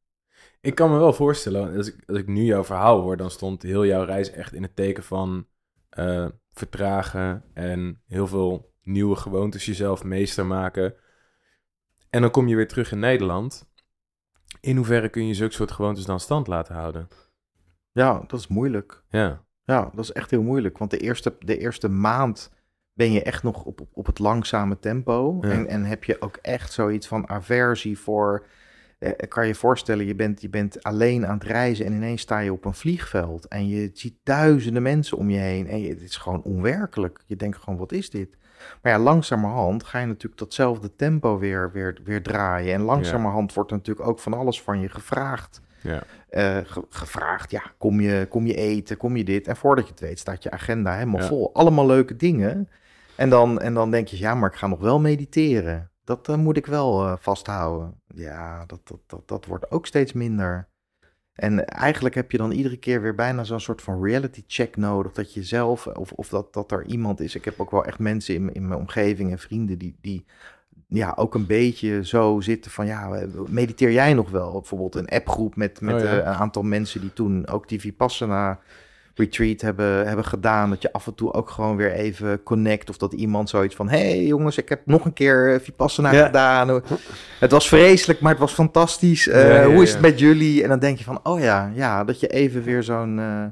Ik 0.60 0.74
kan 0.74 0.90
me 0.90 0.98
wel 0.98 1.12
voorstellen, 1.12 1.76
als 1.76 1.88
ik, 1.88 1.96
als 2.06 2.18
ik 2.18 2.26
nu 2.26 2.42
jouw 2.42 2.64
verhaal 2.64 3.00
hoor, 3.00 3.16
dan 3.16 3.30
stond 3.30 3.62
heel 3.62 3.86
jouw 3.86 4.04
reis 4.04 4.30
echt 4.30 4.52
in 4.54 4.62
het 4.62 4.76
teken 4.76 5.02
van 5.02 5.46
eh, 5.90 6.26
vertragen 6.52 7.44
en 7.54 8.00
heel 8.06 8.26
veel 8.26 8.72
nieuwe 8.82 9.16
gewoontes 9.16 9.64
jezelf 9.64 10.04
meester 10.04 10.46
maken. 10.46 10.94
En 12.14 12.20
dan 12.20 12.30
kom 12.30 12.48
je 12.48 12.56
weer 12.56 12.68
terug 12.68 12.92
in 12.92 12.98
Nederland. 12.98 13.68
In 14.60 14.76
hoeverre 14.76 15.08
kun 15.08 15.26
je 15.26 15.34
zulke 15.34 15.54
soort 15.54 15.70
gewoontes 15.70 16.04
dan 16.04 16.20
stand 16.20 16.46
laten 16.46 16.74
houden? 16.74 17.08
Ja, 17.92 18.24
dat 18.26 18.40
is 18.40 18.46
moeilijk. 18.46 19.02
Ja, 19.08 19.44
Ja, 19.64 19.90
dat 19.94 20.04
is 20.04 20.12
echt 20.12 20.30
heel 20.30 20.42
moeilijk, 20.42 20.78
want 20.78 20.90
de 20.90 20.98
eerste, 20.98 21.36
de 21.38 21.58
eerste 21.58 21.88
maand 21.88 22.52
ben 22.92 23.12
je 23.12 23.22
echt 23.22 23.42
nog 23.42 23.64
op, 23.64 23.86
op, 23.92 24.06
het 24.06 24.18
langzame 24.18 24.78
tempo. 24.78 25.38
Ja. 25.40 25.50
En, 25.50 25.66
en 25.66 25.84
heb 25.84 26.04
je 26.04 26.20
ook 26.20 26.36
echt 26.36 26.72
zoiets 26.72 27.06
van 27.06 27.28
aversie 27.28 27.98
voor... 27.98 28.46
Eh, 28.98 29.28
kan 29.28 29.42
je 29.42 29.48
je 29.48 29.54
voorstellen, 29.54 30.06
je 30.06 30.14
bent, 30.14 30.40
je 30.40 30.50
bent 30.50 30.82
alleen 30.82 31.26
aan 31.26 31.38
het 31.38 31.44
reizen 31.44 31.86
en 31.86 31.92
ineens 31.92 32.22
sta 32.22 32.38
je 32.38 32.52
op 32.52 32.64
een 32.64 32.74
vliegveld. 32.74 33.48
En 33.48 33.68
je 33.68 33.90
ziet 33.92 34.18
duizenden 34.22 34.82
mensen 34.82 35.18
om 35.18 35.30
je 35.30 35.38
heen 35.38 35.66
en 35.66 35.80
je, 35.80 35.88
het 35.88 36.02
is 36.02 36.16
gewoon 36.16 36.42
onwerkelijk. 36.42 37.22
Je 37.26 37.36
denkt 37.36 37.58
gewoon, 37.58 37.78
wat 37.78 37.92
is 37.92 38.10
dit? 38.10 38.36
Maar 38.82 38.92
ja, 38.92 38.98
langzamerhand 38.98 39.84
ga 39.84 39.98
je 39.98 40.06
natuurlijk 40.06 40.38
datzelfde 40.38 40.96
tempo 40.96 41.38
weer, 41.38 41.70
weer, 41.72 41.98
weer 42.04 42.22
draaien. 42.22 42.74
En 42.74 42.80
langzamerhand 42.82 43.54
wordt 43.54 43.70
er 43.70 43.76
natuurlijk 43.76 44.08
ook 44.08 44.18
van 44.18 44.34
alles 44.34 44.62
van 44.62 44.80
je 44.80 44.88
gevraagd 44.88 45.60
ja, 45.80 46.02
eh, 46.28 46.58
ge- 46.64 46.86
gevraagd, 46.88 47.50
ja, 47.50 47.62
kom 47.78 48.00
je, 48.00 48.26
kom 48.30 48.46
je 48.46 48.54
eten, 48.54 48.96
kom 48.96 49.16
je 49.16 49.24
dit? 49.24 49.46
En 49.48 49.56
voordat 49.56 49.84
je 49.84 49.90
het 49.90 50.00
weet 50.00 50.18
staat 50.18 50.42
je 50.42 50.50
agenda 50.50 50.92
helemaal 50.94 51.20
Ja. 51.20 51.26
vol. 51.26 51.54
Allemaal 51.54 51.86
leuke 51.86 52.16
dingen. 52.16 52.68
En 53.16 53.28
dan, 53.30 53.60
en 53.60 53.74
dan 53.74 53.90
denk 53.90 54.08
je, 54.08 54.18
ja, 54.18 54.34
maar 54.34 54.50
ik 54.50 54.56
ga 54.56 54.66
nog 54.66 54.80
wel 54.80 55.00
mediteren. 55.00 55.90
Dat 56.04 56.28
eh, 56.28 56.36
moet 56.36 56.56
ik 56.56 56.66
wel 56.66 57.06
eh, 57.06 57.12
vasthouden. 57.18 58.00
Ja, 58.14 58.64
dat, 58.66 58.80
dat, 58.84 58.98
dat, 59.06 59.28
dat 59.28 59.46
wordt 59.46 59.70
ook 59.70 59.86
steeds 59.86 60.12
minder. 60.12 60.68
En 61.34 61.66
eigenlijk 61.66 62.14
heb 62.14 62.30
je 62.30 62.38
dan 62.38 62.50
iedere 62.50 62.76
keer 62.76 63.02
weer 63.02 63.14
bijna 63.14 63.44
zo'n 63.44 63.60
soort 63.60 63.82
van 63.82 64.04
reality 64.04 64.42
check 64.46 64.76
nodig. 64.76 65.12
Dat 65.12 65.34
je 65.34 65.42
zelf, 65.42 65.86
of, 65.86 66.12
of 66.12 66.28
dat, 66.28 66.52
dat 66.52 66.72
er 66.72 66.86
iemand 66.86 67.20
is. 67.20 67.34
Ik 67.34 67.44
heb 67.44 67.60
ook 67.60 67.70
wel 67.70 67.84
echt 67.84 67.98
mensen 67.98 68.34
in, 68.34 68.52
in 68.52 68.68
mijn 68.68 68.80
omgeving 68.80 69.30
en 69.30 69.38
vrienden 69.38 69.78
die, 69.78 69.96
die 70.00 70.24
ja, 70.88 71.12
ook 71.16 71.34
een 71.34 71.46
beetje 71.46 72.04
zo 72.04 72.40
zitten 72.40 72.70
van, 72.70 72.86
ja, 72.86 73.26
mediteer 73.48 73.92
jij 73.92 74.14
nog 74.14 74.30
wel? 74.30 74.52
Bijvoorbeeld 74.52 74.94
een 74.94 75.08
appgroep 75.08 75.56
met, 75.56 75.80
met 75.80 75.94
Oh, 75.94 76.00
ja. 76.00 76.06
eh, 76.06 76.16
een 76.16 76.24
aantal 76.24 76.62
mensen 76.62 77.00
die 77.00 77.12
toen 77.12 77.46
ook 77.46 77.68
die 77.68 77.80
Vipassana 77.80 78.60
retreat 79.14 79.60
hebben, 79.60 80.06
hebben 80.06 80.24
gedaan. 80.24 80.70
Dat 80.70 80.82
je 80.82 80.92
af 80.92 81.06
en 81.06 81.14
toe 81.14 81.32
ook 81.32 81.50
gewoon 81.50 81.76
weer 81.76 81.92
even 81.92 82.42
connect. 82.42 82.88
Of 82.90 82.96
dat 82.96 83.12
iemand 83.12 83.48
zoiets 83.48 83.74
van, 83.74 83.88
hey 83.88 84.24
jongens, 84.26 84.58
ik 84.58 84.68
heb 84.68 84.86
nog 84.86 85.04
een 85.04 85.12
keer 85.12 85.60
Vipassana 85.60 86.12
Ja. 86.12 86.26
gedaan. 86.26 86.82
Het 87.40 87.50
was 87.50 87.68
vreselijk, 87.68 88.20
maar 88.20 88.30
het 88.30 88.40
was 88.40 88.52
fantastisch. 88.52 89.28
Eh, 89.28 89.48
Ja, 89.48 89.54
ja, 89.60 89.66
hoe 89.66 89.82
is 89.82 89.92
het 89.92 90.00
met 90.00 90.18
jullie? 90.18 90.62
En 90.62 90.68
dan 90.68 90.78
denk 90.78 90.98
je 90.98 91.04
van, 91.04 91.20
oh 91.22 91.40
ja, 91.40 91.70
ja 91.74 92.04
dat 92.04 92.20
je 92.20 92.26
even 92.26 92.62
weer 92.62 92.82
zo'n... 92.82 93.18
eh, 93.18 93.44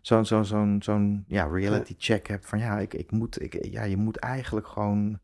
Zo'n 0.00 0.24
zo'n 0.24 0.44
zo'n 0.44 0.76
zo'n 0.82 1.24
ja, 1.26 1.44
reality 1.52 1.94
check 1.98 2.26
hebt 2.28 2.46
van 2.46 2.58
ja, 2.58 2.78
ik, 2.78 2.94
ik 2.94 3.10
moet, 3.10 3.42
ik, 3.42 3.66
ja, 3.70 3.82
je 3.82 3.96
moet 3.96 4.16
eigenlijk 4.16 4.66
gewoon 4.66 5.18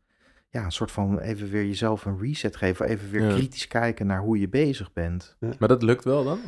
ja, 0.49 0.63
een 0.63 0.71
soort 0.71 0.91
van 0.91 1.19
even 1.19 1.49
weer 1.49 1.65
jezelf 1.65 2.05
een 2.05 2.17
reset 2.21 2.55
geven. 2.55 2.85
Even 2.87 3.09
weer 3.11 3.21
Ja. 3.21 3.33
kritisch 3.33 3.67
kijken 3.67 4.07
naar 4.07 4.19
hoe 4.21 4.39
je 4.39 4.49
bezig 4.49 4.93
bent. 4.93 5.35
maar 5.59 5.67
dat 5.67 5.83
lukt 5.83 6.03
wel 6.03 6.23
dan? 6.23 6.39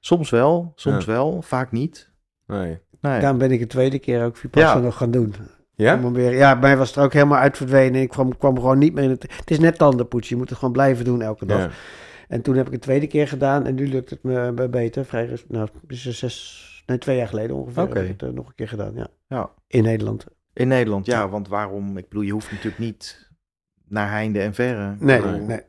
Soms 0.00 0.30
wel, 0.30 0.72
soms 0.74 1.04
Ja. 1.04 1.12
wel, 1.12 1.42
vaak 1.42 1.72
niet. 1.72 2.10
Nee. 2.52 2.78
Nee. 3.00 3.20
Daarom 3.20 3.38
ben 3.38 3.50
ik 3.50 3.60
een 3.60 3.68
tweede 3.68 3.98
keer 3.98 4.24
ook 4.24 4.36
Vipassana 4.36 4.78
Ja. 4.78 4.84
nog 4.84 4.96
gaan 4.96 5.10
doen. 5.10 5.34
Ja? 5.74 6.00
Om 6.04 6.12
weer, 6.12 6.32
ja, 6.34 6.52
bij 6.52 6.60
mij 6.68 6.76
was 6.76 6.88
het 6.88 6.96
er 6.96 7.02
ook 7.04 7.12
helemaal 7.12 7.38
uit 7.38 7.56
verdwenen. 7.56 8.00
Ik 8.00 8.08
kwam, 8.08 8.36
kwam 8.38 8.54
gewoon 8.56 8.78
niet 8.78 8.94
meer 8.94 9.04
in 9.04 9.10
het... 9.10 9.22
Het 9.36 9.50
is 9.50 9.58
net 9.58 9.78
tandenpoetsen. 9.78 10.34
Je 10.34 10.40
moet 10.40 10.48
het 10.50 10.58
gewoon 10.58 10.72
blijven 10.72 11.04
doen 11.04 11.22
elke 11.22 11.46
dag. 11.46 11.58
Ja. 11.58 11.70
En 12.28 12.42
toen 12.42 12.56
heb 12.56 12.66
ik 12.66 12.72
het 12.72 12.80
tweede 12.80 13.06
keer 13.06 13.28
gedaan 13.28 13.66
en 13.66 13.74
nu 13.74 13.88
lukt 13.88 14.10
het 14.10 14.22
me 14.22 14.52
be- 14.52 14.68
beter. 14.68 15.04
Vrij, 15.04 15.38
nou, 15.48 15.68
er 15.86 15.96
zes, 15.96 16.82
nee, 16.86 16.98
twee 16.98 17.16
jaar 17.16 17.28
geleden 17.28 17.56
ongeveer. 17.56 17.82
Oké. 17.82 17.94
Heb 17.98 18.04
ik 18.04 18.20
het 18.20 18.22
eh, 18.28 18.34
nog 18.34 18.46
een 18.46 18.54
keer 18.54 18.68
gedaan, 18.68 18.94
ja. 18.94 19.06
Ja. 19.28 19.50
In 19.66 19.82
Nederland. 19.82 20.26
In 20.52 20.68
Nederland, 20.68 21.06
ja, 21.06 21.28
want 21.28 21.48
waarom? 21.48 21.96
Ik 21.96 22.08
bedoel, 22.08 22.24
je 22.24 22.32
hoeft 22.32 22.50
natuurlijk 22.50 22.78
niet 22.78 23.30
naar 23.88 24.10
heinde 24.10 24.40
en 24.40 24.54
verre. 24.54 24.96
Nee, 24.98 25.20
Nee. 25.20 25.40
nee. 25.40 25.60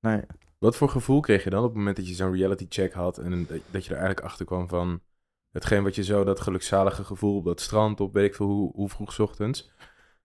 Nee. 0.00 0.20
Wat 0.58 0.76
voor 0.76 0.88
gevoel 0.88 1.20
kreeg 1.20 1.44
je 1.44 1.50
dan 1.50 1.62
op 1.62 1.68
het 1.68 1.76
moment 1.76 1.96
dat 1.96 2.08
je 2.08 2.14
zo'n 2.14 2.34
reality 2.36 2.66
check 2.68 2.92
had 2.92 3.18
en 3.18 3.46
dat 3.70 3.84
je 3.84 3.90
er 3.90 3.96
eigenlijk 3.96 4.20
achter 4.20 4.46
kwam 4.46 4.68
van, 4.68 5.00
hetgeen 5.52 5.82
wat 5.82 5.94
je 5.94 6.04
zo, 6.04 6.24
dat 6.24 6.40
gelukzalige 6.40 7.04
gevoel 7.04 7.36
op 7.36 7.44
dat 7.44 7.60
strand, 7.60 8.00
op 8.00 8.12
weet 8.12 8.24
ik 8.24 8.34
veel 8.34 8.46
hoe, 8.46 8.88
vroeg 8.88 9.20
ochtends, 9.20 9.70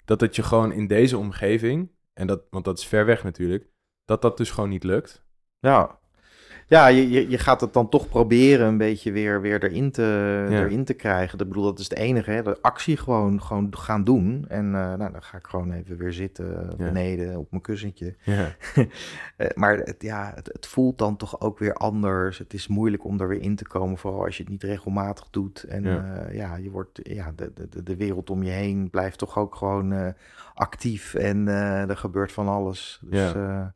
dat 0.06 0.22
het 0.22 0.36
je 0.36 0.44
gewoon 0.44 0.72
in 0.72 0.88
deze 0.88 1.18
omgeving, 1.18 1.92
en 2.14 2.28
dat, 2.28 2.42
want 2.50 2.66
dat 2.66 2.78
is 2.78 2.86
ver 2.86 3.06
weg 3.06 3.24
natuurlijk, 3.24 3.70
dat 4.06 4.22
dat 4.22 4.38
dus 4.38 4.52
gewoon 4.52 4.70
niet 4.70 4.84
lukt. 4.84 5.26
Ja, 5.60 6.00
ja 6.68 6.88
je, 6.88 7.10
je, 7.10 7.30
je 7.30 7.38
gaat 7.38 7.62
het 7.62 7.74
dan 7.74 7.90
toch 7.90 8.10
proberen 8.10 8.68
een 8.68 8.78
beetje 8.78 9.12
weer, 9.12 9.42
weer 9.42 9.64
erin, 9.64 9.92
te, 9.92 10.46
Ja. 10.50 10.60
erin 10.64 10.84
te 10.84 10.94
krijgen. 10.94 11.40
Ik 11.40 11.48
bedoel, 11.48 11.64
dat 11.64 11.80
is 11.80 11.90
het 11.90 11.98
enige, 11.98 12.32
hè? 12.32 12.44
de 12.44 12.58
actie 12.62 12.98
gewoon, 12.98 13.42
gewoon 13.42 13.68
gaan 13.78 14.04
doen. 14.04 14.46
En 14.48 14.66
eh, 14.66 14.72
nou, 14.72 14.98
dan 15.12 15.24
ga 15.24 15.38
ik 15.38 15.48
gewoon 15.48 15.72
even 15.72 15.98
weer 15.98 16.14
zitten 16.14 16.46
Ja. 16.78 16.86
beneden 16.86 17.38
op 17.38 17.48
mijn 17.52 17.62
kussentje. 17.64 18.16
Ja, 18.24 18.56
Eh, 19.38 19.48
maar 19.56 19.78
het, 19.78 19.96
ja, 20.02 20.32
het, 20.36 20.50
het 20.54 20.68
voelt 20.68 20.98
dan 20.98 21.18
toch 21.18 21.42
ook 21.42 21.60
weer 21.60 21.74
anders. 21.74 22.38
Het 22.38 22.54
is 22.54 22.68
moeilijk 22.68 23.06
om 23.06 23.20
er 23.20 23.28
weer 23.28 23.42
in 23.42 23.56
te 23.56 23.68
komen, 23.68 23.98
vooral 23.98 24.26
als 24.26 24.38
je 24.38 24.44
het 24.44 24.52
niet 24.52 24.64
regelmatig 24.64 25.28
doet. 25.32 25.64
En 25.64 25.84
Ja. 25.84 25.92
ja, 25.94 26.32
ja 26.32 26.56
je 26.56 26.70
wordt, 26.70 27.00
ja, 27.04 27.32
de, 27.36 27.52
de, 27.70 27.84
de- 27.84 27.96
wereld 27.96 28.30
om 28.30 28.44
je 28.44 28.52
heen 28.52 28.90
blijft 28.90 29.18
toch 29.18 29.38
ook 29.38 29.56
gewoon 29.56 29.92
eh, 29.94 30.08
actief 30.54 31.14
en 31.14 31.48
eh, 31.48 31.90
er 31.90 31.98
gebeurt 31.98 32.32
van 32.32 32.48
alles. 32.48 33.00
Dus 33.04 33.32
Ja. 33.32 33.72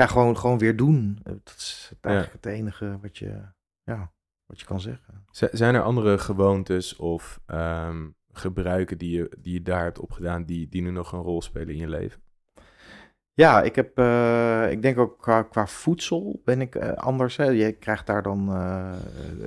Ja, 0.00 0.06
gewoon, 0.06 0.36
gewoon 0.36 0.58
weer 0.58 0.76
doen. 0.76 1.18
Eh, 1.22 1.32
Dat 1.44 1.54
is 1.56 1.92
Ja. 2.00 2.10
eigenlijk 2.10 2.44
het 2.44 2.52
enige 2.52 2.98
wat 3.02 3.18
je, 3.18 3.42
ja, 3.82 4.12
wat 4.46 4.60
je 4.60 4.66
kan 4.66 4.80
zeggen. 4.80 5.24
Z- 5.30 5.42
Zijn 5.52 5.74
er 5.74 5.82
andere 5.82 6.18
gewoontes 6.18 6.96
of 6.96 7.40
ehm, 7.46 8.08
gebruiken 8.32 8.98
die 8.98 9.16
je, 9.16 9.36
die 9.38 9.52
je 9.52 9.62
daar 9.62 9.82
hebt 9.82 9.98
opgedaan, 9.98 10.44
die, 10.44 10.68
die 10.68 10.82
nu 10.82 10.90
nog 10.90 11.12
een 11.12 11.20
rol 11.22 11.42
spelen 11.42 11.68
in 11.68 11.80
je 11.80 11.88
leven? 11.88 12.20
Ja, 13.32 13.62
ik 13.62 13.74
heb, 13.74 13.98
eh, 13.98 14.70
ik 14.70 14.82
denk 14.82 14.98
ook 14.98 15.18
qua, 15.18 15.42
qua 15.42 15.66
voedsel 15.66 16.40
ben 16.44 16.60
ik 16.60 16.74
eh, 16.74 16.92
anders. 16.92 17.36
Hè. 17.36 17.44
Je 17.44 17.72
krijgt 17.72 18.06
daar 18.06 18.22
dan 18.22 18.46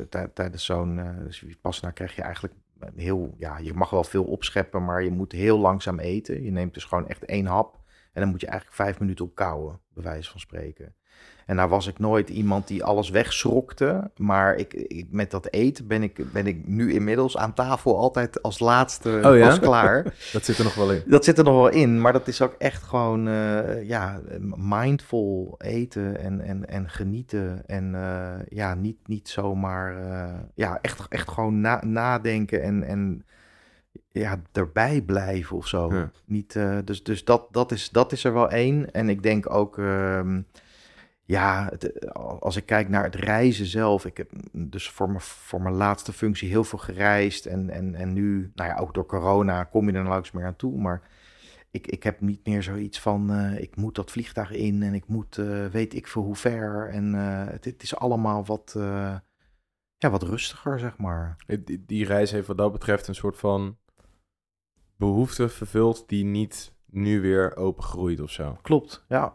tij- 0.10 0.28
tijdens 0.28 0.66
zo'n 0.66 1.02
dus 1.24 1.40
Vipassana 1.40 1.92
krijg 1.92 2.16
je 2.16 2.22
eigenlijk 2.22 2.54
heel, 2.96 3.34
ja, 3.38 3.58
je 3.58 3.74
mag 3.74 3.90
wel 3.90 4.04
veel 4.04 4.24
opscheppen, 4.24 4.86
maar 4.86 5.04
je 5.04 5.12
moet 5.12 5.32
heel 5.32 5.60
langzaam 5.60 6.00
eten. 6.00 6.44
Je 6.44 6.52
neemt 6.52 6.74
dus 6.74 6.84
gewoon 6.86 7.08
echt 7.08 7.26
één 7.26 7.46
hap 7.46 7.82
en 8.14 8.22
dan 8.22 8.30
moet 8.30 8.42
je 8.42 8.48
eigenlijk 8.48 8.78
vijf 8.78 9.00
minuten 9.00 9.26
op 9.26 9.36
kouwen, 9.36 9.80
bij 9.94 10.04
wijze 10.04 10.32
van 10.32 10.40
spreken. 10.40 10.96
En 11.46 11.56
nou 11.56 11.70
was 11.70 11.88
ik 11.88 12.00
nooit 12.00 12.30
iemand 12.30 12.68
die 12.68 12.84
alles 12.84 13.10
wegschrokte, 13.10 14.12
maar 14.18 14.56
ik, 14.56 14.74
ik, 14.74 15.08
met 15.12 15.32
dat 15.32 15.48
eten 15.52 15.88
ben 15.88 16.04
ik, 16.04 16.32
ben 16.32 16.48
ik 16.48 16.68
nu 16.68 16.94
inmiddels 16.94 17.38
aan 17.38 17.54
tafel 17.54 17.98
altijd 17.98 18.42
als 18.42 18.60
laatste 18.60 19.22
Oh 19.24 19.38
ja? 19.38 19.58
klaar. 19.58 20.04
Dat 20.34 20.46
zit 20.46 20.58
er 20.58 20.64
nog 20.64 20.76
wel 20.76 20.92
in. 20.92 21.04
Dat 21.06 21.24
zit 21.26 21.38
er 21.38 21.44
nog 21.44 21.54
wel 21.54 21.70
in, 21.70 22.02
maar 22.02 22.14
dat 22.14 22.28
is 22.28 22.42
ook 22.42 22.56
echt 22.58 22.84
gewoon 22.84 23.28
eh, 23.28 23.88
ja, 23.88 24.22
mindful 24.56 25.56
eten 25.58 26.20
en, 26.20 26.42
en, 26.42 26.68
en 26.68 26.90
genieten. 26.90 27.64
En 27.66 27.96
eh, 27.96 28.46
ja, 28.48 28.76
niet, 28.76 28.98
niet 29.08 29.30
zomaar, 29.30 29.98
eh, 29.98 30.40
ja, 30.56 30.80
echt, 30.82 31.08
echt 31.10 31.30
gewoon 31.30 31.62
na, 31.62 31.82
nadenken 31.86 32.62
en, 32.62 32.84
en 32.84 33.26
ja, 34.12 34.42
erbij 34.52 35.02
blijven 35.02 35.58
of 35.58 35.68
zo. 35.68 35.94
Ja. 35.94 36.12
Niet, 36.26 36.56
eh, 36.56 36.78
dus 36.86 37.04
dus 37.04 37.24
dat, 37.24 37.48
dat, 37.52 37.72
is, 37.72 37.90
dat 37.90 38.12
is 38.12 38.24
er 38.24 38.34
wel 38.34 38.50
één. 38.50 38.92
En 38.92 39.10
ik 39.10 39.24
denk 39.24 39.50
ook, 39.50 39.78
ehm, 39.78 40.42
ja, 41.24 41.68
het, 41.70 42.14
als 42.40 42.56
ik 42.56 42.66
kijk 42.66 42.90
naar 42.90 43.04
het 43.04 43.16
reizen 43.16 43.66
zelf. 43.66 44.06
Ik 44.06 44.18
heb 44.18 44.32
dus 44.52 44.90
voor 44.90 45.08
mijn, 45.08 45.22
voor 45.22 45.62
mijn 45.62 45.76
laatste 45.76 46.14
functie 46.14 46.50
heel 46.50 46.64
veel 46.64 46.80
gereisd. 46.80 47.46
En, 47.46 47.70
en, 47.70 47.96
en 47.96 48.14
nu, 48.14 48.52
nou 48.56 48.70
ja, 48.70 48.78
ook 48.78 48.94
door 48.94 49.06
corona 49.06 49.64
kom 49.64 49.86
je 49.86 49.92
er 49.92 49.98
nauwelijks 49.98 50.32
meer 50.32 50.46
aan 50.46 50.56
toe. 50.56 50.82
Maar 50.82 51.02
ik, 51.72 51.88
ik 51.88 52.04
heb 52.04 52.22
niet 52.22 52.46
meer 52.46 52.64
zoiets 52.64 53.00
van, 53.00 53.32
eh, 53.32 53.60
ik 53.60 53.76
moet 53.76 53.96
dat 53.96 54.12
vliegtuig 54.12 54.52
in 54.52 54.84
en 54.84 54.94
ik 54.94 55.08
moet, 55.08 55.38
eh, 55.38 55.66
weet 55.66 55.94
ik 55.94 56.08
veel 56.08 56.22
hoe 56.22 56.36
ver. 56.36 56.90
En 56.90 57.16
eh, 57.16 57.48
het, 57.52 57.66
het 57.66 57.84
is 57.84 57.96
allemaal 57.96 58.46
wat, 58.46 58.74
eh, 58.78 59.16
ja, 59.98 60.10
wat 60.10 60.24
rustiger, 60.24 60.80
zeg 60.80 60.98
maar. 60.98 61.36
Die, 61.64 61.84
die 61.86 62.06
reis 62.06 62.32
heeft 62.32 62.48
wat 62.48 62.58
dat 62.58 62.72
betreft 62.72 63.08
een 63.08 63.16
soort 63.16 63.38
van 63.38 63.78
behoefte 64.98 65.50
vervuld 65.50 66.04
die 66.08 66.24
niet 66.26 66.72
nu 66.90 67.22
weer 67.22 67.56
opengroeit 67.56 68.20
of 68.22 68.30
zo. 68.32 68.58
Klopt, 68.62 69.06
ja. 69.08 69.34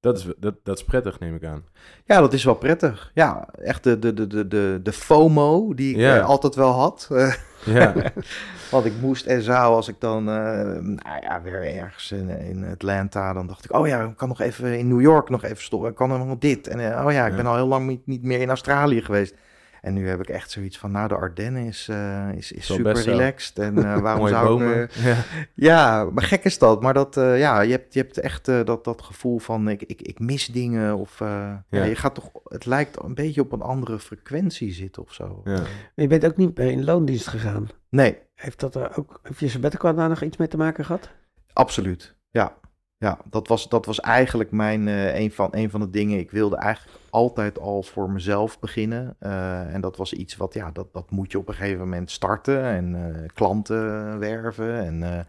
Dat 0.00 0.18
is, 0.18 0.26
dat, 0.38 0.54
dat 0.62 0.76
is 0.78 0.84
prettig, 0.84 1.18
neem 1.18 1.34
ik 1.34 1.44
aan. 1.44 1.64
Ja, 2.04 2.20
dat 2.20 2.32
is 2.32 2.44
wel 2.44 2.54
prettig. 2.54 3.10
Ja, 3.14 3.48
echt 3.52 3.84
de, 3.84 3.98
de, 3.98 4.14
de, 4.26 4.46
de, 4.48 4.80
de, 4.82 4.92
FOMO 4.92 5.74
die 5.74 5.90
ik 5.94 6.00
Ja. 6.00 6.18
eh, 6.18 6.24
altijd 6.26 6.54
wel 6.54 6.70
had. 6.72 7.08
Ja, 7.64 7.94
Want 8.70 8.84
ik 8.84 8.92
moest 9.00 9.26
en 9.26 9.42
zou 9.42 9.74
als 9.74 9.88
ik 9.88 10.00
dan, 10.00 10.28
eh, 10.28 10.34
nou 10.80 11.20
ja, 11.20 11.42
weer 11.42 11.62
ergens 11.76 12.12
in, 12.12 12.28
in 12.28 12.64
Atlanta, 12.64 13.32
dan 13.32 13.46
dacht 13.46 13.64
ik, 13.64 13.72
oh 13.72 13.86
ja, 13.86 14.02
ik 14.02 14.16
kan 14.16 14.28
nog 14.28 14.40
even 14.40 14.78
in 14.78 14.88
New 14.88 15.00
York 15.00 15.28
nog 15.28 15.44
even 15.44 15.62
stoppen. 15.62 15.90
Ik 15.90 15.94
kan 15.96 16.08
nog 16.08 16.38
dit. 16.38 16.66
En 16.66 16.80
eh, 16.96 17.04
oh 17.06 17.12
ja, 17.12 17.24
ik 17.24 17.30
Ja. 17.30 17.36
ben 17.36 17.46
al 17.46 17.54
heel 17.56 17.66
lang 17.66 17.86
niet, 17.86 18.06
niet 18.06 18.22
meer 18.22 18.40
in 18.40 18.48
Australië 18.48 19.00
geweest. 19.02 19.34
En 19.80 19.94
nu 19.94 20.08
heb 20.08 20.20
ik 20.20 20.28
echt 20.28 20.50
zoiets 20.50 20.78
van, 20.78 20.90
nou, 20.90 21.08
de 21.08 21.14
Ardennen 21.14 21.64
is, 21.66 21.86
eh, 21.90 22.28
is, 22.32 22.52
is 22.52 22.66
super 22.66 23.02
relaxed. 23.02 23.58
En 23.58 23.78
eh, 23.78 23.98
waarom 24.02 24.20
mooie 24.20 24.32
zou 24.34 24.46
bomen. 24.46 24.82
ik... 24.82 24.90
eh, 24.90 25.04
ja. 25.04 25.16
ja, 25.54 26.04
maar 26.04 26.24
gek 26.24 26.44
is 26.44 26.58
dat. 26.58 26.82
Maar 26.82 26.94
dat, 26.94 27.16
eh, 27.16 27.38
ja, 27.38 27.60
je 27.60 27.70
hebt, 27.70 27.94
je 27.94 28.00
hebt 28.00 28.18
echt 28.18 28.48
eh, 28.48 28.64
dat, 28.64 28.84
dat 28.84 29.02
gevoel 29.02 29.38
van, 29.38 29.68
ik, 29.68 29.82
ik, 29.82 30.02
ik 30.02 30.18
mis 30.18 30.46
dingen. 30.46 30.96
Of 30.96 31.20
eh, 31.20 31.28
ja. 31.28 31.64
Ja. 31.68 31.84
je 31.84 31.94
gaat 31.96 32.14
toch, 32.14 32.30
het 32.44 32.66
lijkt 32.66 33.02
een 33.02 33.14
beetje 33.14 33.40
op 33.40 33.52
een 33.52 33.62
andere 33.62 33.98
frequentie 33.98 34.72
zitten 34.72 35.02
of 35.02 35.12
zo. 35.12 35.40
Ja. 35.44 35.50
Maar 35.52 35.66
je 35.94 36.06
bent 36.06 36.24
ook 36.26 36.36
niet 36.36 36.58
meer 36.58 36.70
in 36.70 36.84
loondienst 36.84 37.26
gegaan. 37.26 37.68
Nee, 37.88 38.18
Heeft 38.34 38.60
dat 38.60 38.74
er 38.74 38.96
ook, 38.96 39.20
heeft 39.22 39.40
je 39.40 39.48
sabbatical 39.48 39.94
daar 39.94 40.08
nog 40.08 40.22
iets 40.22 40.36
mee 40.36 40.48
te 40.48 40.56
maken 40.56 40.84
gehad? 40.84 41.08
Absoluut, 41.52 42.14
ja. 42.30 42.58
Ja, 43.00 43.18
dat 43.24 43.48
was, 43.48 43.68
dat 43.68 43.86
was 43.86 44.00
eigenlijk 44.00 44.50
mijn, 44.50 44.88
eh, 44.88 45.18
een, 45.18 45.32
van, 45.32 45.48
een 45.50 45.70
van 45.70 45.80
de 45.80 45.90
dingen. 45.90 46.18
Ik 46.18 46.30
wilde 46.30 46.56
eigenlijk 46.56 46.98
altijd 47.10 47.58
al 47.58 47.82
voor 47.82 48.10
mezelf 48.10 48.58
beginnen. 48.58 49.16
Eh, 49.18 49.74
en 49.74 49.80
dat 49.80 49.96
was 49.96 50.12
iets 50.12 50.36
wat, 50.36 50.54
ja, 50.54 50.70
dat, 50.70 50.92
dat 50.92 51.10
moet 51.10 51.32
je 51.32 51.38
op 51.38 51.48
een 51.48 51.54
gegeven 51.54 51.78
moment 51.78 52.10
starten. 52.10 52.64
En 52.64 53.14
eh, 53.14 53.28
klanten 53.34 54.18
werven. 54.18 54.78
En, 54.84 55.26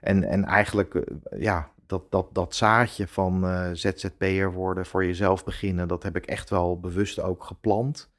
en, 0.00 0.24
en 0.24 0.44
eigenlijk, 0.44 1.04
ja, 1.38 1.68
dat, 1.86 2.02
dat, 2.10 2.26
dat 2.32 2.54
zaadje 2.54 3.08
van 3.08 3.46
ZZP'er 3.72 4.52
worden, 4.52 4.86
voor 4.86 5.04
jezelf 5.04 5.44
beginnen, 5.44 5.88
dat 5.88 6.02
heb 6.02 6.16
ik 6.16 6.26
echt 6.26 6.50
wel 6.50 6.80
bewust 6.80 7.20
ook 7.20 7.44
geplant. 7.44 8.10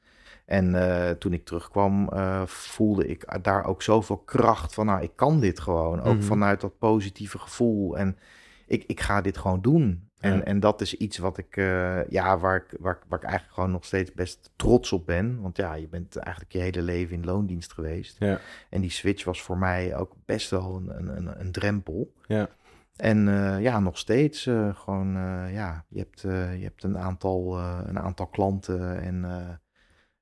En 0.46 1.16
toen 1.18 1.32
ik 1.32 1.44
terugkwam, 1.44 2.08
voelde 2.46 3.06
ik 3.06 3.38
daar 3.42 3.64
ook 3.64 3.82
zoveel 3.82 4.16
kracht 4.18 4.74
van, 4.74 4.86
nou, 4.86 5.02
ik 5.02 5.12
kan 5.14 5.40
dit 5.40 5.60
gewoon. 5.60 6.00
Ook 6.02 6.16
Mhm. 6.16 6.22
vanuit 6.22 6.60
dat 6.60 6.78
positieve 6.78 7.38
gevoel. 7.38 7.98
En 7.98 8.18
ik, 8.66 8.84
ik 8.86 9.00
ga 9.00 9.20
dit 9.20 9.38
gewoon 9.38 9.60
doen. 9.60 10.08
En, 10.18 10.36
Ja. 10.36 10.42
en 10.42 10.60
dat 10.60 10.80
is 10.80 10.96
iets 10.96 11.18
wat 11.18 11.38
ik, 11.38 11.56
eh, 11.56 12.08
ja, 12.08 12.38
waar 12.38 12.56
ik, 12.56 12.76
waar, 12.80 12.94
ik- 12.94 13.04
waar 13.08 13.18
ik 13.18 13.24
eigenlijk 13.24 13.54
gewoon 13.54 13.70
nog 13.70 13.84
steeds 13.84 14.12
best 14.12 14.50
trots 14.56 14.92
op 14.92 15.06
ben. 15.06 15.40
Want 15.40 15.56
ja, 15.56 15.74
je 15.74 15.88
bent 15.88 16.16
eigenlijk 16.16 16.52
je 16.52 16.60
hele 16.60 16.82
leven 16.82 17.14
in 17.16 17.24
loondienst 17.24 17.72
geweest. 17.72 18.16
Ja. 18.18 18.38
En 18.70 18.80
die 18.80 18.90
switch 18.90 19.24
was 19.24 19.42
voor 19.42 19.58
mij 19.58 19.96
ook 19.96 20.14
best 20.24 20.50
wel 20.50 20.76
een, 20.76 20.98
een, 20.98 21.16
een, 21.16 21.40
een 21.40 21.52
drempel. 21.52 22.12
Ja. 22.26 22.48
En 22.96 23.28
eh, 23.28 23.60
ja, 23.62 23.80
nog 23.80 23.98
steeds 23.98 24.46
eh, 24.46 24.74
gewoon, 24.76 25.12
ja, 25.52 25.84
je 25.88 25.98
hebt, 25.98 26.20
je 26.58 26.62
hebt 26.62 26.82
een, 26.82 26.98
aantal, 26.98 27.58
een 27.60 27.98
aantal 27.98 28.26
klanten 28.26 29.00
en 29.00 29.24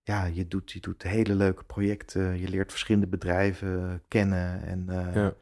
ja, 0.03 0.25
je 0.25 0.49
doet, 0.49 0.73
je 0.73 0.81
doet 0.81 1.03
hele 1.03 1.35
leuke 1.35 1.65
projecten. 1.65 2.39
Je 2.41 2.49
leert 2.49 2.71
verschillende 2.71 3.07
bedrijven 3.07 4.03
kennen 4.09 4.63
en 4.63 4.87
Ja. 5.15 5.33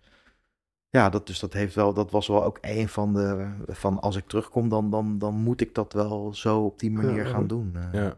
Ja, 0.91 1.09
dat, 1.11 1.27
dus 1.27 1.39
dat, 1.39 1.53
heeft 1.53 1.75
wel, 1.75 1.95
dat 1.95 2.11
was 2.11 2.27
wel 2.27 2.45
ook 2.45 2.59
een 2.61 2.89
van 2.89 3.15
de, 3.15 3.51
van 3.67 4.01
als 4.01 4.17
ik 4.17 4.27
terugkom, 4.27 4.69
dan, 4.69 4.91
dan, 4.91 5.19
dan 5.19 5.35
moet 5.35 5.61
ik 5.61 5.75
dat 5.75 5.93
wel 5.93 6.35
zo 6.35 6.65
op 6.65 6.79
die 6.79 6.91
manier 6.91 7.25
Ja, 7.25 7.31
gaan 7.31 7.47
doen. 7.47 7.77
eh. 7.77 7.93
Ja. 7.93 8.17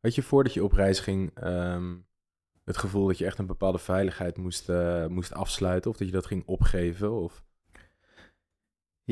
Had 0.00 0.14
je 0.14 0.22
voordat 0.22 0.54
je 0.54 0.64
op 0.64 0.72
reis 0.72 1.00
ging 1.00 1.30
ehm, 1.34 1.96
het 2.64 2.76
gevoel 2.76 3.06
dat 3.06 3.18
je 3.18 3.24
echt 3.26 3.38
een 3.38 3.46
bepaalde 3.46 3.78
veiligheid 3.78 4.36
moest, 4.36 4.68
eh, 4.68 5.06
moest 5.06 5.34
afsluiten? 5.34 5.90
Of 5.90 5.96
dat 5.96 6.06
je 6.06 6.12
dat 6.12 6.26
ging 6.26 6.42
opgeven? 6.46 7.12
Of... 7.12 7.44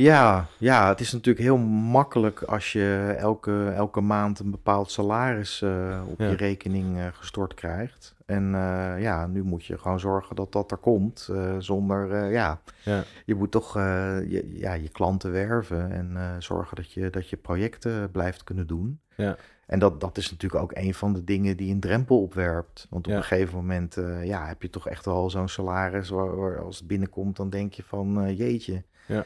Ja, 0.01 0.47
ja, 0.59 0.89
het 0.89 1.01
is 1.01 1.13
natuurlijk 1.13 1.45
heel 1.45 1.57
makkelijk 1.59 2.43
als 2.43 2.73
je 2.73 3.15
elke, 3.19 3.73
elke 3.77 4.01
maand 4.01 4.39
een 4.39 4.51
bepaald 4.51 4.91
salaris 4.91 5.63
eh, 5.63 6.03
op 6.09 6.19
Ja. 6.21 6.29
je 6.29 6.37
rekening 6.37 6.97
eh, 6.99 7.07
gestort 7.13 7.55
krijgt. 7.55 8.15
En 8.27 8.55
eh, 8.55 9.03
ja, 9.03 9.27
nu 9.27 9.43
moet 9.43 9.65
je 9.65 9.79
gewoon 9.79 10.01
zorgen 10.01 10.37
dat 10.37 10.53
dat 10.53 10.71
er 10.71 10.77
komt. 10.77 11.31
zonder, 11.59 12.31
ja, 12.33 12.61
Ja. 12.83 13.05
je 13.25 13.35
moet 13.35 13.51
toch 13.51 13.75
je, 13.75 14.51
ja, 14.53 14.73
je 14.73 14.89
klanten 14.89 15.33
werven 15.33 15.91
en 15.93 16.37
zorgen 16.43 16.77
dat 16.77 16.93
je, 16.93 17.11
dat 17.11 17.29
je 17.31 17.37
projecten 17.37 18.11
blijft 18.11 18.45
kunnen 18.45 18.67
doen. 18.67 19.01
Ja. 19.15 19.37
En 19.67 19.79
dat, 19.79 20.01
dat 20.01 20.17
is 20.19 20.31
natuurlijk 20.31 20.63
ook 20.63 20.75
een 20.75 20.95
van 20.95 21.13
de 21.13 21.25
dingen 21.25 21.57
die 21.57 21.73
een 21.73 21.81
drempel 21.81 22.23
opwerpt. 22.23 22.87
Want 22.91 23.07
op 23.07 23.13
Ja. 23.13 23.19
een 23.19 23.25
gegeven 23.25 23.57
moment 23.57 23.97
ja, 24.23 24.47
heb 24.47 24.63
je 24.63 24.71
toch 24.71 24.89
echt 24.89 25.05
wel 25.05 25.31
zo'n 25.31 25.49
salaris 25.49 26.09
waar, 26.09 26.37
waar 26.37 26.59
als 26.63 26.79
het 26.79 26.87
binnenkomt, 26.87 27.37
dan 27.37 27.51
denk 27.51 27.73
je 27.73 27.83
van 27.83 28.35
jeetje. 28.35 28.83
Ja. 29.07 29.25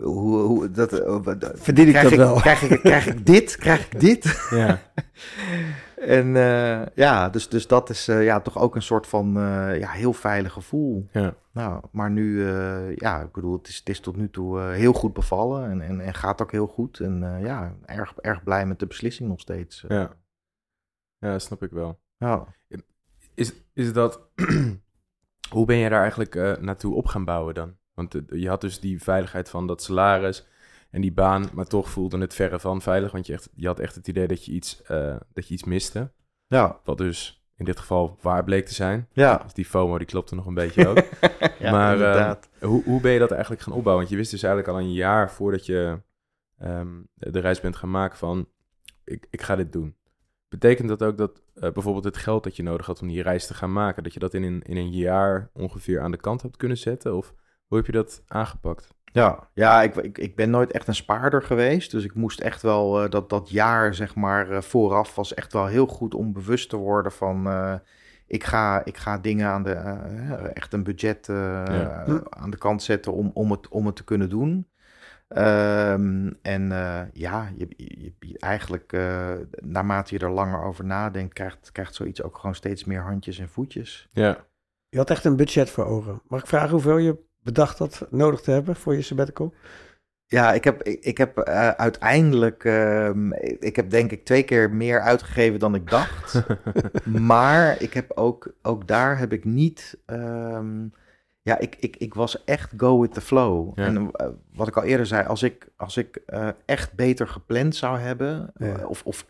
Hoe, 0.00 0.38
hoe, 0.40 0.70
dat, 0.70 0.92
eh, 0.92 1.22
wat- 1.22 1.40
dat- 1.40 1.52
Verdien 1.60 1.86
ik 1.86 1.92
krijg 1.92 2.08
dat 2.08 2.18
wel? 2.18 2.34
Krijg 2.34 2.62
ik, 2.62 2.80
krijg 2.80 3.06
ik 3.06 3.26
dit? 3.26 3.56
Krijg 3.56 3.86
ik 3.92 4.00
dit? 4.00 4.24
Ja. 4.50 4.80
en 5.96 6.36
eh, 6.36 6.86
ja, 6.94 7.28
dus, 7.28 7.48
dus 7.48 7.66
dat 7.66 7.90
is 7.90 8.08
eh, 8.08 8.24
ja, 8.24 8.40
toch 8.40 8.58
ook 8.58 8.74
een 8.74 8.82
soort 8.82 9.06
van 9.06 9.36
eh, 9.36 9.78
ja, 9.78 9.90
heel 9.90 10.12
veilig 10.12 10.52
gevoel. 10.52 11.08
Ja. 11.12 11.34
Nou, 11.52 11.82
maar 11.92 12.10
nu, 12.10 12.48
eh, 12.48 12.96
ja, 12.96 13.20
ik 13.20 13.32
bedoel, 13.32 13.56
het 13.56 13.68
is, 13.68 13.76
het 13.76 13.88
is 13.88 14.00
tot 14.00 14.16
nu 14.16 14.30
toe 14.30 14.60
eh, 14.60 14.70
heel 14.70 14.92
goed 14.92 15.12
bevallen 15.12 15.70
en, 15.70 15.80
en, 15.80 16.00
en 16.00 16.14
gaat 16.14 16.42
ook 16.42 16.50
heel 16.52 16.66
goed. 16.66 17.00
En 17.00 17.34
eh, 17.36 17.44
ja, 17.44 17.74
erg, 17.84 18.14
erg 18.16 18.42
blij 18.42 18.66
met 18.66 18.78
de 18.78 18.86
beslissing 18.86 19.28
nog 19.28 19.40
steeds. 19.40 19.84
Ja. 19.88 20.12
Ja, 21.18 21.38
snap 21.38 21.62
ik 21.62 21.70
wel. 21.70 22.00
Ja. 22.16 22.44
Is, 23.34 23.52
is 23.72 23.92
dat... 23.92 24.20
Hoe 25.54 25.66
ben 25.66 25.76
je 25.76 25.88
daar 25.88 26.00
eigenlijk 26.00 26.34
eh, 26.34 26.56
naartoe 26.56 26.94
op 26.94 27.06
gaan 27.06 27.24
bouwen 27.24 27.54
dan? 27.54 27.76
Want 27.94 28.20
je 28.28 28.48
had 28.48 28.60
dus 28.60 28.80
die 28.80 29.02
veiligheid 29.02 29.50
van 29.50 29.66
dat 29.66 29.82
salaris 29.82 30.46
en 30.90 31.00
die 31.00 31.12
baan, 31.12 31.48
maar 31.52 31.66
toch 31.66 31.90
voelde 31.90 32.18
het 32.18 32.34
verre 32.34 32.60
van 32.60 32.82
veilig. 32.82 33.12
Want 33.12 33.26
je, 33.26 33.32
echt, 33.32 33.48
je 33.54 33.66
had 33.66 33.78
echt 33.78 33.94
het 33.94 34.08
idee 34.08 34.26
dat 34.26 34.44
je 34.44 34.52
iets, 34.52 34.82
eh, 34.82 35.16
dat 35.32 35.48
je 35.48 35.54
iets 35.54 35.64
miste. 35.64 36.12
Ja, 36.46 36.80
Wat 36.84 36.98
dus 36.98 37.44
in 37.56 37.64
dit 37.64 37.78
geval 37.78 38.18
waar 38.20 38.44
bleek 38.44 38.66
te 38.66 38.74
zijn. 38.74 39.08
ja. 39.12 39.36
Dus 39.36 39.52
die 39.52 39.64
FOMO 39.64 39.98
die 39.98 40.06
klopte 40.06 40.34
nog 40.34 40.46
een 40.46 40.54
beetje 40.54 40.88
ook. 40.88 40.96
ja 41.58 41.70
maar 41.70 41.94
eh, 41.94 42.06
inderdaad. 42.06 42.48
hoe, 42.60 42.84
hoe 42.84 43.00
ben 43.00 43.12
je 43.12 43.18
dat 43.18 43.30
eigenlijk 43.30 43.62
gaan 43.62 43.72
opbouwen? 43.72 44.04
Want 44.04 44.14
je 44.14 44.18
wist 44.20 44.30
dus 44.30 44.42
eigenlijk 44.42 44.74
al 44.74 44.80
een 44.80 44.92
jaar 44.92 45.30
voordat 45.30 45.66
je 45.66 46.00
ehm, 46.58 47.02
de 47.14 47.38
reis 47.38 47.60
bent 47.60 47.76
gaan 47.76 47.90
maken 47.90 48.18
van... 48.18 48.48
Ik, 49.04 49.26
ik 49.30 49.42
ga 49.42 49.56
dit 49.56 49.72
doen. 49.72 49.96
Betekent 50.48 50.88
dat 50.88 51.02
ook 51.02 51.18
dat 51.18 51.42
eh, 51.54 51.72
bijvoorbeeld 51.72 52.04
het 52.04 52.16
geld 52.16 52.44
dat 52.44 52.56
je 52.56 52.62
nodig 52.62 52.86
had 52.86 53.00
om 53.00 53.08
die 53.08 53.22
reis 53.22 53.46
te 53.46 53.54
gaan 53.54 53.72
maken... 53.72 54.02
dat 54.02 54.12
je 54.12 54.20
dat 54.20 54.34
in 54.34 54.42
een, 54.42 54.62
in 54.62 54.76
een 54.76 54.92
jaar 54.92 55.50
ongeveer 55.52 56.00
aan 56.00 56.10
de 56.10 56.16
kant 56.16 56.42
hebt 56.42 56.56
kunnen 56.56 56.78
zetten? 56.78 57.16
Of 57.16 57.34
hoe 57.74 57.82
heb 57.82 57.86
je 57.94 57.98
dat 58.02 58.22
aangepakt? 58.28 58.92
Ja, 59.04 59.48
ja 59.54 59.82
ik, 59.82 59.96
ik, 59.96 60.18
ik 60.18 60.36
ben 60.36 60.50
nooit 60.50 60.72
echt 60.72 60.88
een 60.88 60.94
spaarder 60.94 61.42
geweest. 61.42 61.90
Dus 61.90 62.04
ik 62.04 62.14
moest 62.14 62.40
echt 62.40 62.62
wel 62.62 63.02
eh, 63.04 63.10
dat, 63.10 63.30
dat 63.30 63.50
jaar, 63.50 63.94
zeg 63.94 64.14
maar, 64.14 64.50
eh, 64.50 64.60
vooraf 64.62 65.14
was 65.14 65.34
echt 65.34 65.52
wel 65.52 65.66
heel 65.66 65.86
goed 65.86 66.14
om 66.14 66.32
bewust 66.32 66.68
te 66.68 66.76
worden 66.76 67.12
van. 67.12 67.46
eh, 67.46 67.74
ik, 68.26 68.44
ga, 68.44 68.84
ik 68.84 68.96
ga 68.96 69.18
dingen 69.18 69.48
aan 69.48 69.62
de. 69.62 69.70
eh, 69.72 70.56
echt 70.56 70.72
een 70.72 70.82
budget 70.82 71.26
Ja. 71.26 72.22
aan 72.30 72.50
de 72.50 72.58
kant 72.58 72.82
zetten 72.82 73.12
om, 73.12 73.30
om, 73.34 73.50
het, 73.50 73.68
om 73.68 73.86
het 73.86 73.96
te 73.96 74.04
kunnen 74.04 74.28
doen. 74.28 74.68
Ehm, 75.28 76.32
en 76.42 76.72
eh, 76.72 77.00
ja, 77.12 77.48
je, 77.56 77.66
je, 77.76 78.12
je- 78.20 78.38
eigenlijk 78.38 78.92
eh, 78.92 79.32
naarmate 79.62 80.14
je 80.18 80.24
er 80.24 80.30
langer 80.30 80.62
over 80.62 80.84
nadenkt, 80.84 81.32
krijgt, 81.34 81.72
krijgt 81.72 81.94
zoiets 81.94 82.22
ook 82.22 82.36
gewoon 82.38 82.54
steeds 82.54 82.84
meer 82.84 83.00
handjes 83.02 83.38
en 83.38 83.48
voetjes. 83.48 84.08
Ja, 84.12 84.46
Je 84.88 84.98
had 84.98 85.10
echt 85.10 85.24
een 85.24 85.36
budget 85.36 85.70
voor 85.70 85.84
ogen. 85.84 86.20
Mag 86.28 86.40
ik 86.40 86.46
vragen 86.46 86.70
hoeveel 86.70 86.96
je 86.96 87.18
bedacht 87.44 87.78
had 87.78 88.06
nodig 88.10 88.40
te 88.40 88.50
hebben 88.50 88.76
voor 88.76 88.94
je 88.94 89.02
sabbatical? 89.02 89.54
Ja, 90.26 90.52
ik 90.52 90.64
heb, 90.64 90.82
ik, 90.82 91.04
ik 91.04 91.18
heb 91.18 91.38
eh, 91.38 91.68
uiteindelijk, 91.68 92.64
ehm, 92.64 93.32
ik, 93.32 93.56
ik 93.60 93.76
heb 93.76 93.90
denk 93.90 94.10
ik 94.10 94.24
twee 94.24 94.42
keer 94.42 94.70
meer 94.70 95.00
uitgegeven 95.00 95.58
dan 95.58 95.74
ik 95.74 95.90
dacht. 95.90 96.42
maar 97.30 97.82
ik 97.82 97.94
heb 97.94 98.12
ook, 98.14 98.54
ook 98.62 98.86
daar 98.86 99.18
heb 99.18 99.32
ik 99.32 99.44
niet, 99.44 99.98
ehm, 100.06 100.86
ja, 101.46 101.58
ik, 101.58 101.76
ik, 101.78 101.96
ik 101.96 102.14
was 102.14 102.44
echt 102.44 102.72
go 102.76 103.00
with 103.00 103.12
the 103.14 103.20
flow. 103.20 103.78
Ja. 103.78 103.84
En 103.84 104.10
eh, 104.12 104.26
wat 104.54 104.68
ik 104.68 104.76
al 104.76 104.82
eerder 104.82 105.06
zei, 105.06 105.26
als 105.26 105.42
ik, 105.42 105.68
als 105.76 105.96
ik 105.96 106.16
eh, 106.26 106.48
echt 106.64 106.92
beter 106.94 107.28
gepland 107.28 107.76
zou 107.76 107.98
hebben, 107.98 108.52
Ja. 108.56 108.66
eh, 108.66 108.88
of, 108.90 109.02
of 109.04 109.26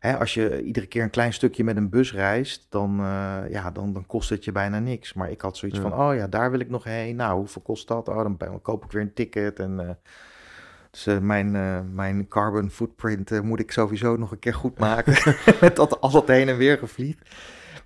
hè, 0.00 0.18
als 0.18 0.34
je 0.34 0.62
iedere 0.62 0.86
keer 0.86 1.02
een 1.02 1.10
klein 1.10 1.32
stukje 1.32 1.64
met 1.64 1.76
een 1.76 1.88
bus 1.88 2.12
reist, 2.12 2.66
dan, 2.68 2.96
ja, 3.50 3.70
dan, 3.70 3.92
dan 3.92 4.06
kost 4.06 4.28
het 4.30 4.44
je 4.44 4.52
bijna 4.52 4.78
niks. 4.78 5.12
Maar 5.12 5.30
ik 5.30 5.40
had 5.40 5.56
zoiets 5.56 5.78
Ja. 5.78 5.88
van, 5.88 5.94
oh 6.00 6.14
ja, 6.14 6.26
daar 6.26 6.50
wil 6.50 6.60
ik 6.60 6.70
nog 6.70 6.84
heen. 6.84 7.16
Nou, 7.16 7.36
hoeveel 7.38 7.62
kost 7.62 7.88
dat? 7.88 8.08
Oh, 8.08 8.16
dan, 8.22 8.34
dan 8.38 8.62
koop 8.62 8.84
ik 8.84 8.90
weer 8.90 9.02
een 9.02 9.14
ticket 9.14 9.58
en... 9.58 9.98
dus 10.90 11.06
mijn, 11.20 11.50
mijn 11.94 12.28
carbon 12.28 12.70
footprint 12.70 13.42
moet 13.42 13.60
ik 13.60 13.70
sowieso 13.72 14.16
nog 14.16 14.30
een 14.30 14.38
keer 14.38 14.54
goed 14.54 14.78
maken. 14.78 15.34
Met 15.60 15.76
dat, 15.76 16.00
als 16.00 16.12
dat 16.12 16.28
heen 16.28 16.48
en 16.48 16.56
weer 16.56 16.78
gevliegd. 16.78 17.28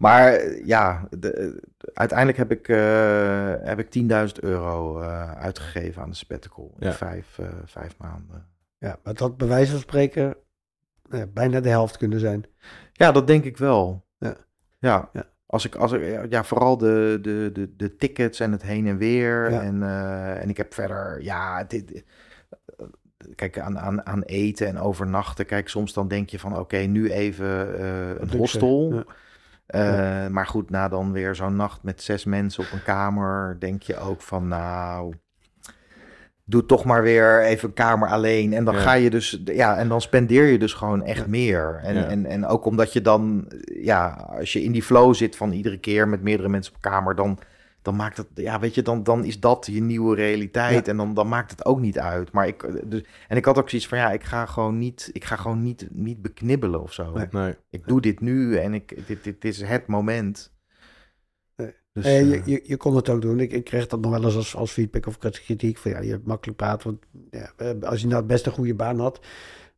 Maar 0.01 0.57
ja, 0.65 1.09
de, 1.19 1.63
uiteindelijk 1.93 2.39
heb 2.39 2.51
ik, 2.51 2.69
eh, 2.69 3.55
heb 3.61 3.79
ik 3.79 3.91
10.000 3.91 4.41
euro 4.41 5.01
eh, 5.01 5.33
uitgegeven 5.33 6.03
aan 6.03 6.11
de 6.11 6.17
sabbatical 6.17 6.75
in 6.79 6.87
Ja. 6.87 6.93
vijf, 6.93 7.39
eh, 7.39 7.47
vijf 7.65 7.95
maanden. 7.99 8.47
Ja, 8.79 8.89
maar 8.89 9.15
dat 9.15 9.19
had 9.19 9.37
bij 9.37 9.49
wijze 9.49 9.71
van 9.71 9.81
spreken 9.81 10.37
bijna 11.33 11.61
de 11.61 11.69
helft 11.69 11.97
kunnen 11.97 12.21
zijn. 12.21 12.45
Ja, 12.93 13.13
dat 13.13 13.27
denk 13.27 13.45
ik 13.45 13.57
wel. 13.57 14.07
Ja. 14.19 14.37
Ja. 14.79 15.09
Ja. 15.13 15.25
Als 15.47 15.65
ik, 15.65 15.75
als 15.75 15.93
ik, 15.93 16.31
ja, 16.31 16.45
vooral 16.45 16.79
de, 16.79 17.19
de, 17.23 17.51
de, 17.53 17.77
de 17.77 17.97
tickets 17.97 18.41
en 18.41 18.53
het 18.53 18.63
heen 18.63 18.87
en 18.87 18.97
weer. 18.97 19.51
Ja. 19.51 19.61
En, 19.63 19.83
eh, 19.83 20.43
en 20.43 20.49
ik 20.49 20.57
heb 20.57 20.75
verder, 20.75 21.23
ja, 21.23 21.65
dit, 21.65 22.05
kijk, 23.35 23.59
aan, 23.59 23.79
aan, 23.79 24.07
aan 24.07 24.23
eten 24.23 24.67
en 24.67 24.79
overnachten. 24.79 25.47
Kijk, 25.47 25.69
soms 25.69 25.93
dan 25.93 26.09
denk 26.09 26.31
je 26.31 26.39
van, 26.39 26.59
oké, 26.59 26.77
nu 26.77 27.11
even 27.11 27.79
eh, 27.79 28.09
een 28.21 28.31
hostel. 28.31 28.93
ja. 28.95 29.05
Eh, 29.71 30.27
Maar 30.27 30.47
goed, 30.47 30.71
na 30.71 30.89
dan 30.89 31.13
weer 31.13 31.35
zo'n 31.35 31.57
nacht 31.57 31.83
met 31.83 32.03
zes 32.03 32.25
mensen 32.25 32.65
op 32.65 32.73
een 32.73 32.83
kamer, 32.83 33.57
denk 33.59 33.83
je 33.83 33.97
ook 33.99 34.21
van, 34.23 34.49
nou, 34.49 35.15
doe 36.45 36.67
toch 36.67 36.85
maar 36.85 37.03
weer 37.03 37.43
even 37.43 37.69
een 37.69 37.75
kamer 37.75 38.09
alleen. 38.09 38.53
En 38.53 38.65
dan 38.65 38.75
Ja. 38.75 38.81
ga 38.81 38.93
je 38.93 39.11
dus, 39.11 39.41
ja, 39.45 39.77
en 39.77 39.89
dan 39.89 40.01
spendeer 40.01 40.47
je 40.47 40.59
dus 40.59 40.73
gewoon 40.73 41.03
echt 41.05 41.27
meer. 41.27 41.81
En, 41.83 41.95
Ja. 41.95 42.07
en, 42.09 42.27
en 42.27 42.47
ook 42.47 42.65
omdat 42.65 42.93
je 42.93 43.01
dan, 43.01 43.53
ja, 43.65 44.27
als 44.39 44.53
je 44.53 44.63
in 44.63 44.73
die 44.73 44.83
flow 44.83 45.15
zit 45.15 45.37
van 45.37 45.53
iedere 45.53 45.79
keer 45.79 46.09
met 46.09 46.23
meerdere 46.23 46.49
mensen 46.49 46.75
op 46.75 46.81
kamer, 46.81 47.15
dan, 47.15 47.39
dan 47.83 47.97
maakt 47.97 48.17
het, 48.17 48.27
ja, 48.35 48.61
weet 48.61 48.75
je, 48.75 48.83
dan, 48.83 49.03
dan 49.03 49.25
is 49.25 49.41
dat 49.41 49.69
je 49.71 49.81
nieuwe 49.81 50.15
realiteit. 50.15 50.89
En 50.89 50.97
dan, 50.97 51.15
dan 51.15 51.29
maakt 51.29 51.51
het 51.51 51.65
ook 51.65 51.81
niet 51.81 51.99
uit. 51.99 52.33
Maar 52.33 52.47
ik, 52.47 52.91
dus, 52.91 53.05
en 53.29 53.37
ik 53.37 53.45
had 53.45 53.59
ook 53.59 53.71
zoiets 53.71 53.89
van, 53.89 53.99
ja, 53.99 54.11
ik 54.11 54.25
ga 54.25 54.47
gewoon 54.47 54.79
niet, 54.79 55.11
ik 55.13 55.25
ga 55.25 55.37
gewoon 55.37 55.63
niet, 55.63 55.89
niet 55.91 56.23
beknibbelen 56.23 56.83
of 56.83 56.93
zo. 56.93 57.13
Nee. 57.13 57.27
nee. 57.31 57.55
Ik 57.71 57.87
doe 57.87 58.01
dit 58.01 58.21
nu 58.21 58.57
en 58.57 58.75
ik, 58.75 59.07
dit, 59.07 59.25
dit, 59.25 59.45
is 59.45 59.63
het 59.63 59.87
moment. 59.87 60.53
Nee. 61.57 61.75
Dus, 61.93 62.05
je, 62.05 62.11
eh, 62.11 62.47
je, 62.47 62.61
je 62.65 62.77
kon 62.77 62.97
het 62.97 63.09
ook 63.09 63.23
doen. 63.23 63.41
Ik, 63.41 63.53
ik 63.53 63.65
kreeg 63.65 63.87
dat 63.87 64.01
nog 64.01 64.11
wel 64.11 64.25
eens 64.25 64.37
als, 64.37 64.57
als 64.57 64.73
feedback 64.73 65.07
of 65.07 65.19
kritiek. 65.19 65.79
Van 65.79 65.91
ja, 65.91 66.01
je 66.01 66.11
hebt 66.11 66.27
makkelijk 66.27 66.59
praten. 66.59 66.91
Want 66.91 67.07
ja, 67.31 67.79
als 67.87 68.01
je 68.01 68.07
nou 68.07 68.25
best 68.25 68.47
een 68.47 68.53
goede 68.53 68.75
baan 68.75 68.99
had. 68.99 69.21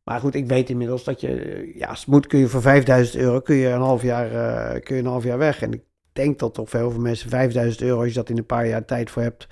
Maar 0.04 0.20
goed, 0.20 0.34
ik 0.34 0.46
weet 0.46 0.70
inmiddels 0.70 1.04
dat 1.04 1.20
je, 1.20 1.28
eh, 1.28 1.76
ja, 1.76 1.86
als 1.86 1.98
het 1.98 2.08
moet 2.08 2.26
kun 2.26 2.38
je 2.38 2.48
voor 2.48 2.62
5000 2.62 3.22
euro 3.22 3.40
kun 3.40 3.56
je 3.56 3.68
een 3.68 3.80
half 3.80 4.02
jaar, 4.02 4.32
eh, 4.32 4.82
kun 4.82 4.96
je 4.96 5.02
een 5.02 5.08
half 5.08 5.24
jaar 5.24 5.38
weg. 5.38 5.62
En 5.62 5.72
ik 5.72 5.82
denk 6.12 6.38
dat 6.38 6.54
toch 6.54 6.68
voor 6.70 6.78
heel 6.80 6.90
veel 6.90 7.00
mensen 7.00 7.28
5000 7.30 7.82
euro, 7.82 7.98
als 7.98 8.08
je 8.08 8.14
dat 8.14 8.28
in 8.28 8.38
een 8.38 8.46
paar 8.46 8.66
jaar 8.66 8.84
tijd 8.84 9.10
voor 9.10 9.22
hebt. 9.22 9.46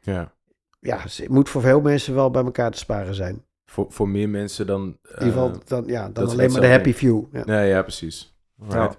Ja. 0.00 0.32
Ja, 0.80 0.98
het 1.02 1.28
moet 1.28 1.48
voor 1.48 1.60
veel 1.62 1.80
mensen 1.80 2.14
wel 2.14 2.30
bij 2.30 2.44
elkaar 2.44 2.70
te 2.70 2.78
sparen 2.78 3.14
zijn. 3.14 3.44
Voor, 3.66 3.86
voor 3.88 4.08
meer 4.08 4.28
mensen 4.28 4.66
dan... 4.66 4.82
In 4.82 4.98
ieder 5.12 5.26
geval 5.32 5.52
dan, 5.64 5.84
ja, 5.86 6.02
dan 6.02 6.12
dat 6.12 6.26
is 6.26 6.32
alleen 6.32 6.52
maar 6.52 6.60
de 6.60 6.66
happy 6.68 6.84
denk 6.84 6.96
few. 6.96 7.24
Ja. 7.32 7.44
Nee, 7.44 7.68
ja, 7.68 7.82
precies. 7.82 8.34
Alright. 8.68 8.98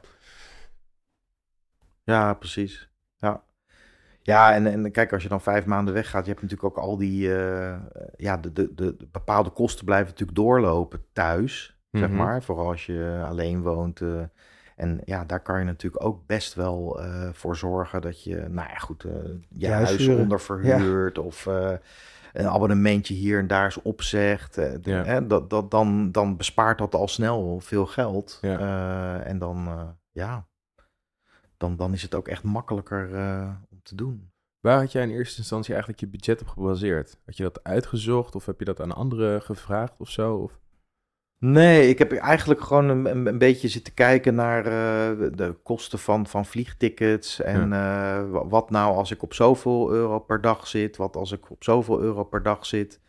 Ja, 2.03 2.34
precies. 2.34 2.89
Ja. 3.18 3.43
Ja, 4.22 4.53
en, 4.53 4.68
en 4.68 4.91
kijk, 4.91 5.14
als 5.14 5.24
je 5.24 5.30
dan 5.30 5.41
vijf 5.41 5.66
maanden 5.66 5.93
weggaat, 5.93 6.26
je 6.26 6.30
hebt 6.32 6.41
natuurlijk 6.41 6.78
ook 6.78 6.84
al 6.84 6.97
die, 6.97 7.36
eh, 7.36 7.80
ja, 8.16 8.38
de, 8.38 8.51
de, 8.53 8.74
de 8.74 8.95
de 8.97 9.07
bepaalde 9.12 9.49
kosten 9.49 9.86
blijven 9.86 10.07
natuurlijk 10.09 10.38
doorlopen 10.38 11.05
thuis, 11.14 11.78
zeg 11.91 12.07
Mhm. 12.07 12.18
maar. 12.18 12.43
Vooral 12.43 12.68
als 12.68 12.86
je 12.86 13.22
alleen 13.26 13.62
woont. 13.62 14.01
eh, 14.01 14.22
en 14.82 15.01
ja, 15.05 15.25
daar 15.25 15.39
kan 15.39 15.59
je 15.59 15.65
natuurlijk 15.65 16.03
ook 16.03 16.25
best 16.25 16.53
wel 16.53 17.01
eh, 17.01 17.29
voor 17.34 17.55
zorgen 17.55 18.01
dat 18.01 18.23
je, 18.23 18.36
nou 18.36 18.69
ja, 18.69 18.77
goed, 18.77 19.03
eh, 19.03 19.11
je 19.49 19.67
huis 19.67 20.07
onderverhuurt 20.07 21.17
of 21.17 21.47
eh, 21.47 21.73
een 22.34 22.47
abonnementje 22.47 23.13
hier 23.13 23.39
en 23.39 23.47
daar 23.47 23.65
eens 23.65 23.82
opzegt. 23.82 24.55
Ja. 24.82 25.03
hè, 25.03 25.27
dat, 25.27 25.49
dat, 25.49 25.71
dan, 25.71 26.11
dan 26.11 26.38
bespaart 26.38 26.77
dat 26.77 26.95
al 26.95 27.07
snel 27.07 27.59
veel 27.59 27.86
geld. 27.86 28.38
Ja. 28.41 29.19
En 29.23 29.38
dan, 29.38 29.69
ja, 30.11 30.47
dan, 31.57 31.75
dan 31.75 31.93
is 31.93 32.01
het 32.01 32.15
ook 32.15 32.27
echt 32.27 32.43
makkelijker 32.43 33.09
om 33.69 33.79
te 33.84 33.95
doen. 33.95 34.32
Waar 34.59 34.79
had 34.79 34.91
jij 34.91 35.03
in 35.03 35.09
eerste 35.09 35.38
instantie 35.38 35.71
eigenlijk 35.71 36.01
je 36.01 36.07
budget 36.07 36.41
op 36.41 36.47
gebaseerd? 36.47 37.17
Had 37.25 37.38
je 37.38 37.43
dat 37.43 37.63
uitgezocht 37.63 38.36
of 38.36 38.45
heb 38.45 38.59
je 38.59 38.65
dat 38.65 38.82
aan 38.82 38.95
anderen 38.95 39.41
gevraagd 39.41 39.99
of 39.99 40.09
zo? 40.09 40.36
Of? 40.36 40.61
Nee, 41.43 41.89
ik 41.89 41.97
heb 41.99 42.11
eigenlijk 42.13 42.61
gewoon 42.61 42.89
een, 42.89 43.27
een, 43.27 43.37
beetje 43.37 43.67
zitten 43.67 43.93
kijken 43.93 44.35
naar 44.35 44.65
eh, 44.65 45.27
de 45.33 45.55
kosten 45.63 45.99
van, 45.99 46.27
van 46.27 46.45
vliegtickets. 46.45 47.41
En 47.41 47.73
eh, 47.73 48.29
wa- 48.29 48.47
wat 48.47 48.69
nou 48.69 48.95
als 48.95 49.11
ik 49.11 49.23
op 49.23 49.33
zoveel 49.33 49.91
euro 49.91 50.19
per 50.19 50.41
dag 50.41 50.67
zit, 50.67 50.97
wat 50.97 51.15
als 51.15 51.31
ik 51.31 51.49
op 51.49 51.63
zoveel 51.63 52.01
euro 52.01 52.23
per 52.23 52.43
dag 52.43 52.65
zit. 52.65 52.99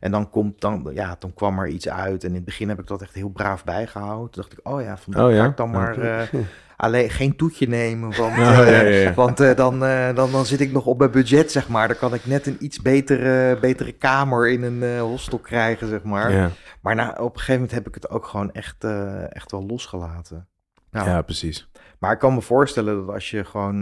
En 0.00 0.10
dan, 0.10 0.30
komt, 0.30 0.60
dan, 0.60 0.90
ja, 0.92 1.16
dan 1.18 1.34
kwam 1.34 1.58
er 1.58 1.68
iets 1.68 1.88
uit. 1.88 2.22
En 2.22 2.28
in 2.28 2.34
het 2.34 2.44
begin 2.44 2.68
heb 2.68 2.78
ik 2.78 2.86
dat 2.86 3.02
echt 3.02 3.14
heel 3.14 3.28
braaf 3.28 3.64
bijgehouden. 3.64 4.30
Toen 4.30 4.42
dacht 4.42 4.58
ik, 4.58 4.68
oh 4.68 4.80
ja, 4.82 4.96
vandaag 4.96 5.24
Oh 5.24 5.32
ja? 5.32 5.42
ga 5.42 5.48
ik 5.50 5.56
dan 5.56 5.70
maar 5.70 5.98
alleen 6.82 7.10
geen 7.10 7.36
toetje 7.36 7.68
nemen. 7.68 8.16
Want, 8.16 8.32
eh, 8.32 8.38
ja, 8.56 8.64
ja, 8.64 8.80
ja. 8.82 9.14
want 9.14 9.40
eh, 9.40 9.56
dan, 9.56 9.84
eh, 9.84 10.14
dan, 10.14 10.30
dan 10.32 10.46
zit 10.46 10.60
ik 10.60 10.72
nog 10.72 10.86
op 10.86 10.98
mijn 10.98 11.10
budget, 11.10 11.52
zeg 11.52 11.68
maar. 11.68 11.88
Dan 11.88 11.96
kan 11.96 12.14
ik 12.14 12.26
net 12.26 12.46
een 12.46 12.56
iets 12.60 12.80
betere, 12.82 13.58
betere 13.60 13.92
kamer 13.92 14.48
in 14.50 14.62
een 14.62 14.98
hostel 14.98 15.38
krijgen, 15.38 15.88
zeg 15.88 16.02
maar. 16.02 16.50
Maar 16.80 16.94
na, 16.94 17.08
op 17.10 17.32
een 17.32 17.38
gegeven 17.38 17.52
moment 17.54 17.70
heb 17.70 17.86
ik 17.88 17.94
het 17.94 18.10
ook 18.10 18.26
gewoon 18.26 18.52
echt, 18.52 18.84
echt 19.28 19.50
wel 19.50 19.66
losgelaten. 19.66 20.46
Nou, 20.90 21.08
ja, 21.08 21.22
precies. 21.22 21.68
Maar 21.98 22.12
ik 22.12 22.18
kan 22.18 22.34
me 22.34 22.40
voorstellen 22.40 23.06
dat 23.06 23.14
als 23.14 23.30
je 23.30 23.44
gewoon... 23.44 23.78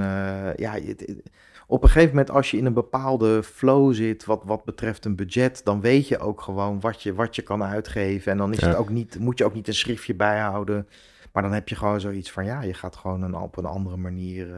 ja, 0.57 0.75
je- 0.75 1.23
op 1.67 1.83
een 1.83 1.89
gegeven 1.89 2.09
moment 2.15 2.31
als 2.31 2.51
je 2.51 2.57
in 2.57 2.67
een 2.67 2.73
bepaalde 2.73 3.43
flow 3.43 3.95
zit... 3.95 4.25
wat, 4.25 4.43
wat 4.45 4.65
betreft 4.65 5.05
een 5.05 5.17
budget... 5.17 5.61
dan 5.65 5.81
weet 5.81 6.09
je 6.09 6.19
ook 6.19 6.41
gewoon 6.41 6.81
wat 6.81 7.03
je, 7.03 7.15
wat 7.15 7.37
je 7.37 7.43
kan 7.43 7.63
uitgeven. 7.65 8.33
En 8.33 8.39
dan 8.39 8.53
is 8.53 8.59
Ja. 8.59 8.69
het 8.69 8.77
ook 8.77 8.89
niet, 8.91 9.19
moet 9.19 9.39
je 9.39 9.45
ook 9.45 9.55
niet 9.55 9.69
een 9.69 9.75
schriftje 9.75 10.15
bijhouden... 10.15 10.89
Maar 11.33 11.43
dan 11.43 11.53
heb 11.53 11.69
je 11.69 11.75
gewoon 11.77 12.01
zoiets 12.01 12.31
van, 12.31 12.45
ja, 12.45 12.63
je 12.63 12.75
gaat 12.75 12.97
gewoon 12.97 13.23
een, 13.23 13.35
op 13.35 13.57
een 13.57 13.65
andere 13.65 13.97
manier 13.97 14.47
uh, 14.49 14.55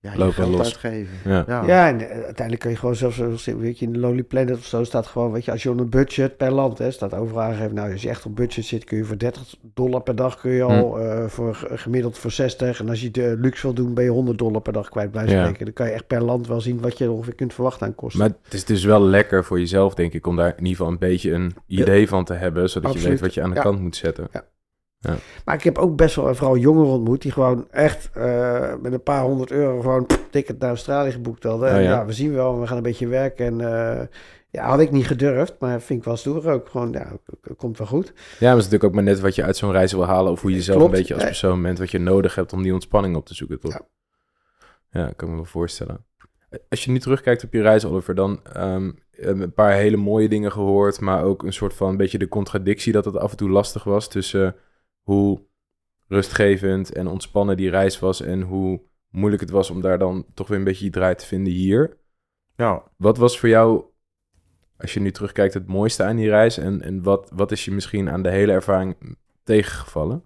ja, 0.00 0.12
je 0.12 0.18
Lopen 0.18 0.34
geld 0.34 0.50
los. 0.50 0.60
uitgeven. 0.64 1.30
Ja. 1.30 1.44
Ja. 1.46 1.66
Ja, 1.66 1.88
en 1.88 2.00
eh, 2.00 2.10
uiteindelijk 2.10 2.58
kun 2.60 2.70
je 2.70 2.76
gewoon 2.76 2.94
zelfs, 2.96 3.16
zoals, 3.16 3.44
weet 3.44 3.78
je, 3.78 3.84
in 3.86 3.92
de 3.92 3.98
Lonely 3.98 4.22
Planet 4.22 4.56
of 4.56 4.64
zo 4.64 4.84
staat 4.84 5.06
gewoon, 5.06 5.32
weet 5.32 5.44
je, 5.44 5.50
als 5.50 5.62
je 5.62 5.70
op 5.70 5.78
een 5.80 5.88
budget 5.90 6.36
per 6.36 6.50
land, 6.52 6.78
hè, 6.78 6.90
staat 6.90 7.14
overal 7.14 7.42
aangegeven, 7.42 7.74
nou, 7.74 7.92
als 7.92 8.02
je 8.02 8.08
echt 8.08 8.26
op 8.26 8.36
budget 8.36 8.64
zit, 8.64 8.84
kun 8.84 8.96
je 8.96 9.04
voor 9.04 9.18
30 9.18 9.54
dollar 9.74 10.00
per 10.02 10.16
dag, 10.16 10.40
kun 10.40 10.50
je 10.50 10.62
al 10.62 10.98
eh, 11.00 11.26
voor 11.28 11.66
gemiddeld 11.72 12.18
voor 12.18 12.30
60. 12.30 12.80
En 12.80 12.88
als 12.88 13.00
je 13.00 13.10
de 13.10 13.36
luxe 13.38 13.62
wil 13.62 13.74
doen, 13.74 13.94
ben 13.94 14.04
je 14.04 14.10
100 14.10 14.38
dollar 14.38 14.60
per 14.60 14.72
dag 14.72 14.88
kwijt 14.88 15.14
Ja. 15.14 15.20
spreken. 15.20 15.64
Dan 15.64 15.74
kan 15.74 15.86
je 15.86 15.92
echt 15.92 16.06
per 16.06 16.22
land 16.22 16.46
wel 16.46 16.60
zien 16.60 16.80
wat 16.80 16.98
je 16.98 17.10
ongeveer 17.10 17.34
kunt 17.34 17.54
verwachten 17.54 17.86
aan 17.86 17.94
kosten. 17.94 18.20
Maar 18.20 18.30
het 18.42 18.54
is 18.54 18.64
dus 18.64 18.84
wel 18.84 19.00
lekker 19.00 19.44
voor 19.44 19.58
jezelf, 19.58 19.94
denk 19.94 20.12
ik, 20.12 20.26
om 20.26 20.36
daar 20.36 20.48
in 20.48 20.56
ieder 20.58 20.70
geval 20.76 20.88
een 20.92 20.98
beetje 20.98 21.32
een 21.32 21.52
idee 21.66 22.08
van 22.08 22.24
te 22.24 22.34
hebben, 22.34 22.70
zodat 22.70 22.92
je 23.02 23.08
weet 23.08 23.20
wat 23.20 23.34
je 23.34 23.42
aan 23.42 23.50
de 23.50 23.56
Ja. 23.56 23.62
kant 23.62 23.80
moet 23.80 23.96
zetten. 23.96 24.28
Maar 25.44 25.54
ik 25.54 25.62
heb 25.62 25.78
ook 25.78 25.96
best 25.96 26.14
wel 26.16 26.34
vooral 26.34 26.56
jongeren 26.56 26.90
ontmoet 26.92 27.22
die 27.22 27.32
gewoon 27.32 27.66
echt 27.70 28.10
eh, 28.14 28.74
met 28.82 28.92
een 28.92 29.02
paar 29.02 29.22
honderd 29.22 29.50
euro 29.50 29.80
gewoon 29.80 30.06
pff, 30.06 30.20
ticket 30.30 30.58
naar 30.58 30.68
Australië 30.68 31.10
geboekt 31.10 31.42
hadden. 31.42 31.68
Oh 31.68 31.74
En 31.74 31.82
ja. 31.82 31.90
ja. 31.90 32.06
we 32.06 32.12
zien 32.12 32.32
wel, 32.34 32.60
we 32.60 32.66
gaan 32.66 32.76
een 32.76 32.82
beetje 32.82 33.06
werken. 33.06 33.46
En 33.46 33.60
eh, 33.60 34.06
ja, 34.50 34.66
had 34.68 34.80
ik 34.80 34.90
niet 34.90 35.06
gedurfd, 35.06 35.54
maar 35.58 35.80
vind 35.80 35.98
ik 35.98 36.04
wel 36.04 36.16
stoer 36.16 36.50
ook. 36.50 36.68
Gewoon, 36.68 36.92
ja, 36.92 37.12
komt 37.56 37.78
wel 37.78 37.86
goed. 37.86 38.06
Ja, 38.06 38.12
maar 38.14 38.48
het 38.48 38.58
is 38.58 38.64
natuurlijk 38.64 38.84
ook 38.84 38.94
maar 38.94 39.02
net 39.02 39.20
wat 39.20 39.34
je 39.34 39.44
uit 39.44 39.56
zo'n 39.56 39.72
reis 39.72 39.92
wil 39.92 40.04
halen, 40.06 40.32
of 40.32 40.40
hoe 40.40 40.52
je 40.54 40.62
zelf 40.62 40.78
Klopt. 40.78 40.92
een 40.92 40.98
beetje 40.98 41.14
als 41.14 41.22
Ja. 41.22 41.28
persoon 41.28 41.62
bent, 41.62 41.78
wat 41.78 41.90
je 41.90 41.98
nodig 41.98 42.34
hebt 42.34 42.52
om 42.52 42.62
die 42.62 42.72
ontspanning 42.72 43.16
op 43.16 43.26
te 43.26 43.34
zoeken, 43.34 43.60
toch? 43.60 43.72
Ja. 43.72 43.80
Ja, 45.00 45.04
kan 45.16 45.28
ik 45.28 45.34
me 45.34 45.34
wel 45.40 45.44
voorstellen. 45.44 46.04
Als 46.68 46.84
je 46.84 46.90
nu 46.90 46.98
terugkijkt 46.98 47.44
op 47.44 47.52
je 47.52 47.62
reis, 47.62 47.84
Oliver, 47.84 48.14
dan 48.14 48.40
heb 49.10 49.40
een 49.40 49.52
paar 49.52 49.72
hele 49.72 49.96
mooie 49.96 50.28
dingen 50.28 50.52
gehoord, 50.52 51.00
maar 51.00 51.22
ook 51.24 51.42
een 51.42 51.52
soort 51.52 51.74
van 51.74 51.88
een 51.88 51.96
beetje 51.96 52.18
de 52.18 52.28
contradictie 52.28 52.92
dat 52.92 53.04
het 53.04 53.16
af 53.16 53.30
en 53.30 53.36
toe 53.36 53.50
lastig 53.50 53.84
was 53.84 54.08
tussen 54.08 54.54
hoe 55.04 55.42
rustgevend 56.08 56.92
en 56.92 57.06
ontspannen 57.06 57.56
die 57.56 57.70
reis 57.70 57.98
was 57.98 58.20
en 58.20 58.42
hoe 58.42 58.82
moeilijk 59.10 59.42
het 59.42 59.50
was 59.50 59.70
om 59.70 59.80
daar 59.80 59.98
dan 59.98 60.26
toch 60.34 60.48
weer 60.48 60.58
een 60.58 60.64
beetje 60.64 60.84
je 60.84 60.90
draai 60.90 61.14
te 61.14 61.26
vinden 61.26 61.52
hier. 61.52 61.96
Ja. 62.56 62.82
Wat 62.96 63.16
was 63.16 63.38
voor 63.38 63.48
jou, 63.48 63.84
als 64.76 64.94
je 64.94 65.00
nu 65.00 65.10
terugkijkt, 65.10 65.54
het 65.54 65.66
mooiste 65.66 66.02
aan 66.02 66.16
die 66.16 66.28
reis? 66.28 66.58
En, 66.58 66.82
en 66.82 67.02
wat, 67.02 67.30
wat 67.34 67.52
is 67.52 67.64
je 67.64 67.70
misschien 67.70 68.10
aan 68.10 68.22
de 68.22 68.30
hele 68.30 68.52
ervaring 68.52 68.96
tegengevallen? 69.42 70.24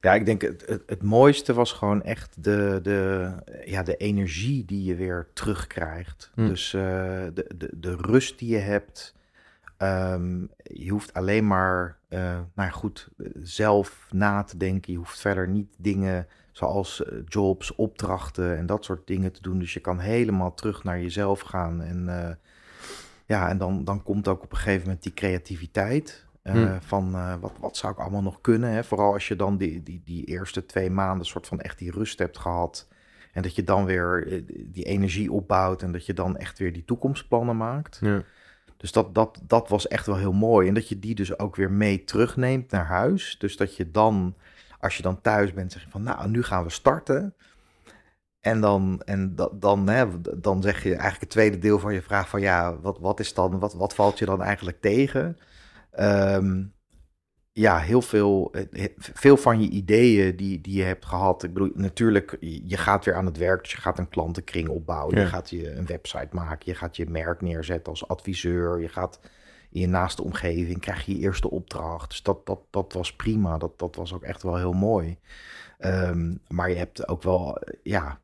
Ja, 0.00 0.14
ik 0.14 0.26
denk 0.26 0.42
het, 0.42 0.66
het, 0.66 0.82
het 0.86 1.02
mooiste 1.02 1.54
was 1.54 1.72
gewoon 1.72 2.02
echt 2.02 2.44
de, 2.44 2.78
de, 2.82 3.32
ja, 3.64 3.82
de 3.82 3.96
energie 3.96 4.64
die 4.64 4.84
je 4.84 4.94
weer 4.94 5.30
terugkrijgt. 5.32 6.30
Hm. 6.34 6.48
Dus 6.48 6.74
eh, 6.74 6.82
de, 7.34 7.50
de, 7.56 7.70
de 7.76 7.96
rust 7.96 8.38
die 8.38 8.50
je 8.50 8.58
hebt. 8.58 9.14
Ehm, 9.78 10.40
je 10.62 10.90
hoeft 10.90 11.14
alleen 11.14 11.46
maar, 11.46 11.98
eh, 12.08 12.20
nou 12.20 12.46
ja, 12.54 12.70
goed, 12.70 13.08
eh, 13.16 13.26
zelf 13.42 14.06
na 14.10 14.42
te 14.42 14.56
denken. 14.56 14.92
Je 14.92 14.98
hoeft 14.98 15.20
verder 15.20 15.48
niet 15.48 15.74
dingen 15.78 16.26
zoals 16.52 17.04
eh, 17.04 17.18
jobs, 17.24 17.74
opdrachten 17.74 18.56
en 18.56 18.66
dat 18.66 18.84
soort 18.84 19.06
dingen 19.06 19.32
te 19.32 19.42
doen. 19.42 19.58
Dus 19.58 19.74
je 19.74 19.80
kan 19.80 19.98
helemaal 19.98 20.54
terug 20.54 20.84
naar 20.84 21.00
jezelf 21.00 21.40
gaan. 21.40 21.82
En 21.82 22.38
ja, 23.26 23.48
en 23.48 23.58
dan, 23.58 23.84
dan 23.84 24.02
komt 24.02 24.28
ook 24.28 24.42
op 24.42 24.52
een 24.52 24.58
gegeven 24.58 24.82
moment 24.82 25.02
die 25.02 25.14
creativiteit. 25.14 26.26
Hmm. 26.42 26.80
Van 26.80 27.38
wat, 27.40 27.52
wat 27.60 27.76
zou 27.76 27.92
ik 27.92 27.98
allemaal 27.98 28.22
nog 28.22 28.40
kunnen? 28.40 28.70
Hè? 28.70 28.84
Vooral 28.84 29.12
als 29.12 29.28
je 29.28 29.36
dan 29.36 29.56
die, 29.56 29.82
die, 29.82 30.02
die 30.04 30.24
eerste 30.24 30.66
twee 30.66 30.90
maanden 30.90 31.26
soort 31.26 31.46
van 31.46 31.60
echt 31.60 31.78
die 31.78 31.90
rust 31.90 32.18
hebt 32.18 32.38
gehad. 32.38 32.88
En 33.32 33.42
dat 33.42 33.54
je 33.54 33.64
dan 33.64 33.84
weer 33.84 34.42
die 34.48 34.84
energie 34.84 35.32
opbouwt 35.32 35.82
en 35.82 35.92
dat 35.92 36.06
je 36.06 36.14
dan 36.14 36.36
echt 36.36 36.58
weer 36.58 36.72
die 36.72 36.84
toekomstplannen 36.84 37.56
maakt. 37.56 37.98
Ja. 38.00 38.22
Dus 38.78 38.92
dat, 38.92 39.14
dat, 39.14 39.40
dat 39.46 39.68
was 39.68 39.88
echt 39.88 40.06
wel 40.06 40.16
heel 40.16 40.32
mooi. 40.32 40.68
En 40.68 40.74
dat 40.74 40.88
je 40.88 40.98
die 40.98 41.14
dus 41.14 41.38
ook 41.38 41.56
weer 41.56 41.70
mee 41.70 42.04
terugneemt 42.04 42.70
naar 42.70 42.86
huis. 42.86 43.36
Dus 43.38 43.56
dat 43.56 43.76
je 43.76 43.90
dan, 43.90 44.34
als 44.80 44.96
je 44.96 45.02
dan 45.02 45.20
thuis 45.20 45.52
bent, 45.52 45.72
zeg 45.72 45.82
je 45.82 45.90
van 45.90 46.02
nou, 46.02 46.28
nu 46.28 46.42
gaan 46.42 46.64
we 46.64 46.70
starten. 46.70 47.34
En 48.40 48.60
dan, 48.60 49.02
en 49.04 49.36
dan, 49.52 49.88
hè, 49.88 50.06
dan 50.40 50.62
zeg 50.62 50.82
je 50.82 50.90
eigenlijk 50.90 51.20
het 51.20 51.30
tweede 51.30 51.58
deel 51.58 51.78
van 51.78 51.94
je 51.94 52.02
vraag 52.02 52.28
van 52.28 52.40
ja, 52.40 52.80
wat, 52.80 52.98
wat 52.98 53.20
is 53.20 53.34
dan, 53.34 53.58
wat, 53.58 53.74
wat 53.74 53.94
valt 53.94 54.18
je 54.18 54.24
dan 54.24 54.42
eigenlijk 54.42 54.80
tegen? 54.80 55.38
Ehm, 55.90 56.64
ja, 57.58 57.78
heel 57.78 58.02
veel, 58.02 58.52
eh, 58.72 58.84
veel 58.98 59.36
van 59.36 59.62
je 59.62 59.68
ideeën 59.68 60.36
die, 60.36 60.60
die 60.60 60.76
je 60.76 60.82
hebt 60.82 61.04
gehad. 61.04 61.42
Ik 61.42 61.52
bedoel, 61.52 61.70
natuurlijk, 61.74 62.36
je 62.40 62.76
gaat 62.76 63.04
weer 63.04 63.14
aan 63.14 63.26
het 63.26 63.36
werk, 63.36 63.62
dus 63.62 63.70
je 63.70 63.80
gaat 63.80 63.98
een 63.98 64.08
klantenkring 64.08 64.68
opbouwen. 64.68 65.16
Ja. 65.16 65.20
Je 65.20 65.26
gaat 65.26 65.50
je 65.50 65.74
een 65.74 65.86
website 65.86 66.28
maken, 66.30 66.58
je 66.64 66.74
gaat 66.74 66.96
je 66.96 67.06
merk 67.10 67.40
neerzetten 67.40 67.92
als 67.92 68.08
adviseur. 68.08 68.80
Je 68.80 68.88
gaat 68.88 69.20
in 69.70 69.80
je 69.80 69.88
naaste 69.88 70.22
omgeving, 70.24 70.80
krijg 70.80 71.06
je 71.06 71.12
je 71.12 71.22
eerste 71.22 71.50
opdracht. 71.50 72.08
Dus 72.08 72.22
dat, 72.22 72.46
dat, 72.46 72.60
dat 72.70 72.92
was 72.92 73.16
prima, 73.16 73.58
dat, 73.58 73.78
dat 73.78 73.96
was 73.96 74.14
ook 74.14 74.22
echt 74.22 74.42
wel 74.42 74.56
heel 74.56 74.72
mooi. 74.72 75.18
Ehm, 75.78 76.34
maar 76.48 76.70
je 76.70 76.76
hebt 76.76 77.08
ook 77.08 77.22
wel, 77.22 77.58
eh, 77.58 77.74
ja, 77.82 78.18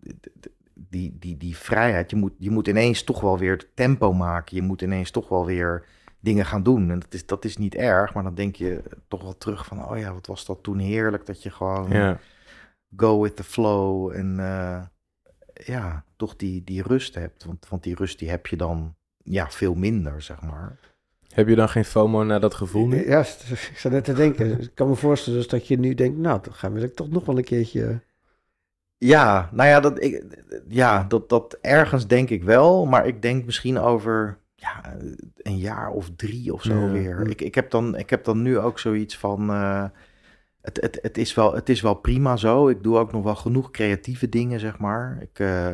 die, 0.74 1.16
die, 1.18 1.36
die 1.36 1.56
vrijheid. 1.56 2.10
Je 2.10 2.16
moet, 2.16 2.32
je 2.38 2.50
moet 2.50 2.68
ineens 2.68 3.02
toch 3.02 3.20
wel 3.20 3.38
weer 3.38 3.68
tempo 3.74 4.12
maken. 4.12 4.56
Je 4.56 4.62
moet 4.62 4.82
ineens 4.82 5.10
toch 5.10 5.28
wel 5.28 5.46
weer 5.46 5.86
dingen 6.24 6.46
gaan 6.46 6.62
doen. 6.62 6.90
En 6.90 6.98
dat 6.98 7.14
is, 7.14 7.26
dat 7.26 7.44
is 7.44 7.56
niet 7.56 7.74
erg, 7.74 8.14
maar 8.14 8.22
dan 8.22 8.34
denk 8.34 8.56
je 8.56 8.82
toch 9.08 9.22
wel 9.22 9.38
terug 9.38 9.66
van, 9.66 9.88
oh 9.88 9.98
ja, 9.98 10.12
wat 10.12 10.26
was 10.26 10.46
dat 10.46 10.62
toen 10.62 10.78
heerlijk 10.78 11.26
dat 11.26 11.42
je 11.42 11.50
gewoon 11.50 11.90
Ja. 11.90 12.18
go 12.96 13.20
with 13.20 13.36
the 13.36 13.44
flow 13.44 14.12
en 14.12 14.38
eh, 14.38 14.82
ja, 15.54 16.04
toch 16.16 16.36
die, 16.36 16.64
die 16.64 16.82
rust 16.82 17.14
hebt. 17.14 17.44
Want, 17.44 17.68
want 17.68 17.82
die 17.82 17.94
rust 17.94 18.18
die 18.18 18.30
heb 18.30 18.46
je 18.46 18.56
dan 18.56 18.94
ja, 19.22 19.50
veel 19.50 19.74
minder, 19.74 20.22
zeg 20.22 20.40
maar. 20.40 20.78
Heb 21.28 21.48
je 21.48 21.54
dan 21.54 21.68
geen 21.68 21.84
FOMO 21.84 22.24
naar 22.24 22.40
dat 22.40 22.54
gevoel 22.54 22.86
nu? 22.86 23.08
Ja, 23.08 23.20
ik 23.70 23.74
zat 23.76 23.92
net 23.92 24.04
te 24.04 24.12
denken. 24.12 24.60
Ik 24.60 24.74
kan 24.74 24.88
me 24.88 24.94
voorstellen 24.94 25.38
dus 25.38 25.48
dat 25.48 25.66
je 25.66 25.78
nu 25.78 25.94
denkt, 25.94 26.18
nou, 26.18 26.40
dan 26.42 26.52
gaan 26.52 26.72
wil 26.72 26.82
ik 26.82 26.94
toch 26.94 27.10
nog 27.10 27.24
wel 27.24 27.38
een 27.38 27.44
keertje... 27.44 28.00
Ja, 28.96 29.48
nou 29.52 29.68
ja, 29.68 29.80
dat, 29.80 30.02
ik, 30.02 30.24
ja 30.68 31.04
dat, 31.04 31.28
dat 31.28 31.58
ergens 31.60 32.06
denk 32.06 32.30
ik 32.30 32.42
wel, 32.42 32.86
maar 32.86 33.06
ik 33.06 33.22
denk 33.22 33.44
misschien 33.44 33.78
over 33.78 34.38
ja, 34.64 34.94
een 35.36 35.58
jaar 35.58 35.90
of 35.90 36.10
drie 36.16 36.52
of 36.52 36.62
zo 36.62 36.74
Ja. 36.74 36.90
weer. 36.90 37.28
Ik, 37.28 37.40
ik, 37.40 37.54
heb 37.54 37.70
dan, 37.70 37.96
ik 37.96 38.10
heb 38.10 38.24
dan 38.24 38.42
nu 38.42 38.58
ook 38.58 38.78
zoiets 38.78 39.18
van, 39.18 39.50
eh, 39.50 39.84
het, 40.60 40.80
het, 40.80 40.98
het, 41.02 41.18
is 41.18 41.34
wel, 41.34 41.54
het 41.54 41.68
is 41.68 41.80
wel 41.80 41.94
prima 41.94 42.36
zo. 42.36 42.68
Ik 42.68 42.82
doe 42.82 42.98
ook 42.98 43.12
nog 43.12 43.22
wel 43.22 43.36
genoeg 43.36 43.70
creatieve 43.70 44.28
dingen, 44.28 44.60
zeg 44.60 44.78
maar. 44.78 45.18
Ik, 45.20 45.38
eh, 45.38 45.68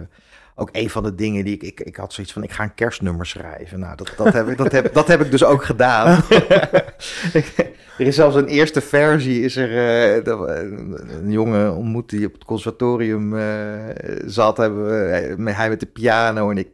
ook 0.55 0.69
een 0.73 0.91
van 0.91 1.03
de 1.03 1.15
dingen 1.15 1.45
die 1.45 1.55
ik, 1.55 1.63
ik, 1.63 1.81
ik 1.81 1.97
had 1.97 2.13
zoiets 2.13 2.33
van, 2.33 2.43
ik 2.43 2.53
ga 2.53 2.63
een 2.63 2.75
kerstnummer 2.75 3.27
schrijven. 3.27 3.79
Nou, 3.79 3.97
dat, 3.97 4.13
dat, 4.17 4.33
heb, 4.33 4.49
ik, 4.49 4.57
dat, 4.57 4.73
heb, 4.73 4.95
dat 4.95 5.09
heb 5.09 5.21
ik 5.21 5.31
dus 5.31 5.45
ook 5.45 5.65
gedaan. 5.65 6.23
er 7.99 8.07
is 8.07 8.15
zelfs 8.15 8.37
een 8.37 8.47
eerste 8.47 8.81
versie, 8.81 9.43
is 9.43 9.57
er 9.57 9.77
eh, 9.77 10.23
een, 10.25 11.31
jongen 11.31 11.75
ontmoet 11.75 12.11
die 12.11 12.27
op 12.27 12.33
het 12.33 12.45
conservatorium 12.45 13.39
eh, 13.39 13.79
zat. 14.27 14.57
Hebben 14.57 14.85
we, 14.87 15.05
eh, 15.47 15.57
hij 15.57 15.69
met 15.69 15.81
de 15.81 15.87
piano 15.87 16.51
en 16.51 16.59
ik. 16.59 16.69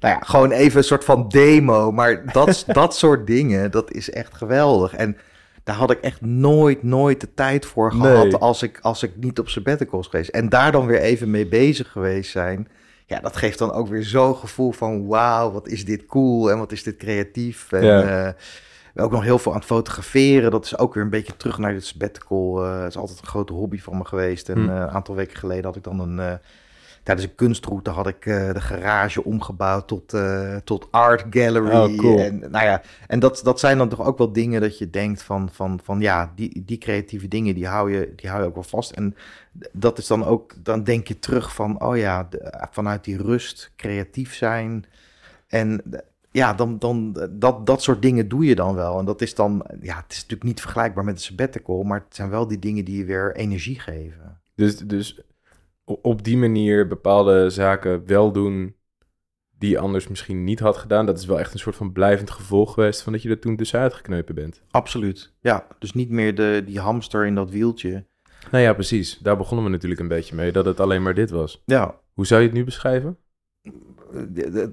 Nou 0.00 0.14
ja, 0.14 0.20
gewoon 0.20 0.50
even 0.50 0.78
een 0.78 0.84
soort 0.84 1.04
van 1.04 1.28
demo. 1.28 1.92
Maar 1.92 2.32
dat, 2.32 2.64
dat 2.82 2.96
soort 2.96 3.26
dingen, 3.26 3.70
dat 3.70 3.92
is 3.92 4.10
echt 4.10 4.34
geweldig. 4.34 4.94
En 4.94 5.16
daar 5.64 5.76
had 5.76 5.90
ik 5.90 6.00
echt 6.00 6.20
nooit, 6.20 6.82
nooit 6.82 7.20
de 7.20 7.34
tijd 7.34 7.66
voor 7.66 7.92
gehad 7.92 8.24
Nee. 8.24 8.36
als, 8.36 8.62
ik, 8.62 8.78
als 8.82 9.02
ik 9.02 9.12
niet 9.16 9.38
op 9.38 9.48
sabbatical 9.48 9.98
was 9.98 10.08
geweest. 10.08 10.30
En 10.30 10.48
daar 10.48 10.72
dan 10.72 10.86
weer 10.86 11.00
even 11.00 11.30
mee 11.30 11.46
bezig 11.46 11.90
geweest 11.92 12.30
zijn. 12.30 12.68
Ja, 13.06 13.20
dat 13.20 13.36
geeft 13.36 13.58
dan 13.58 13.72
ook 13.72 13.88
weer 13.88 14.02
zo'n 14.04 14.36
gevoel 14.36 14.72
van 14.72 15.06
wauw, 15.06 15.50
wat 15.52 15.68
is 15.68 15.84
dit 15.84 16.06
cool 16.06 16.50
en 16.50 16.58
wat 16.58 16.72
is 16.72 16.82
dit 16.82 16.96
creatief. 16.96 17.72
En 17.72 17.84
Ja. 17.84 18.26
eh, 18.26 18.32
ook 19.04 19.10
nog 19.10 19.22
heel 19.22 19.38
veel 19.38 19.52
aan 19.52 19.58
het 19.58 19.66
fotograferen. 19.66 20.50
Dat 20.50 20.64
is 20.64 20.78
ook 20.78 20.94
weer 20.94 21.02
een 21.02 21.10
beetje 21.10 21.36
terug 21.36 21.58
naar 21.58 21.72
het 21.72 21.84
sabbatical. 21.84 22.64
eh 22.64 22.78
het 22.80 22.88
is 22.88 22.96
altijd 22.96 23.18
een 23.20 23.26
grote 23.26 23.52
hobby 23.52 23.78
van 23.80 23.98
me 23.98 24.04
geweest. 24.04 24.48
En 24.48 24.58
Hm. 24.58 24.68
eh, 24.68 24.74
een 24.74 24.88
aantal 24.90 25.14
weken 25.14 25.36
geleden 25.36 25.64
had 25.64 25.76
ik 25.76 25.82
dan 25.84 26.00
een... 26.00 26.38
tijdens 27.06 27.26
een 27.26 27.34
kunstroute 27.34 27.90
had 27.90 28.06
ik 28.06 28.26
eh, 28.26 28.52
de 28.52 28.60
garage 28.60 29.24
omgebouwd 29.24 29.88
tot, 29.88 30.12
eh, 30.12 30.56
tot 30.56 30.88
art 30.90 31.24
gallery. 31.30 31.70
Oh, 31.70 31.96
cool. 31.96 32.18
En, 32.18 32.38
nou 32.38 32.64
ja, 32.64 32.82
en 33.06 33.18
dat, 33.18 33.40
dat 33.44 33.60
zijn 33.60 33.78
dan 33.78 33.88
toch 33.88 34.06
ook 34.06 34.18
wel 34.18 34.32
dingen 34.32 34.60
dat 34.60 34.78
je 34.78 34.90
denkt 34.90 35.22
van, 35.22 35.48
van, 35.52 35.80
van 35.82 36.00
ja, 36.00 36.32
die, 36.34 36.62
die 36.64 36.78
creatieve 36.78 37.28
dingen, 37.28 37.54
die 37.54 37.66
hou, 37.66 37.92
je, 37.92 38.12
die 38.16 38.30
hou 38.30 38.42
je 38.42 38.48
ook 38.48 38.54
wel 38.54 38.62
vast. 38.62 38.90
En 38.90 39.16
dat 39.72 39.98
is 39.98 40.06
dan 40.06 40.24
ook, 40.24 40.54
dan 40.62 40.84
denk 40.84 41.08
je 41.08 41.18
terug 41.18 41.54
van, 41.54 41.82
oh 41.82 41.96
ja, 41.96 42.26
de- 42.30 42.66
vanuit 42.70 43.04
die 43.04 43.22
rust 43.22 43.72
creatief 43.76 44.34
zijn. 44.34 44.84
En 45.46 45.82
ja, 46.30 46.54
dan, 46.54 46.78
dan, 46.78 47.28
dat, 47.30 47.66
dat 47.66 47.82
soort 47.82 48.02
dingen 48.02 48.28
doe 48.28 48.44
je 48.44 48.54
dan 48.54 48.74
wel. 48.74 48.98
En 48.98 49.04
dat 49.04 49.22
is 49.22 49.34
dan, 49.34 49.66
ja, 49.80 49.96
het 49.96 50.12
is 50.12 50.16
natuurlijk 50.16 50.44
niet 50.44 50.60
vergelijkbaar 50.60 51.04
met 51.04 51.14
een 51.14 51.20
sabbatical, 51.20 51.82
maar 51.82 52.04
het 52.06 52.16
zijn 52.16 52.30
wel 52.30 52.46
die 52.46 52.58
dingen 52.58 52.84
die 52.84 52.98
je 52.98 53.04
weer 53.04 53.36
energie 53.36 53.80
geven. 53.80 54.40
Dus, 54.54 54.78
dus 54.78 55.20
op 55.86 56.24
die 56.24 56.36
manier 56.36 56.86
bepaalde 56.86 57.50
zaken 57.50 58.06
wel 58.06 58.32
doen 58.32 58.76
die 59.58 59.70
je 59.70 59.78
anders 59.78 60.08
misschien 60.08 60.44
niet 60.44 60.60
had 60.60 60.76
gedaan. 60.76 61.06
Dat 61.06 61.18
is 61.18 61.26
wel 61.26 61.38
echt 61.38 61.52
een 61.52 61.58
soort 61.58 61.76
van 61.76 61.92
blijvend 61.92 62.30
gevolg 62.30 62.74
geweest 62.74 63.02
van 63.02 63.12
dat 63.12 63.22
je 63.22 63.28
er 63.28 63.38
toen 63.38 63.56
tussenuit 63.56 63.94
geknepen 63.94 64.34
bent. 64.34 64.62
Absoluut. 64.70 65.32
Ja, 65.40 65.66
dus 65.78 65.92
niet 65.92 66.10
meer 66.10 66.34
de, 66.34 66.62
die 66.66 66.80
hamster 66.80 67.26
in 67.26 67.34
dat 67.34 67.50
wieltje. 67.50 68.04
Nou 68.50 68.64
ja, 68.64 68.72
precies. 68.72 69.18
Daar 69.18 69.36
begonnen 69.36 69.64
we 69.64 69.70
natuurlijk 69.70 70.00
een 70.00 70.08
beetje 70.08 70.34
mee, 70.34 70.52
dat 70.52 70.64
het 70.64 70.80
alleen 70.80 71.02
maar 71.02 71.14
dit 71.14 71.30
was. 71.30 71.62
Ja, 71.64 72.00
Hoe 72.12 72.26
zou 72.26 72.40
je 72.40 72.46
het 72.46 72.56
nu 72.56 72.64
beschrijven? 72.64 73.18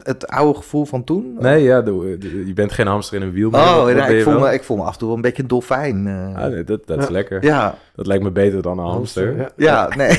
Het 0.04 0.28
oude 0.28 0.58
gevoel 0.58 0.86
van 0.86 1.04
toen? 1.04 1.36
Nee, 1.40 1.64
ja, 1.64 1.82
de- 1.82 2.44
je 2.46 2.54
bent 2.54 2.72
geen 2.72 2.88
hamster 2.88 3.22
in 3.22 3.28
een 3.28 3.32
wiel. 3.34 3.48
Oh, 3.50 3.54
wat- 3.76 3.84
wat 3.84 3.90
ja, 3.96 4.06
ben 4.06 4.12
je 4.12 4.18
ik, 4.18 4.24
voel 4.24 4.34
wel? 4.34 4.42
me, 4.42 4.54
ik 4.54 4.64
voel 4.64 4.78
me 4.78 4.84
af 4.84 4.94
en 4.94 4.98
toe 5.00 5.08
wel 5.08 5.16
een 5.16 5.22
beetje 5.24 5.42
een 5.42 5.48
dolfijn. 5.48 6.08
eh. 6.08 6.36
Ah, 6.44 6.52
nee, 6.52 6.64
dat, 6.64 6.88
dat 6.88 6.98
is 6.98 7.06
Ja. 7.06 7.12
lekker. 7.12 7.44
ja, 7.44 7.76
Dat 7.96 8.08
lijkt 8.08 8.24
me 8.24 8.32
beter 8.32 8.62
dan 8.62 8.78
een 8.80 8.86
hamster. 8.86 9.38
Ja. 9.38 9.50
ja, 9.56 9.88
nee. 9.96 10.18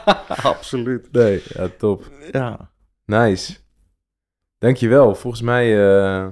Absoluut. 0.42 1.08
Nee, 1.12 1.42
ja, 1.48 1.68
top. 1.78 2.04
Ja. 2.32 2.70
Nice. 3.04 3.56
Dankjewel. 4.58 5.14
Volgens 5.14 5.42
mij, 5.42 5.86
eh, 5.88 6.26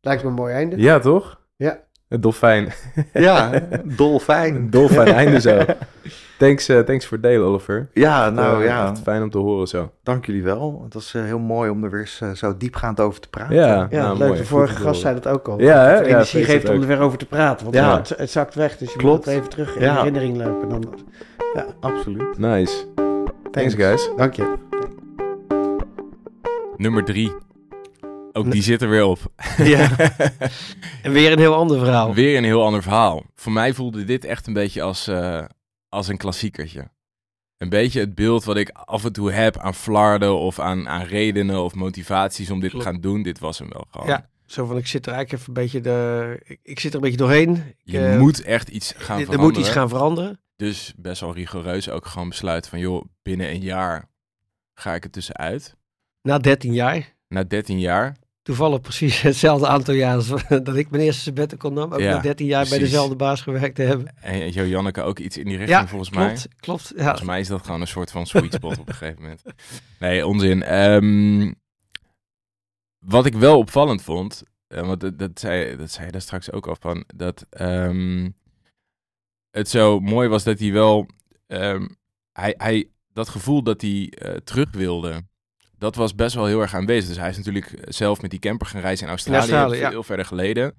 Lijkt 0.00 0.22
me 0.22 0.28
een 0.28 0.34
mooi 0.34 0.54
einde. 0.54 0.76
ja 0.76 0.98
toch? 0.98 1.40
Ja. 1.56 1.78
Een 2.10 2.20
dolfijn. 2.20 2.72
Ja, 3.12 3.50
dolfijn. 3.84 4.54
Een 4.54 4.70
dolfijn 4.70 5.08
einde 5.08 5.40
zo. 5.40 5.58
Thanks, 6.38 6.68
eh, 6.68 6.78
thanks 6.78 7.06
voor 7.06 7.16
het 7.16 7.26
delen, 7.26 7.46
Oliver. 7.46 7.88
Ja, 7.92 8.30
nou 8.30 8.60
Eh, 8.60 8.66
ja, 8.68 8.96
fijn 8.96 9.22
om 9.22 9.30
te 9.30 9.38
horen 9.38 9.66
zo. 9.66 9.90
dank 10.02 10.26
jullie 10.26 10.42
wel. 10.42 10.80
Het 10.84 10.94
was 10.94 11.14
eh, 11.14 11.22
heel 11.24 11.38
mooi 11.38 11.70
om 11.70 11.84
er 11.84 11.90
weer 11.90 12.00
eens, 12.20 12.38
zo 12.38 12.56
diepgaand 12.56 13.00
over 13.00 13.20
te 13.20 13.28
praten. 13.28 13.54
Ja, 13.54 13.86
Ja, 13.90 14.02
nou, 14.02 14.18
leuk. 14.18 14.28
mooi. 14.28 14.40
De 14.40 14.46
vorige 14.46 14.74
Goed 14.74 14.84
gast 14.84 15.00
zei 15.00 15.14
dat 15.14 15.28
ook 15.28 15.48
al. 15.48 15.60
Ja, 15.60 15.82
hè? 15.84 15.94
Ja, 15.98 16.02
energie 16.02 16.44
geeft 16.44 16.68
om 16.68 16.80
er 16.80 16.86
weer 16.86 17.00
over 17.00 17.18
te 17.18 17.26
praten. 17.26 17.64
Want 17.64 17.76
Ja. 17.76 17.96
het, 17.96 18.08
het 18.16 18.30
zakt 18.30 18.54
weg, 18.54 18.76
dus 18.76 18.92
je 18.92 18.98
Klopt. 18.98 19.16
moet 19.16 19.24
het 19.24 19.34
even 19.34 19.48
terug 19.48 19.74
in 19.76 19.82
Ja. 19.82 19.96
herinnering 19.96 20.36
lopen. 20.36 20.68
Dan, 20.68 20.84
Absoluut. 21.80 22.38
Nice. 22.38 22.84
Thanks, 23.50 23.74
guys. 23.74 24.10
Dank 24.16 24.34
je. 24.34 24.52
Nummer 26.76 27.04
drie. 27.04 27.32
Ook 28.46 28.52
die 28.52 28.62
zit 28.62 28.82
er 28.82 28.88
weer 28.88 29.04
op. 29.04 29.18
Ja. 29.56 29.90
En 31.02 31.12
weer 31.12 31.32
een 31.32 31.38
heel 31.38 31.54
ander 31.54 31.78
verhaal. 31.78 32.14
Weer 32.14 32.36
een 32.36 32.44
heel 32.44 32.64
ander 32.64 32.82
verhaal. 32.82 33.24
Voor 33.34 33.52
mij 33.52 33.74
voelde 33.74 34.04
dit 34.04 34.24
echt 34.24 34.46
een 34.46 34.52
beetje 34.52 34.82
als, 34.82 35.06
eh, 35.08 35.44
als 35.88 36.08
een 36.08 36.16
klassiekertje. 36.16 36.90
Een 37.58 37.68
beetje 37.68 38.00
het 38.00 38.14
beeld 38.14 38.44
wat 38.44 38.56
ik 38.56 38.68
af 38.70 39.04
en 39.04 39.12
toe 39.12 39.32
heb 39.32 39.58
aan 39.58 39.74
flarden 39.74 40.36
of 40.38 40.58
aan, 40.58 40.88
aan 40.88 41.02
redenen 41.04 41.62
of 41.64 41.74
motivaties 41.74 42.50
om 42.50 42.60
dit 42.60 42.70
Klopt. 42.70 42.84
te 42.84 42.90
gaan 42.90 43.00
doen. 43.00 43.22
Dit 43.22 43.38
was 43.38 43.58
hem 43.58 43.68
wel 43.68 43.84
gewoon. 43.90 44.06
Ja. 44.08 44.28
Zo 44.46 44.66
van, 44.66 44.76
ik 44.76 44.86
zit 44.86 45.06
er 45.06 45.12
eigenlijk 45.12 45.42
even 45.42 45.54
een 45.56 45.62
beetje, 45.62 45.80
de, 45.80 46.40
ik, 46.44 46.58
ik 46.62 46.80
zit 46.80 46.90
er 46.90 46.96
een 46.96 47.02
beetje 47.02 47.16
doorheen. 47.16 47.50
Ik, 47.56 47.74
Je 47.84 48.06
eh, 48.06 48.18
moet 48.18 48.42
echt 48.42 48.68
iets 48.68 48.92
gaan 48.96 49.18
er 49.18 49.24
veranderen. 49.24 49.40
moet 49.40 49.56
iets 49.56 49.68
gaan 49.68 49.88
veranderen. 49.88 50.40
Dus 50.56 50.92
best 50.96 51.20
wel 51.20 51.34
rigoureus 51.34 51.88
ook 51.90 52.06
gewoon 52.06 52.28
besluiten 52.28 52.70
van... 52.70 52.78
joh, 52.78 53.04
binnen 53.22 53.50
een 53.50 53.60
jaar 53.60 54.08
ga 54.74 54.94
ik 54.94 55.04
er 55.04 55.10
tussenuit. 55.10 55.76
Na 56.22 56.38
13 56.38 56.72
jaar. 56.72 57.14
Na 57.28 57.44
13 57.44 57.80
jaar. 57.80 58.16
Toevallig 58.50 58.80
precies 58.80 59.20
hetzelfde 59.30 59.66
aantal 59.66 59.94
jaar 59.94 60.14
als 60.14 60.28
dat 60.68 60.76
ik 60.76 60.90
mijn 60.90 61.02
eerste 61.02 61.22
sabbatical 61.22 61.72
nam. 61.72 61.92
Ook 61.92 62.00
Ja, 62.00 62.14
na 62.14 62.20
13 62.20 62.46
jaar 62.46 62.68
bij 62.68 62.78
dezelfde 62.78 63.16
baas 63.16 63.40
gewerkt 63.40 63.74
te 63.74 63.82
hebben. 63.82 64.14
En 64.20 64.52
Jo 64.52 64.64
Janneke 64.64 65.02
ook 65.02 65.18
iets 65.18 65.36
in 65.36 65.44
die 65.44 65.56
richting 65.56 65.80
Ja, 65.80 65.86
volgens 65.86 66.10
mij. 66.10 66.26
klopt. 66.26 66.48
Klopt. 66.60 66.92
Ja. 66.96 67.02
Volgens 67.02 67.22
mij 67.22 67.40
is 67.40 67.48
dat 67.48 67.64
gewoon 67.64 67.80
een 67.80 67.86
soort 67.86 68.10
van 68.10 68.26
sweet 68.26 68.52
spot 68.54 68.78
op 68.78 68.88
een 68.88 68.94
gegeven 68.94 69.22
moment. 69.22 69.42
Nee, 69.98 70.26
onzin. 70.26 70.62
Ehm, 70.62 71.52
wat 72.98 73.26
ik 73.26 73.34
wel 73.34 73.58
opvallend 73.58 74.02
vond, 74.02 74.42
eh, 74.66 74.86
want 74.86 75.00
dat, 75.00 75.18
dat, 75.18 75.40
zei, 75.40 75.76
dat 75.76 75.90
zei 75.90 76.06
je 76.06 76.12
daar 76.12 76.20
straks 76.20 76.52
ook 76.52 76.66
al 76.66 76.76
van, 76.80 77.04
dat 77.14 77.46
ehm, 77.50 78.30
het 79.50 79.68
zo 79.68 80.00
mooi 80.00 80.28
was 80.28 80.44
dat 80.44 80.58
hij 80.58 80.72
wel, 80.72 81.06
ehm, 81.46 81.86
hij, 82.32 82.54
hij, 82.56 82.88
dat 83.12 83.28
gevoel 83.28 83.62
dat 83.62 83.80
hij 83.80 84.12
eh, 84.18 84.34
terug 84.36 84.70
wilde, 84.70 85.22
dat 85.80 85.94
was 85.94 86.14
best 86.14 86.34
wel 86.34 86.46
heel 86.46 86.60
erg 86.60 86.74
aanwezig. 86.74 87.08
Dus 87.08 87.18
hij 87.18 87.28
is 87.28 87.36
natuurlijk 87.36 87.74
zelf 87.82 88.22
met 88.22 88.30
die 88.30 88.40
camper 88.40 88.66
gaan 88.66 88.80
reizen 88.80 89.04
in 89.04 89.10
Australië, 89.10 89.38
Australië, 89.38 89.78
veel 89.78 89.90
ja. 89.90 90.02
verder 90.02 90.24
geleden. 90.24 90.74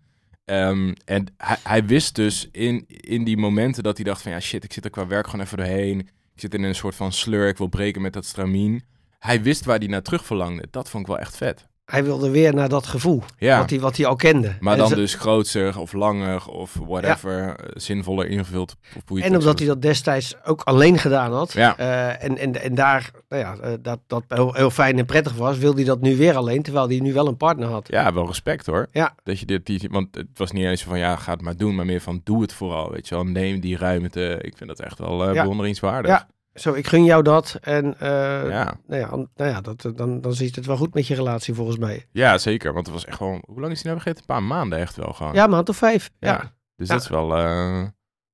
Ehm, 0.45 0.93
en 1.05 1.25
hij, 1.37 1.57
hij 1.63 1.85
wist 1.85 2.15
dus 2.15 2.49
in, 2.51 2.83
in 2.87 3.23
die 3.23 3.37
momenten 3.37 3.83
dat 3.83 3.95
hij 3.95 4.05
dacht 4.05 4.21
van 4.21 4.31
ja 4.31 4.39
shit, 4.39 4.63
ik 4.63 4.73
zit 4.73 4.85
er 4.85 4.89
qua 4.89 5.07
werk 5.07 5.27
gewoon 5.27 5.45
even 5.45 5.57
doorheen. 5.57 5.99
Ik 6.33 6.41
zit 6.41 6.53
in 6.53 6.63
een 6.63 6.75
soort 6.75 6.95
van 6.95 7.11
slur, 7.11 7.47
ik 7.47 7.57
wil 7.57 7.67
breken 7.67 8.01
met 8.01 8.13
dat 8.13 8.25
stramien. 8.25 8.83
Hij 9.19 9.41
wist 9.41 9.65
waar 9.65 9.77
hij 9.77 9.87
naar 9.87 10.01
terug 10.01 10.25
verlangde. 10.25 10.67
Dat 10.71 10.89
vond 10.89 11.03
ik 11.03 11.09
wel 11.09 11.19
echt 11.19 11.37
vet. 11.37 11.67
Hij 11.91 12.03
wilde 12.03 12.29
weer 12.29 12.53
naar 12.53 12.69
dat 12.69 12.87
gevoel. 12.87 13.23
Ja, 13.37 13.57
Wat, 13.59 13.69
hij, 13.69 13.79
wat 13.79 13.97
hij 13.97 14.05
al 14.05 14.15
kende. 14.15 14.55
maar 14.59 14.73
En 14.73 14.79
dan 14.79 14.87
ze- 14.87 14.95
dus 14.95 15.13
groter 15.15 15.79
of 15.79 15.93
langer 15.93 16.47
of 16.47 16.77
whatever, 16.87 17.55
eh, 17.55 17.65
zinvoller 17.73 18.27
ingevuld. 18.27 18.75
Of 19.09 19.19
En 19.19 19.37
omdat 19.37 19.57
hij 19.59 19.67
dat 19.67 19.81
destijds 19.81 20.35
ook 20.43 20.61
alleen 20.63 20.97
gedaan 20.97 21.33
had. 21.33 21.53
Ja. 21.53 21.77
eh, 21.77 22.23
en, 22.23 22.37
en, 22.37 22.61
en 22.61 22.75
daar, 22.75 23.11
nou 23.29 23.41
ja, 23.41 23.55
eh, 23.57 23.73
dat, 23.81 23.99
dat 24.07 24.23
heel, 24.27 24.53
heel 24.53 24.69
fijn 24.69 24.97
en 24.97 25.05
prettig 25.05 25.35
was, 25.35 25.57
wilde 25.57 25.75
hij 25.77 25.85
dat 25.85 26.01
nu 26.01 26.17
weer 26.17 26.35
alleen. 26.35 26.61
Terwijl 26.63 26.87
hij 26.87 26.99
nu 26.99 27.13
wel 27.13 27.27
een 27.27 27.37
partner 27.37 27.67
had. 27.67 27.87
Ja, 27.87 28.13
wel 28.13 28.25
respect 28.27 28.65
hoor. 28.65 28.87
Ja. 28.91 29.15
Dat 29.23 29.39
je 29.39 29.45
dit, 29.45 29.65
die, 29.65 29.87
want 29.91 30.15
het 30.15 30.27
was 30.33 30.51
niet 30.51 30.65
eens 30.65 30.83
van 30.83 30.99
ja, 30.99 31.15
ga 31.15 31.31
het 31.31 31.41
maar 31.41 31.57
doen, 31.57 31.75
maar 31.75 31.85
meer 31.85 32.01
van 32.01 32.21
doe 32.23 32.41
het 32.41 32.53
vooral, 32.53 32.91
weet 32.91 33.07
je 33.07 33.15
wel. 33.15 33.23
Neem 33.23 33.59
die 33.59 33.77
ruimte. 33.77 34.39
Ik 34.41 34.57
vind 34.57 34.69
dat 34.69 34.79
echt 34.79 34.99
wel 34.99 35.33
Ja. 35.33 35.41
bewonderingswaardig. 35.41 36.11
Ja. 36.11 36.27
Zo, 36.53 36.73
ik 36.73 36.87
gun 36.87 37.03
jou 37.03 37.23
dat. 37.23 37.57
En 37.61 37.99
eh, 37.99 38.09
Ja. 38.49 38.77
nou 38.87 39.01
ja, 39.01 39.09
nou 39.35 39.49
ja 39.49 39.61
dat, 39.61 39.91
dan, 39.95 40.21
dan 40.21 40.33
zit 40.33 40.55
het 40.55 40.65
wel 40.65 40.77
goed 40.77 40.93
met 40.93 41.07
je 41.07 41.15
relatie 41.15 41.53
volgens 41.53 41.77
mij. 41.77 42.05
Ja, 42.11 42.37
zeker. 42.37 42.73
Want 42.73 42.85
het 42.85 42.95
was 42.95 43.05
echt 43.05 43.17
gewoon, 43.17 43.43
hoe 43.45 43.59
lang 43.59 43.71
is 43.71 43.83
hij 43.83 43.91
nou 43.91 44.01
vergeten? 44.03 44.19
Een 44.27 44.35
paar 44.35 44.43
maanden 44.47 44.79
echt 44.79 44.95
wel 44.95 45.13
gewoon. 45.13 45.33
Ja, 45.33 45.47
maand 45.47 45.69
of 45.69 45.77
vijf. 45.77 46.09
Ja. 46.19 46.31
Ja. 46.31 46.51
Dus 46.75 46.87
dat 46.87 47.01
is 47.01 47.07
wel, 47.09 47.35
eh, 47.37 47.83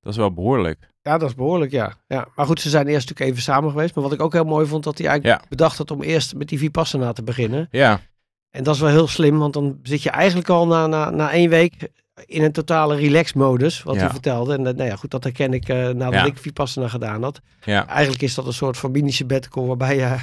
dat 0.02 0.12
is 0.12 0.18
wel 0.18 0.34
behoorlijk. 0.34 0.90
Ja, 1.02 1.18
dat 1.18 1.30
is 1.30 1.36
behoorlijk, 1.36 1.72
ja. 1.72 1.94
ja. 2.08 2.28
Maar 2.36 2.46
goed, 2.46 2.62
ze 2.62 2.70
zijn 2.70 2.88
eerst 2.88 3.08
natuurlijk 3.10 3.30
even 3.32 3.42
samen 3.54 3.72
geweest. 3.72 3.96
Maar 3.96 4.04
wat 4.04 4.14
ik 4.14 4.22
ook 4.22 4.34
heel 4.34 4.44
mooi 4.44 4.66
vond, 4.68 4.84
dat 4.84 4.98
hij 4.98 5.08
eigenlijk 5.08 5.42
Ja. 5.42 5.48
bedacht 5.50 5.78
had 5.78 5.92
om 5.92 6.02
eerst 6.02 6.36
met 6.36 6.48
die 6.50 6.58
Vipassana 6.60 7.14
te 7.14 7.24
beginnen. 7.24 7.68
Ja, 7.72 8.00
En 8.50 8.64
dat 8.64 8.76
is 8.76 8.82
wel 8.82 8.90
heel 8.90 9.08
slim, 9.08 9.38
want 9.40 9.54
dan 9.54 9.80
zit 9.84 10.04
je 10.04 10.10
eigenlijk 10.10 10.50
al 10.50 10.68
na, 10.68 10.88
na, 10.88 11.10
na 11.10 11.32
één 11.32 11.50
week 11.50 11.74
in 12.26 12.44
een 12.44 12.52
totale 12.52 12.96
relax-modus, 12.96 13.84
wat 13.84 13.96
Ja. 13.96 14.02
hij 14.02 14.10
vertelde. 14.10 14.54
En 14.54 14.64
dat- 14.64 14.76
nou 14.76 14.90
ja, 14.90 14.96
goed, 14.96 15.12
dat 15.12 15.24
herken 15.24 15.54
ik 15.54 15.70
eh, 15.70 15.76
nadat 15.90 16.14
Ja. 16.14 16.26
ik 16.26 16.38
Vipassana 16.38 16.88
gedaan 16.88 17.24
had. 17.24 17.42
ja. 17.64 17.88
Eigenlijk 17.88 18.22
is 18.22 18.36
dat 18.36 18.46
een 18.46 18.54
soort 18.54 18.78
van 18.78 18.92
mini-sabbatical 18.92 19.68
waarbij 19.68 19.96
je 19.96 20.16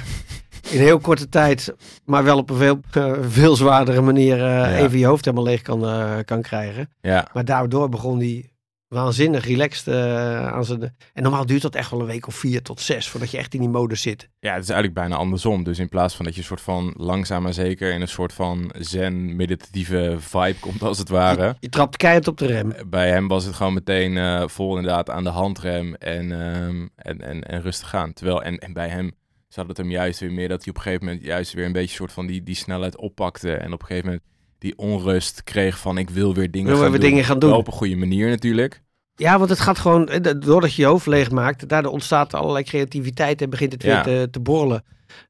in 0.69 0.79
heel 0.79 0.99
korte 0.99 1.29
tijd, 1.29 1.75
maar 2.05 2.23
wel 2.23 2.37
op 2.37 2.49
een 2.49 2.55
veel, 2.57 2.79
eh, 2.91 3.13
veel 3.29 3.55
zwaardere 3.55 4.01
manier 4.01 4.45
eh, 4.45 4.79
even 4.79 4.97
je 4.99 5.05
hoofd 5.05 5.25
helemaal 5.25 5.45
leeg 5.45 5.61
kan, 5.61 5.85
eh, 5.85 6.13
kan 6.25 6.41
krijgen. 6.41 6.89
ja. 7.01 7.27
Maar 7.33 7.45
daardoor 7.45 7.89
begon 7.89 8.17
hij 8.19 8.49
waanzinnig 8.95 9.45
relaxed 9.45 9.87
eh, 9.87 10.47
aan 10.47 10.65
zijn... 10.65 10.95
En 11.13 11.23
normaal 11.23 11.45
duurt 11.45 11.61
dat 11.61 11.75
echt 11.75 11.91
wel 11.91 11.99
een 11.99 12.05
week 12.05 12.27
of 12.27 12.35
vier 12.35 12.61
tot 12.61 12.81
zes 12.81 13.07
voordat 13.07 13.31
je 13.31 13.37
echt 13.37 13.53
in 13.53 13.59
die 13.59 13.69
modus 13.69 14.01
zit. 14.01 14.29
Ja, 14.39 14.53
het 14.53 14.63
is 14.63 14.69
eigenlijk 14.69 14.99
bijna 14.99 15.15
andersom. 15.15 15.63
Dus 15.63 15.79
in 15.79 15.89
plaats 15.89 16.15
van 16.15 16.25
dat 16.25 16.33
je 16.33 16.39
een 16.39 16.45
soort 16.47 16.61
van 16.61 16.93
langzaam 16.97 17.43
maar 17.43 17.53
zeker 17.53 17.93
in 17.93 18.01
een 18.01 18.07
soort 18.07 18.33
van 18.33 18.71
zen 18.77 19.35
meditatieve 19.35 20.15
vibe 20.19 20.59
komt 20.59 20.81
als 20.83 20.97
het 20.97 21.09
ware. 21.09 21.55
Je 21.59 21.69
trapt 21.69 21.97
keihard 21.97 22.27
op 22.27 22.37
de 22.37 22.45
rem. 22.45 22.73
Bij 22.87 23.09
hem 23.09 23.27
was 23.27 23.45
het 23.45 23.55
gewoon 23.55 23.73
meteen 23.73 24.17
eh, 24.17 24.43
vol 24.47 24.77
inderdaad 24.77 25.09
aan 25.09 25.23
de 25.23 25.29
handrem 25.29 25.93
en, 25.95 26.31
ehm, 26.31 26.87
en, 26.95 27.21
en, 27.21 27.43
en 27.43 27.61
rustig 27.61 27.95
aan. 27.95 28.13
Terwijl, 28.13 28.43
en, 28.43 28.57
en 28.57 28.73
bij 28.73 28.89
hem 28.89 29.11
zat 29.47 29.67
het 29.67 29.77
hem 29.77 29.91
juist 29.91 30.19
weer 30.19 30.31
meer 30.31 30.49
dat 30.49 30.63
hij 30.63 30.69
op 30.69 30.75
een 30.75 30.83
gegeven 30.83 31.05
moment 31.05 31.23
juist 31.23 31.53
weer 31.53 31.65
een 31.65 31.71
beetje 31.71 31.95
soort 31.95 32.11
van 32.11 32.25
die, 32.25 32.43
die 32.43 32.55
snelheid 32.55 32.97
oppakte. 32.97 33.53
En 33.53 33.73
op 33.73 33.81
een 33.81 33.87
gegeven 33.87 34.05
moment 34.05 34.25
die 34.57 34.77
onrust 34.77 35.43
kreeg 35.43 35.79
van 35.79 35.97
ik 35.97 36.09
wil 36.09 36.33
weer 36.33 36.51
dingen 36.51 36.71
Wil 36.71 36.81
gaan 36.81 36.91
weer 36.91 36.99
doen. 36.99 37.09
dingen 37.09 37.23
gaan 37.23 37.39
doen. 37.39 37.53
Op 37.53 37.67
een 37.67 37.73
goede 37.73 37.95
manier 37.95 38.29
natuurlijk. 38.29 38.83
Ja, 39.15 39.37
want 39.37 39.49
het 39.49 39.59
gaat 39.59 39.79
gewoon, 39.79 40.07
eh, 40.09 40.33
doordat 40.39 40.73
je 40.73 40.81
je 40.81 40.87
hoofd 40.87 41.05
leeg 41.05 41.31
maakt, 41.31 41.69
daardoor 41.69 41.91
ontstaat 41.91 42.33
allerlei 42.33 42.63
creativiteit 42.63 43.41
en 43.41 43.49
begint 43.49 43.71
het 43.71 43.83
weer 43.83 43.91
Ja. 43.93 44.01
te, 44.01 44.27
te 44.31 44.39
borrelen. 44.39 44.83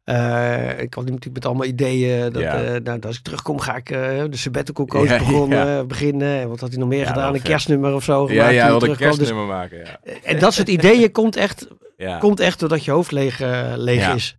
Eh, 0.04 0.80
ik 0.80 0.94
had 0.94 1.04
natuurlijk 1.04 1.34
met 1.34 1.46
allemaal 1.46 1.66
ideeën. 1.66 2.32
Dat, 2.34 2.42
Ja. 2.42 2.64
eh, 2.64 2.82
nou, 2.84 3.00
als 3.02 3.18
ik 3.18 3.24
terugkom, 3.24 3.60
ga 3.60 3.76
ik 3.76 3.88
de 3.88 4.28
sabbatical 4.32 4.86
coach 4.86 5.10
Ja, 5.10 5.18
begonnen, 5.18 5.66
ja. 5.68 5.84
beginnen. 5.84 6.40
En 6.42 6.50
wat 6.50 6.60
had 6.60 6.70
hij 6.70 6.80
nog 6.80 6.88
meer 6.88 7.06
gedaan? 7.06 7.34
Een 7.34 7.42
kerstnummer 7.42 7.94
of 7.94 8.04
zo. 8.04 8.32
Ja, 8.32 8.48
ja, 8.48 8.62
toen 8.62 8.70
wil 8.70 8.80
hij 8.80 8.90
een. 8.90 8.96
Dus- 8.98 9.06
kerstnummer 9.18 9.46
maken. 9.46 9.78
Ja. 9.78 10.00
en 10.24 10.40
dat 10.40 10.54
soort 10.54 10.68
ideeën 10.70 11.12
komt 11.12 11.36
echt, 11.36 11.68
komt 12.20 12.40
echt 12.40 12.60
doordat 12.60 12.86
je 12.86 12.92
hoofd 12.92 13.12
leeg, 13.12 13.40
leeg 13.76 14.14
is. 14.14 14.38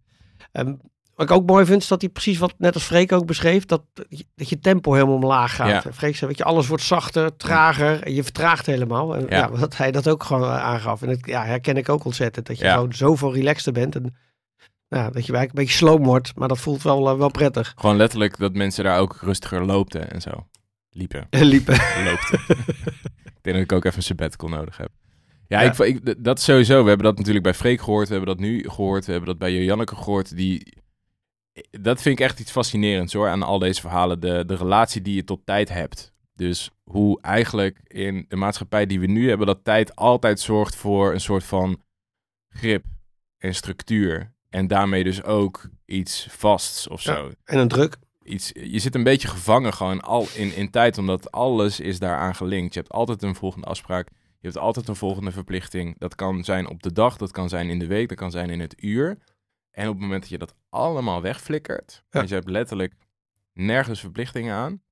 Ehm, 0.52 0.72
wat 1.16 1.30
ik 1.30 1.36
ook 1.36 1.46
mooi 1.46 1.64
vind, 1.64 1.82
is 1.82 1.88
dat 1.88 2.00
hij 2.00 2.10
precies 2.10 2.38
wat, 2.38 2.54
net 2.58 2.74
als 2.74 2.84
Freek 2.84 3.12
ook 3.12 3.26
beschreef, 3.26 3.64
dat, 3.64 3.82
dat 4.34 4.48
je 4.48 4.58
tempo 4.58 4.92
helemaal 4.92 5.14
omlaag 5.14 5.54
gaat. 5.54 5.84
Ja. 5.84 5.92
Freek 5.92 6.16
zei, 6.16 6.26
weet 6.30 6.38
je, 6.38 6.44
alles 6.44 6.66
wordt 6.66 6.82
zachter, 6.82 7.36
trager 7.36 8.02
en 8.02 8.14
je 8.14 8.22
vertraagt 8.22 8.66
helemaal. 8.66 9.16
En 9.16 9.26
Ja. 9.28 9.36
ja. 9.36 9.46
dat 9.46 9.76
hij 9.76 9.90
dat 9.92 10.08
ook 10.08 10.22
gewoon 10.22 10.42
eh, 10.42 10.64
aangaf. 10.64 11.02
En 11.02 11.08
dat 11.08 11.18
ja, 11.26 11.44
herken 11.44 11.76
ik 11.76 11.88
ook 11.88 12.04
ontzettend, 12.04 12.46
dat 12.46 12.58
je 12.58 12.64
Ja. 12.64 12.74
gewoon 12.74 12.92
zoveel 12.92 13.34
relaxter 13.34 13.72
bent. 13.72 13.94
En 13.94 14.16
ja, 14.88 15.02
dat 15.10 15.26
je 15.26 15.32
eigenlijk 15.32 15.48
een 15.48 15.54
beetje 15.64 15.76
sloom 15.76 16.04
wordt, 16.04 16.36
maar 16.36 16.48
dat 16.48 16.58
voelt 16.58 16.82
wel, 16.82 17.08
eh, 17.10 17.16
wel 17.16 17.30
prettig. 17.30 17.72
Gewoon 17.76 17.96
letterlijk 17.96 18.38
dat 18.38 18.54
mensen 18.54 18.84
daar 18.84 18.98
ook 18.98 19.16
rustiger 19.20 19.64
loopten 19.64 20.10
en 20.10 20.20
zo. 20.20 20.30
Liepen. 20.90 21.26
Liepen. 21.52 21.76
Loopten. 22.04 22.40
ik 23.36 23.42
denk 23.42 23.56
dat 23.56 23.64
ik 23.64 23.72
ook 23.72 23.84
even 23.84 23.96
een 23.98 24.02
sabbatical 24.02 24.48
nodig 24.48 24.76
heb. 24.76 24.90
Ja, 25.48 25.60
Ja. 25.60 25.84
Ik, 25.84 26.24
dat 26.24 26.40
sowieso. 26.40 26.82
We 26.82 26.88
hebben 26.88 27.06
dat 27.06 27.16
natuurlijk 27.16 27.44
bij 27.44 27.54
Freek 27.54 27.80
gehoord. 27.80 28.08
We 28.08 28.14
hebben 28.14 28.36
dat 28.36 28.44
nu 28.44 28.64
gehoord. 28.68 29.04
We 29.06 29.10
hebben 29.10 29.30
dat 29.30 29.38
bij 29.38 29.64
Janneke 29.64 29.96
gehoord. 29.96 30.36
Die, 30.36 30.76
dat 31.70 32.02
vind 32.02 32.18
ik 32.18 32.24
echt 32.24 32.40
iets 32.40 32.50
fascinerends 32.50 33.12
hoor, 33.12 33.28
aan 33.28 33.42
al 33.42 33.58
deze 33.58 33.80
verhalen. 33.80 34.20
De, 34.20 34.44
de 34.46 34.54
relatie 34.54 35.02
die 35.02 35.14
je 35.14 35.24
tot 35.24 35.40
tijd 35.44 35.68
hebt. 35.68 36.12
Dus 36.34 36.70
hoe 36.84 37.20
eigenlijk 37.20 37.80
in 37.84 38.24
de 38.28 38.36
maatschappij 38.36 38.86
die 38.86 39.00
we 39.00 39.06
nu 39.06 39.28
hebben, 39.28 39.46
dat 39.46 39.64
tijd 39.64 39.96
altijd 39.96 40.40
zorgt 40.40 40.76
voor 40.76 41.12
een 41.12 41.20
soort 41.20 41.44
van 41.44 41.82
grip 42.48 42.84
en 43.38 43.54
structuur. 43.54 44.34
En 44.48 44.66
daarmee 44.66 45.04
dus 45.04 45.22
ook 45.22 45.68
iets 45.84 46.26
vasts 46.30 46.88
of 46.88 47.02
Ja. 47.02 47.14
zo 47.14 47.30
En 47.44 47.58
een 47.58 47.68
druk. 47.68 47.96
iets, 48.22 48.50
je 48.54 48.78
zit 48.78 48.94
een 48.94 49.02
beetje 49.02 49.28
gevangen 49.28 49.72
gewoon 49.72 50.00
al 50.00 50.26
in, 50.34 50.54
in 50.54 50.70
tijd, 50.70 50.98
omdat 50.98 51.32
alles 51.32 51.80
is 51.80 51.98
daaraan 51.98 52.34
gelinkt. 52.34 52.74
Je 52.74 52.80
hebt 52.80 52.92
altijd 52.92 53.22
een 53.22 53.34
volgende 53.34 53.66
afspraak, 53.66 54.08
je 54.40 54.48
hebt 54.48 54.58
altijd 54.58 54.88
een 54.88 54.96
volgende 54.96 55.30
verplichting. 55.32 55.98
Dat 55.98 56.14
kan 56.14 56.44
zijn 56.44 56.68
op 56.68 56.82
de 56.82 56.92
dag, 56.92 57.16
dat 57.16 57.30
kan 57.30 57.48
zijn 57.48 57.68
in 57.68 57.78
de 57.78 57.86
week, 57.86 58.08
dat 58.08 58.18
kan 58.18 58.30
zijn 58.30 58.50
in 58.50 58.60
het 58.60 58.74
uur. 58.82 59.18
En 59.76 59.88
op 59.88 59.92
het 59.92 60.02
moment 60.02 60.20
dat 60.20 60.30
je 60.30 60.38
dat 60.38 60.54
allemaal 60.68 61.22
wegflikkert, 61.22 62.04
Ja. 62.10 62.20
dus 62.20 62.28
je 62.28 62.34
hebt 62.34 62.48
letterlijk 62.48 62.94
nergens 63.52 64.00
verplichtingen 64.00 64.54
aan, 64.54 64.82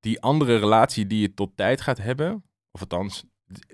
die 0.00 0.20
andere 0.20 0.58
relatie 0.58 1.06
die 1.06 1.20
je 1.20 1.34
tot 1.34 1.56
tijd 1.56 1.80
gaat 1.80 1.98
hebben, 1.98 2.44
of 2.70 2.80
althans, 2.80 3.24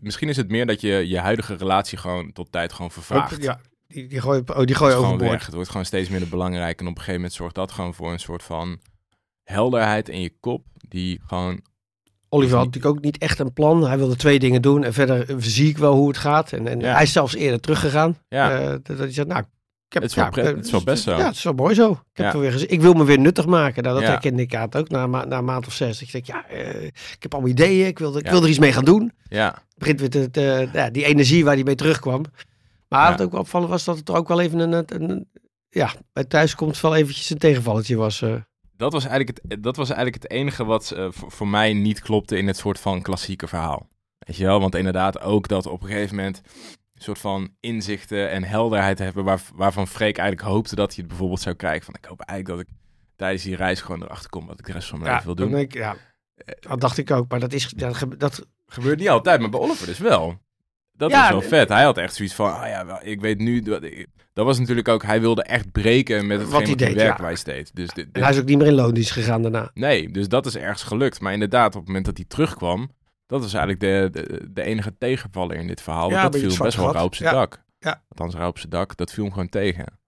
misschien 0.01 0.29
is 0.29 0.37
het 0.37 0.49
meer 0.51 0.67
dat 0.67 0.81
je 0.81 1.09
je 1.09 1.19
huidige 1.19 1.55
relatie 1.55 1.99
gewoon 1.99 2.33
tot 2.33 2.53
tijd 2.53 2.73
gewoon 2.73 2.91
vervaagt. 2.91 3.43
Ja, 3.43 3.61
die, 3.87 4.07
die 4.07 4.21
gooi 4.21 4.43
je, 4.47 4.55
oh, 4.55 4.65
die 4.65 4.75
gooi 4.75 4.91
je 4.93 4.97
overboord. 4.99 5.31
weg. 5.31 5.45
Het 5.45 5.55
wordt 5.55 5.71
gewoon 5.71 5.87
steeds 5.87 6.09
minder 6.09 6.29
belangrijk. 6.29 6.81
En 6.81 6.85
op 6.87 6.91
een 6.93 6.97
gegeven 6.99 7.15
moment 7.15 7.33
zorgt 7.33 7.55
dat 7.55 7.73
gewoon 7.73 7.95
voor 7.95 8.13
een 8.13 8.21
soort 8.21 8.43
van 8.43 8.81
helderheid 9.43 10.09
in 10.09 10.21
je 10.21 10.37
kop. 10.41 10.67
Die 10.89 11.21
gewoon, 11.27 11.63
Oliver 12.33 12.57
had 12.57 12.67
natuurlijk 12.67 12.95
ook 12.97 13.03
niet 13.05 13.19
echt 13.19 13.39
een 13.39 13.53
plan. 13.53 13.87
Hij 13.87 13.99
wilde 13.99 14.17
twee 14.17 14.39
dingen 14.39 14.63
doen. 14.63 14.85
En 14.85 14.93
verder 14.93 15.29
eh, 15.31 15.37
zie 15.39 15.69
ik 15.69 15.79
wel 15.79 15.95
hoe 15.95 16.09
het 16.09 16.17
gaat. 16.19 16.53
En, 16.53 16.69
en 16.69 16.81
Ja. 16.81 16.93
hij 16.95 17.03
is 17.03 17.13
zelfs 17.13 17.35
eerder 17.35 17.61
teruggegaan. 17.61 18.19
ja, 18.29 18.51
Eh, 18.61 18.75
dat 18.83 18.99
hij 18.99 19.13
zei, 19.13 19.27
nou, 19.27 19.41
ik 19.41 19.93
heb, 19.93 20.03
Het 20.03 20.11
is 20.11 20.17
wel 20.17 20.27
eh, 20.31 20.45
het 20.57 20.65
is 20.65 20.71
wel 20.71 20.83
best 20.85 21.03
zo. 21.03 21.11
Ja, 21.17 21.27
het 21.27 21.35
is 21.37 21.43
wel 21.43 21.53
mooi 21.53 21.75
zo. 21.75 21.91
Ik, 21.91 21.99
Ja. 22.13 22.39
weer 22.39 22.53
gezien. 22.53 22.69
ik 22.71 22.81
wil 22.81 22.93
me 22.93 23.05
weer 23.05 23.19
nuttig 23.19 23.47
maken. 23.47 23.83
Nou, 23.83 23.95
dat 23.95 24.05
Ja. 24.05 24.11
herkende 24.11 24.43
ik 24.43 24.55
ook 24.77 24.89
na, 24.89 25.07
na 25.07 25.39
een 25.39 25.45
maand 25.45 25.67
of 25.67 25.73
zes. 25.73 26.03
Ik 26.03 26.13
denk, 26.13 26.25
ja, 26.27 26.47
eh, 26.49 26.85
ik 26.85 27.17
heb 27.19 27.33
allemaal 27.33 27.51
ideeën. 27.51 27.87
Ik 27.87 27.99
wil, 27.99 28.17
ik 28.19 28.31
wil 28.31 28.43
er 28.43 28.49
iets 28.49 28.59
mee 28.59 28.73
gaan 28.73 28.85
doen. 28.85 29.13
ja, 29.29 29.63
begint 29.77 30.01
weer 30.01 30.11
te, 30.31 30.89
die 30.93 31.05
energie 31.05 31.45
waar 31.45 31.55
hij 31.55 31.65
mee 31.65 31.75
terugkwam. 31.75 32.23
Maar 32.89 33.11
wat 33.11 33.23
ook 33.23 33.31
wel 33.33 33.41
opvallen 33.41 33.69
was 33.69 33.85
dat 33.85 33.97
het 33.99 34.09
er 34.09 34.15
ook 34.15 34.29
wel 34.29 34.41
even 34.41 34.59
een, 34.59 34.73
een, 34.73 35.11
een- 35.11 35.29
ja, 35.69 35.93
bij 36.13 36.25
thuiskomst 36.25 36.81
wel 36.83 36.95
eventjes 36.97 37.31
een 37.31 37.39
tegenvalletje 37.39 37.97
was. 37.97 38.23
eh. 38.23 38.35
Dat 38.81 38.93
was 38.93 39.07
eigenlijk 39.07 39.39
het, 39.49 39.63
dat 39.63 39.77
was 39.77 39.89
eigenlijk 39.91 40.23
het 40.23 40.33
enige 40.33 40.65
wat 40.65 40.91
eh, 40.91 41.07
voor, 41.11 41.31
voor 41.31 41.49
mij 41.49 41.73
niet 41.73 42.01
klopte 42.01 42.37
in 42.37 42.47
het 42.47 42.57
soort 42.57 42.81
van 42.81 43.03
klassieke 43.03 43.47
verhaal. 43.47 43.89
Weet 44.19 44.37
je 44.37 44.45
wel? 44.45 44.61
Want 44.61 44.75
inderdaad 44.75 45.21
ook 45.21 45.49
dat 45.49 45.67
op 45.67 45.83
een 45.83 45.89
gegeven 45.89 46.17
moment 46.17 46.41
een 46.95 47.03
soort 47.03 47.19
van 47.19 47.55
inzichten 47.61 48.31
en 48.31 48.45
helderheid 48.45 48.99
hebben 48.99 49.25
waar, 49.25 49.41
waarvan 49.55 49.89
Freek 49.89 50.19
eigenlijk 50.19 50.49
hoopte 50.49 50.75
dat 50.75 50.89
hij 50.89 50.97
het 50.99 51.09
bijvoorbeeld 51.09 51.41
zou 51.41 51.55
krijgen. 51.55 51.85
Van 51.85 51.95
ik 51.95 52.05
hoop 52.05 52.21
eigenlijk 52.21 52.59
dat 52.59 52.69
ik 52.69 52.75
tijdens 53.17 53.43
die 53.43 53.57
reis 53.57 53.81
gewoon 53.81 54.03
erachter 54.03 54.31
kom 54.31 54.47
wat 54.47 54.59
ik 54.59 54.67
de 54.67 54.73
rest 54.73 54.89
van 54.89 54.99
mijn 54.99 55.11
ja, 55.11 55.17
leven 55.17 55.37
wil 55.37 55.47
doen. 55.47 55.59
ik, 55.59 55.75
ja, 55.75 55.97
dat 56.61 56.81
dacht 56.81 56.99
ik 56.99 57.11
ook. 57.11 57.31
Maar 57.31 57.41
dat 57.41 57.53
is, 57.53 57.69
dat 57.69 58.07
dat, 58.19 58.47
Gebeurt 58.67 58.99
niet 58.99 59.09
altijd, 59.09 59.41
maar 59.41 59.51
bij 59.51 59.61
Oliver 59.61 59.87
dus 59.87 59.99
wel. 59.99 60.39
Dat 60.93 61.11
Ja, 61.11 61.21
was 61.21 61.31
wel 61.31 61.59
vet. 61.59 61.69
Hij 61.69 61.83
had 61.83 61.99
echt 61.99 62.15
zoiets 62.15 62.35
van, 62.35 62.53
ah 62.53 62.69
ja, 62.69 62.87
wel, 62.87 62.99
ik 63.03 63.21
weet 63.21 63.39
nu... 63.39 63.63
Dat, 64.41 64.49
was 64.49 64.59
natuurlijk 64.59 64.89
ook, 64.89 65.03
hij 65.03 65.21
wilde 65.21 65.43
echt 65.43 65.73
breken 65.73 66.27
met 66.27 66.39
hetgeen 66.41 66.59
Wat 66.59 66.67
hij 66.67 66.77
deed, 66.77 66.89
ja. 66.95 66.95
werkwijs 66.95 67.45
deed. 67.45 67.71
Dus 67.75 67.89
dit, 67.89 68.09
en 68.13 68.23
hij 68.23 68.31
is 68.31 68.39
ook 68.39 68.45
niet 68.45 68.59
meer 68.59 68.67
in 68.67 68.75
loondienst 68.75 69.11
gegaan 69.11 69.43
daarna. 69.43 69.71
nee, 69.75 70.11
dus 70.11 70.29
dat 70.29 70.47
is 70.47 70.57
ergens 70.57 70.83
gelukt. 70.83 71.21
Maar 71.21 71.33
inderdaad, 71.33 71.67
op 71.75 71.81
het 71.81 71.87
moment 71.87 72.05
dat 72.05 72.17
hij 72.17 72.27
terugkwam, 72.29 72.91
dat 73.27 73.41
was 73.41 73.55
eigenlijk 73.55 73.81
de, 73.81 74.09
de, 74.21 74.51
de 74.53 74.63
enige 74.63 74.95
tegenvaller 74.99 75.57
in 75.57 75.67
dit 75.67 75.81
verhaal. 75.83 76.11
Ja, 76.11 76.23
dat 76.23 76.41
viel 76.41 76.51
het 76.51 76.59
best 76.59 76.77
wel 76.77 76.93
rauw 76.93 77.05
op 77.05 77.15
zijn 77.15 77.29
gat. 77.29 77.39
dak. 77.39 77.65
Ja. 77.79 78.03
Althans, 78.09 78.35
rauw 78.35 78.49
op 78.49 78.59
zijn 78.59 78.71
dak, 78.71 78.97
dat 78.97 79.13
viel 79.13 79.25
hem 79.25 79.33
gewoon 79.33 79.49
tegen. 79.49 79.99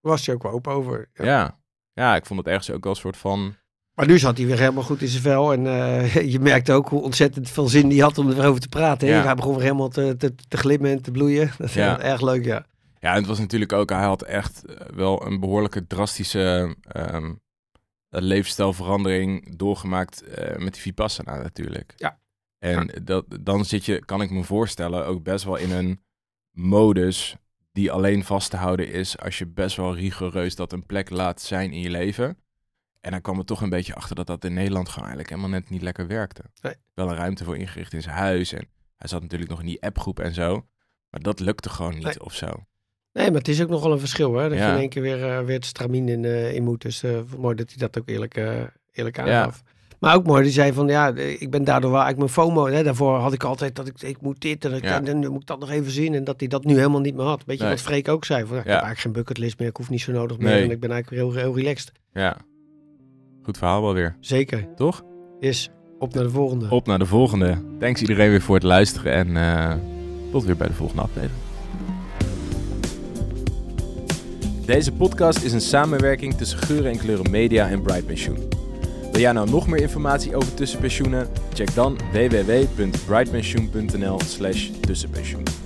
Was 0.00 0.26
hij 0.26 0.34
ook 0.34 0.42
wel 0.42 0.52
open 0.52 0.72
over. 0.72 1.08
Ja. 1.12 1.24
Ja. 1.24 1.58
ja. 1.92 2.16
ik 2.16 2.26
vond 2.26 2.38
het 2.38 2.48
ergens 2.48 2.70
ook 2.70 2.84
wel 2.84 2.92
een 2.92 2.98
soort 2.98 3.16
van... 3.16 3.54
Maar 3.94 4.06
nu 4.06 4.18
zat 4.18 4.36
hij 4.36 4.46
weer 4.46 4.58
helemaal 4.58 4.82
goed 4.82 5.02
in 5.02 5.08
zijn 5.08 5.22
vel. 5.22 5.52
En 5.52 5.66
eh, 5.66 6.14
je 6.32 6.40
merkte 6.40 6.72
ook 6.72 6.88
hoe 6.88 7.02
ontzettend 7.02 7.50
veel 7.50 7.68
zin 7.68 7.88
hij 7.90 7.98
had 7.98 8.18
om 8.18 8.30
erover 8.30 8.60
te 8.60 8.68
praten. 8.68 9.08
hè. 9.08 9.14
Ja. 9.14 9.22
Hij 9.24 9.34
begon 9.34 9.54
weer 9.54 9.62
helemaal 9.62 9.88
te, 9.88 10.14
te, 10.18 10.34
te 10.48 10.56
glimmen 10.56 10.90
en 10.90 11.02
te 11.02 11.10
bloeien. 11.10 11.50
Dat 11.58 11.68
is 11.68 11.74
Ja. 11.84 12.00
erg 12.00 12.20
leuk, 12.20 12.44
ja. 12.44 12.64
Ja, 13.06 13.12
en 13.12 13.18
het 13.18 13.26
was 13.26 13.38
natuurlijk 13.38 13.72
ook, 13.72 13.90
hij 13.90 14.04
had 14.04 14.22
echt 14.22 14.64
eh, 14.64 14.86
wel 14.94 15.26
een 15.26 15.40
behoorlijke 15.40 15.86
drastische 15.86 16.76
ehm, 16.82 17.34
leefstijlverandering 18.08 19.56
doorgemaakt 19.56 20.22
eh, 20.22 20.56
met 20.56 20.72
die 20.72 20.82
Vipassana 20.82 21.36
natuurlijk. 21.36 21.92
Ja. 21.96 22.18
En 22.58 22.90
dat, 23.04 23.24
dan 23.40 23.64
zit 23.64 23.84
je, 23.84 24.04
kan 24.04 24.22
ik 24.22 24.30
me 24.30 24.44
voorstellen, 24.44 25.06
ook 25.06 25.22
best 25.22 25.44
wel 25.44 25.56
in 25.56 25.70
een 25.70 26.02
modus 26.50 27.36
die 27.72 27.92
alleen 27.92 28.24
vast 28.24 28.50
te 28.50 28.56
houden 28.56 28.92
is 28.92 29.18
als 29.18 29.38
je 29.38 29.46
best 29.46 29.76
wel 29.76 29.94
rigoureus 29.94 30.54
dat 30.54 30.72
een 30.72 30.86
plek 30.86 31.10
laat 31.10 31.40
zijn 31.40 31.72
in 31.72 31.80
je 31.80 31.90
leven. 31.90 32.38
En 33.00 33.10
dan 33.10 33.20
kwam 33.20 33.38
er 33.38 33.44
toch 33.44 33.60
een 33.60 33.68
beetje 33.70 33.94
achter 33.94 34.16
dat 34.16 34.26
dat 34.26 34.44
in 34.44 34.54
Nederland 34.54 34.88
gewoon 34.88 35.08
eigenlijk 35.08 35.28
helemaal 35.28 35.60
net 35.60 35.70
niet 35.70 35.82
lekker 35.82 36.06
werkte. 36.06 36.42
Nee. 36.60 36.74
Wel 36.94 37.08
een 37.08 37.16
ruimte 37.16 37.44
voor 37.44 37.56
ingericht 37.56 37.92
in 37.92 38.02
zijn 38.02 38.16
huis 38.16 38.52
en 38.52 38.68
hij 38.96 39.08
zat 39.08 39.22
natuurlijk 39.22 39.50
nog 39.50 39.60
in 39.60 39.66
die 39.66 39.82
appgroep 39.82 40.18
en 40.20 40.34
zo. 40.34 40.66
Maar 41.10 41.20
dat 41.20 41.40
lukte 41.40 41.68
gewoon 41.68 41.94
niet 41.94 42.04
Nee. 42.04 42.20
of 42.24 42.34
zo. 42.34 42.66
Nee, 43.16 43.26
maar 43.30 43.38
het 43.38 43.48
is 43.48 43.62
ook 43.62 43.68
nogal 43.68 43.92
een 43.92 43.98
verschil, 43.98 44.34
hè. 44.34 44.48
Dat 44.48 44.58
Ja. 44.58 44.66
je 44.66 44.72
in 44.72 44.78
één 44.80 44.88
keer 44.88 45.02
weer, 45.02 45.24
eh, 45.24 45.38
weer 45.44 45.54
het 45.56 45.64
stramien 45.64 46.08
in, 46.08 46.24
eh, 46.24 46.54
in 46.54 46.64
moet. 46.64 46.82
Dus 46.82 47.02
eh, 47.02 47.10
mooi 47.38 47.54
dat 47.54 47.68
hij 47.68 47.76
dat 47.78 47.98
ook 47.98 48.08
eerlijk, 48.08 48.40
eerlijk 48.92 49.18
aangaf. 49.18 49.62
Maar 50.00 50.14
ook 50.14 50.26
mooi, 50.26 50.42
die 50.42 50.52
zei 50.52 50.72
van, 50.72 50.88
ja, 50.88 51.14
ik 51.16 51.50
ben 51.50 51.64
daardoor 51.64 51.90
wel 51.90 52.00
eigenlijk 52.02 52.34
mijn 52.36 52.46
FOMO. 52.48 52.66
Hè, 52.66 52.82
daarvoor 52.82 53.14
had 53.16 53.32
ik 53.32 53.42
altijd 53.44 53.74
dat 53.76 53.86
ik, 53.86 54.02
ik 54.02 54.20
moet 54.20 54.40
dit 54.40 54.64
en, 54.64 54.72
ik, 54.72 54.82
Ja. 54.84 54.96
en 54.96 55.04
dan 55.20 55.32
moet 55.32 55.40
ik 55.40 55.46
dat 55.46 55.58
nog 55.58 55.70
even 55.70 55.90
zien. 55.90 56.14
En 56.14 56.24
dat 56.24 56.34
hij 56.40 56.48
dat 56.48 56.64
nu 56.64 56.76
helemaal 56.76 57.00
niet 57.00 57.14
meer 57.14 57.24
had. 57.24 57.42
Weet 57.46 57.56
je 57.56 57.62
Nee. 57.64 57.72
wat 57.72 57.82
Freek 57.82 58.08
ook 58.08 58.24
zei? 58.24 58.44
Van, 58.46 58.54
ja, 58.56 58.60
ik 58.60 58.66
heb 58.66 58.72
eigenlijk 58.72 59.00
geen 59.00 59.12
bucketlist 59.12 59.58
meer, 59.58 59.68
ik 59.68 59.76
hoef 59.76 59.90
niet 59.90 60.00
zo 60.00 60.12
nodig 60.12 60.38
meer. 60.38 60.48
Nee. 60.48 60.62
En 60.64 60.70
ik 60.70 60.80
ben 60.80 60.90
eigenlijk 60.90 61.22
weer 61.22 61.32
heel, 61.32 61.42
heel 61.44 61.56
relaxed. 61.62 61.92
Ja. 62.12 62.36
Goed 63.42 63.58
verhaal 63.58 63.82
wel 63.82 63.94
weer, 63.94 64.16
Zeker. 64.20 64.74
toch? 64.74 65.02
Is 65.40 65.70
op 65.98 66.14
naar 66.14 66.22
de 66.24 66.30
volgende. 66.30 66.66
Op 66.70 66.86
naar 66.86 66.98
de 66.98 67.06
volgende. 67.06 67.58
Thanks 67.78 68.00
iedereen 68.00 68.30
weer 68.30 68.42
voor 68.42 68.54
het 68.54 68.64
luisteren 68.64 69.12
en 69.36 69.80
tot 70.32 70.44
weer 70.44 70.56
bij 70.56 70.66
de 70.66 70.72
volgende 70.74 71.02
aflevering. 71.02 71.44
Deze 74.66 74.92
podcast 74.92 75.42
is 75.42 75.52
een 75.52 75.60
samenwerking 75.60 76.34
tussen 76.34 76.58
Geuren 76.58 76.90
en 76.90 76.98
Kleuren 76.98 77.30
Media 77.30 77.68
en 77.68 77.82
Bright 77.82 78.06
Pensioen. 78.06 78.48
Wil 79.12 79.20
jij 79.20 79.32
nou 79.32 79.50
nog 79.50 79.66
meer 79.66 79.80
informatie 79.80 80.36
over 80.36 80.54
tussenpensioenen? 80.54 81.28
Check 81.52 81.74
dan 81.74 81.98
www.brightpensioen.nl 82.12 84.20
slash 84.20 84.70
tussenpensioen. 84.80 85.65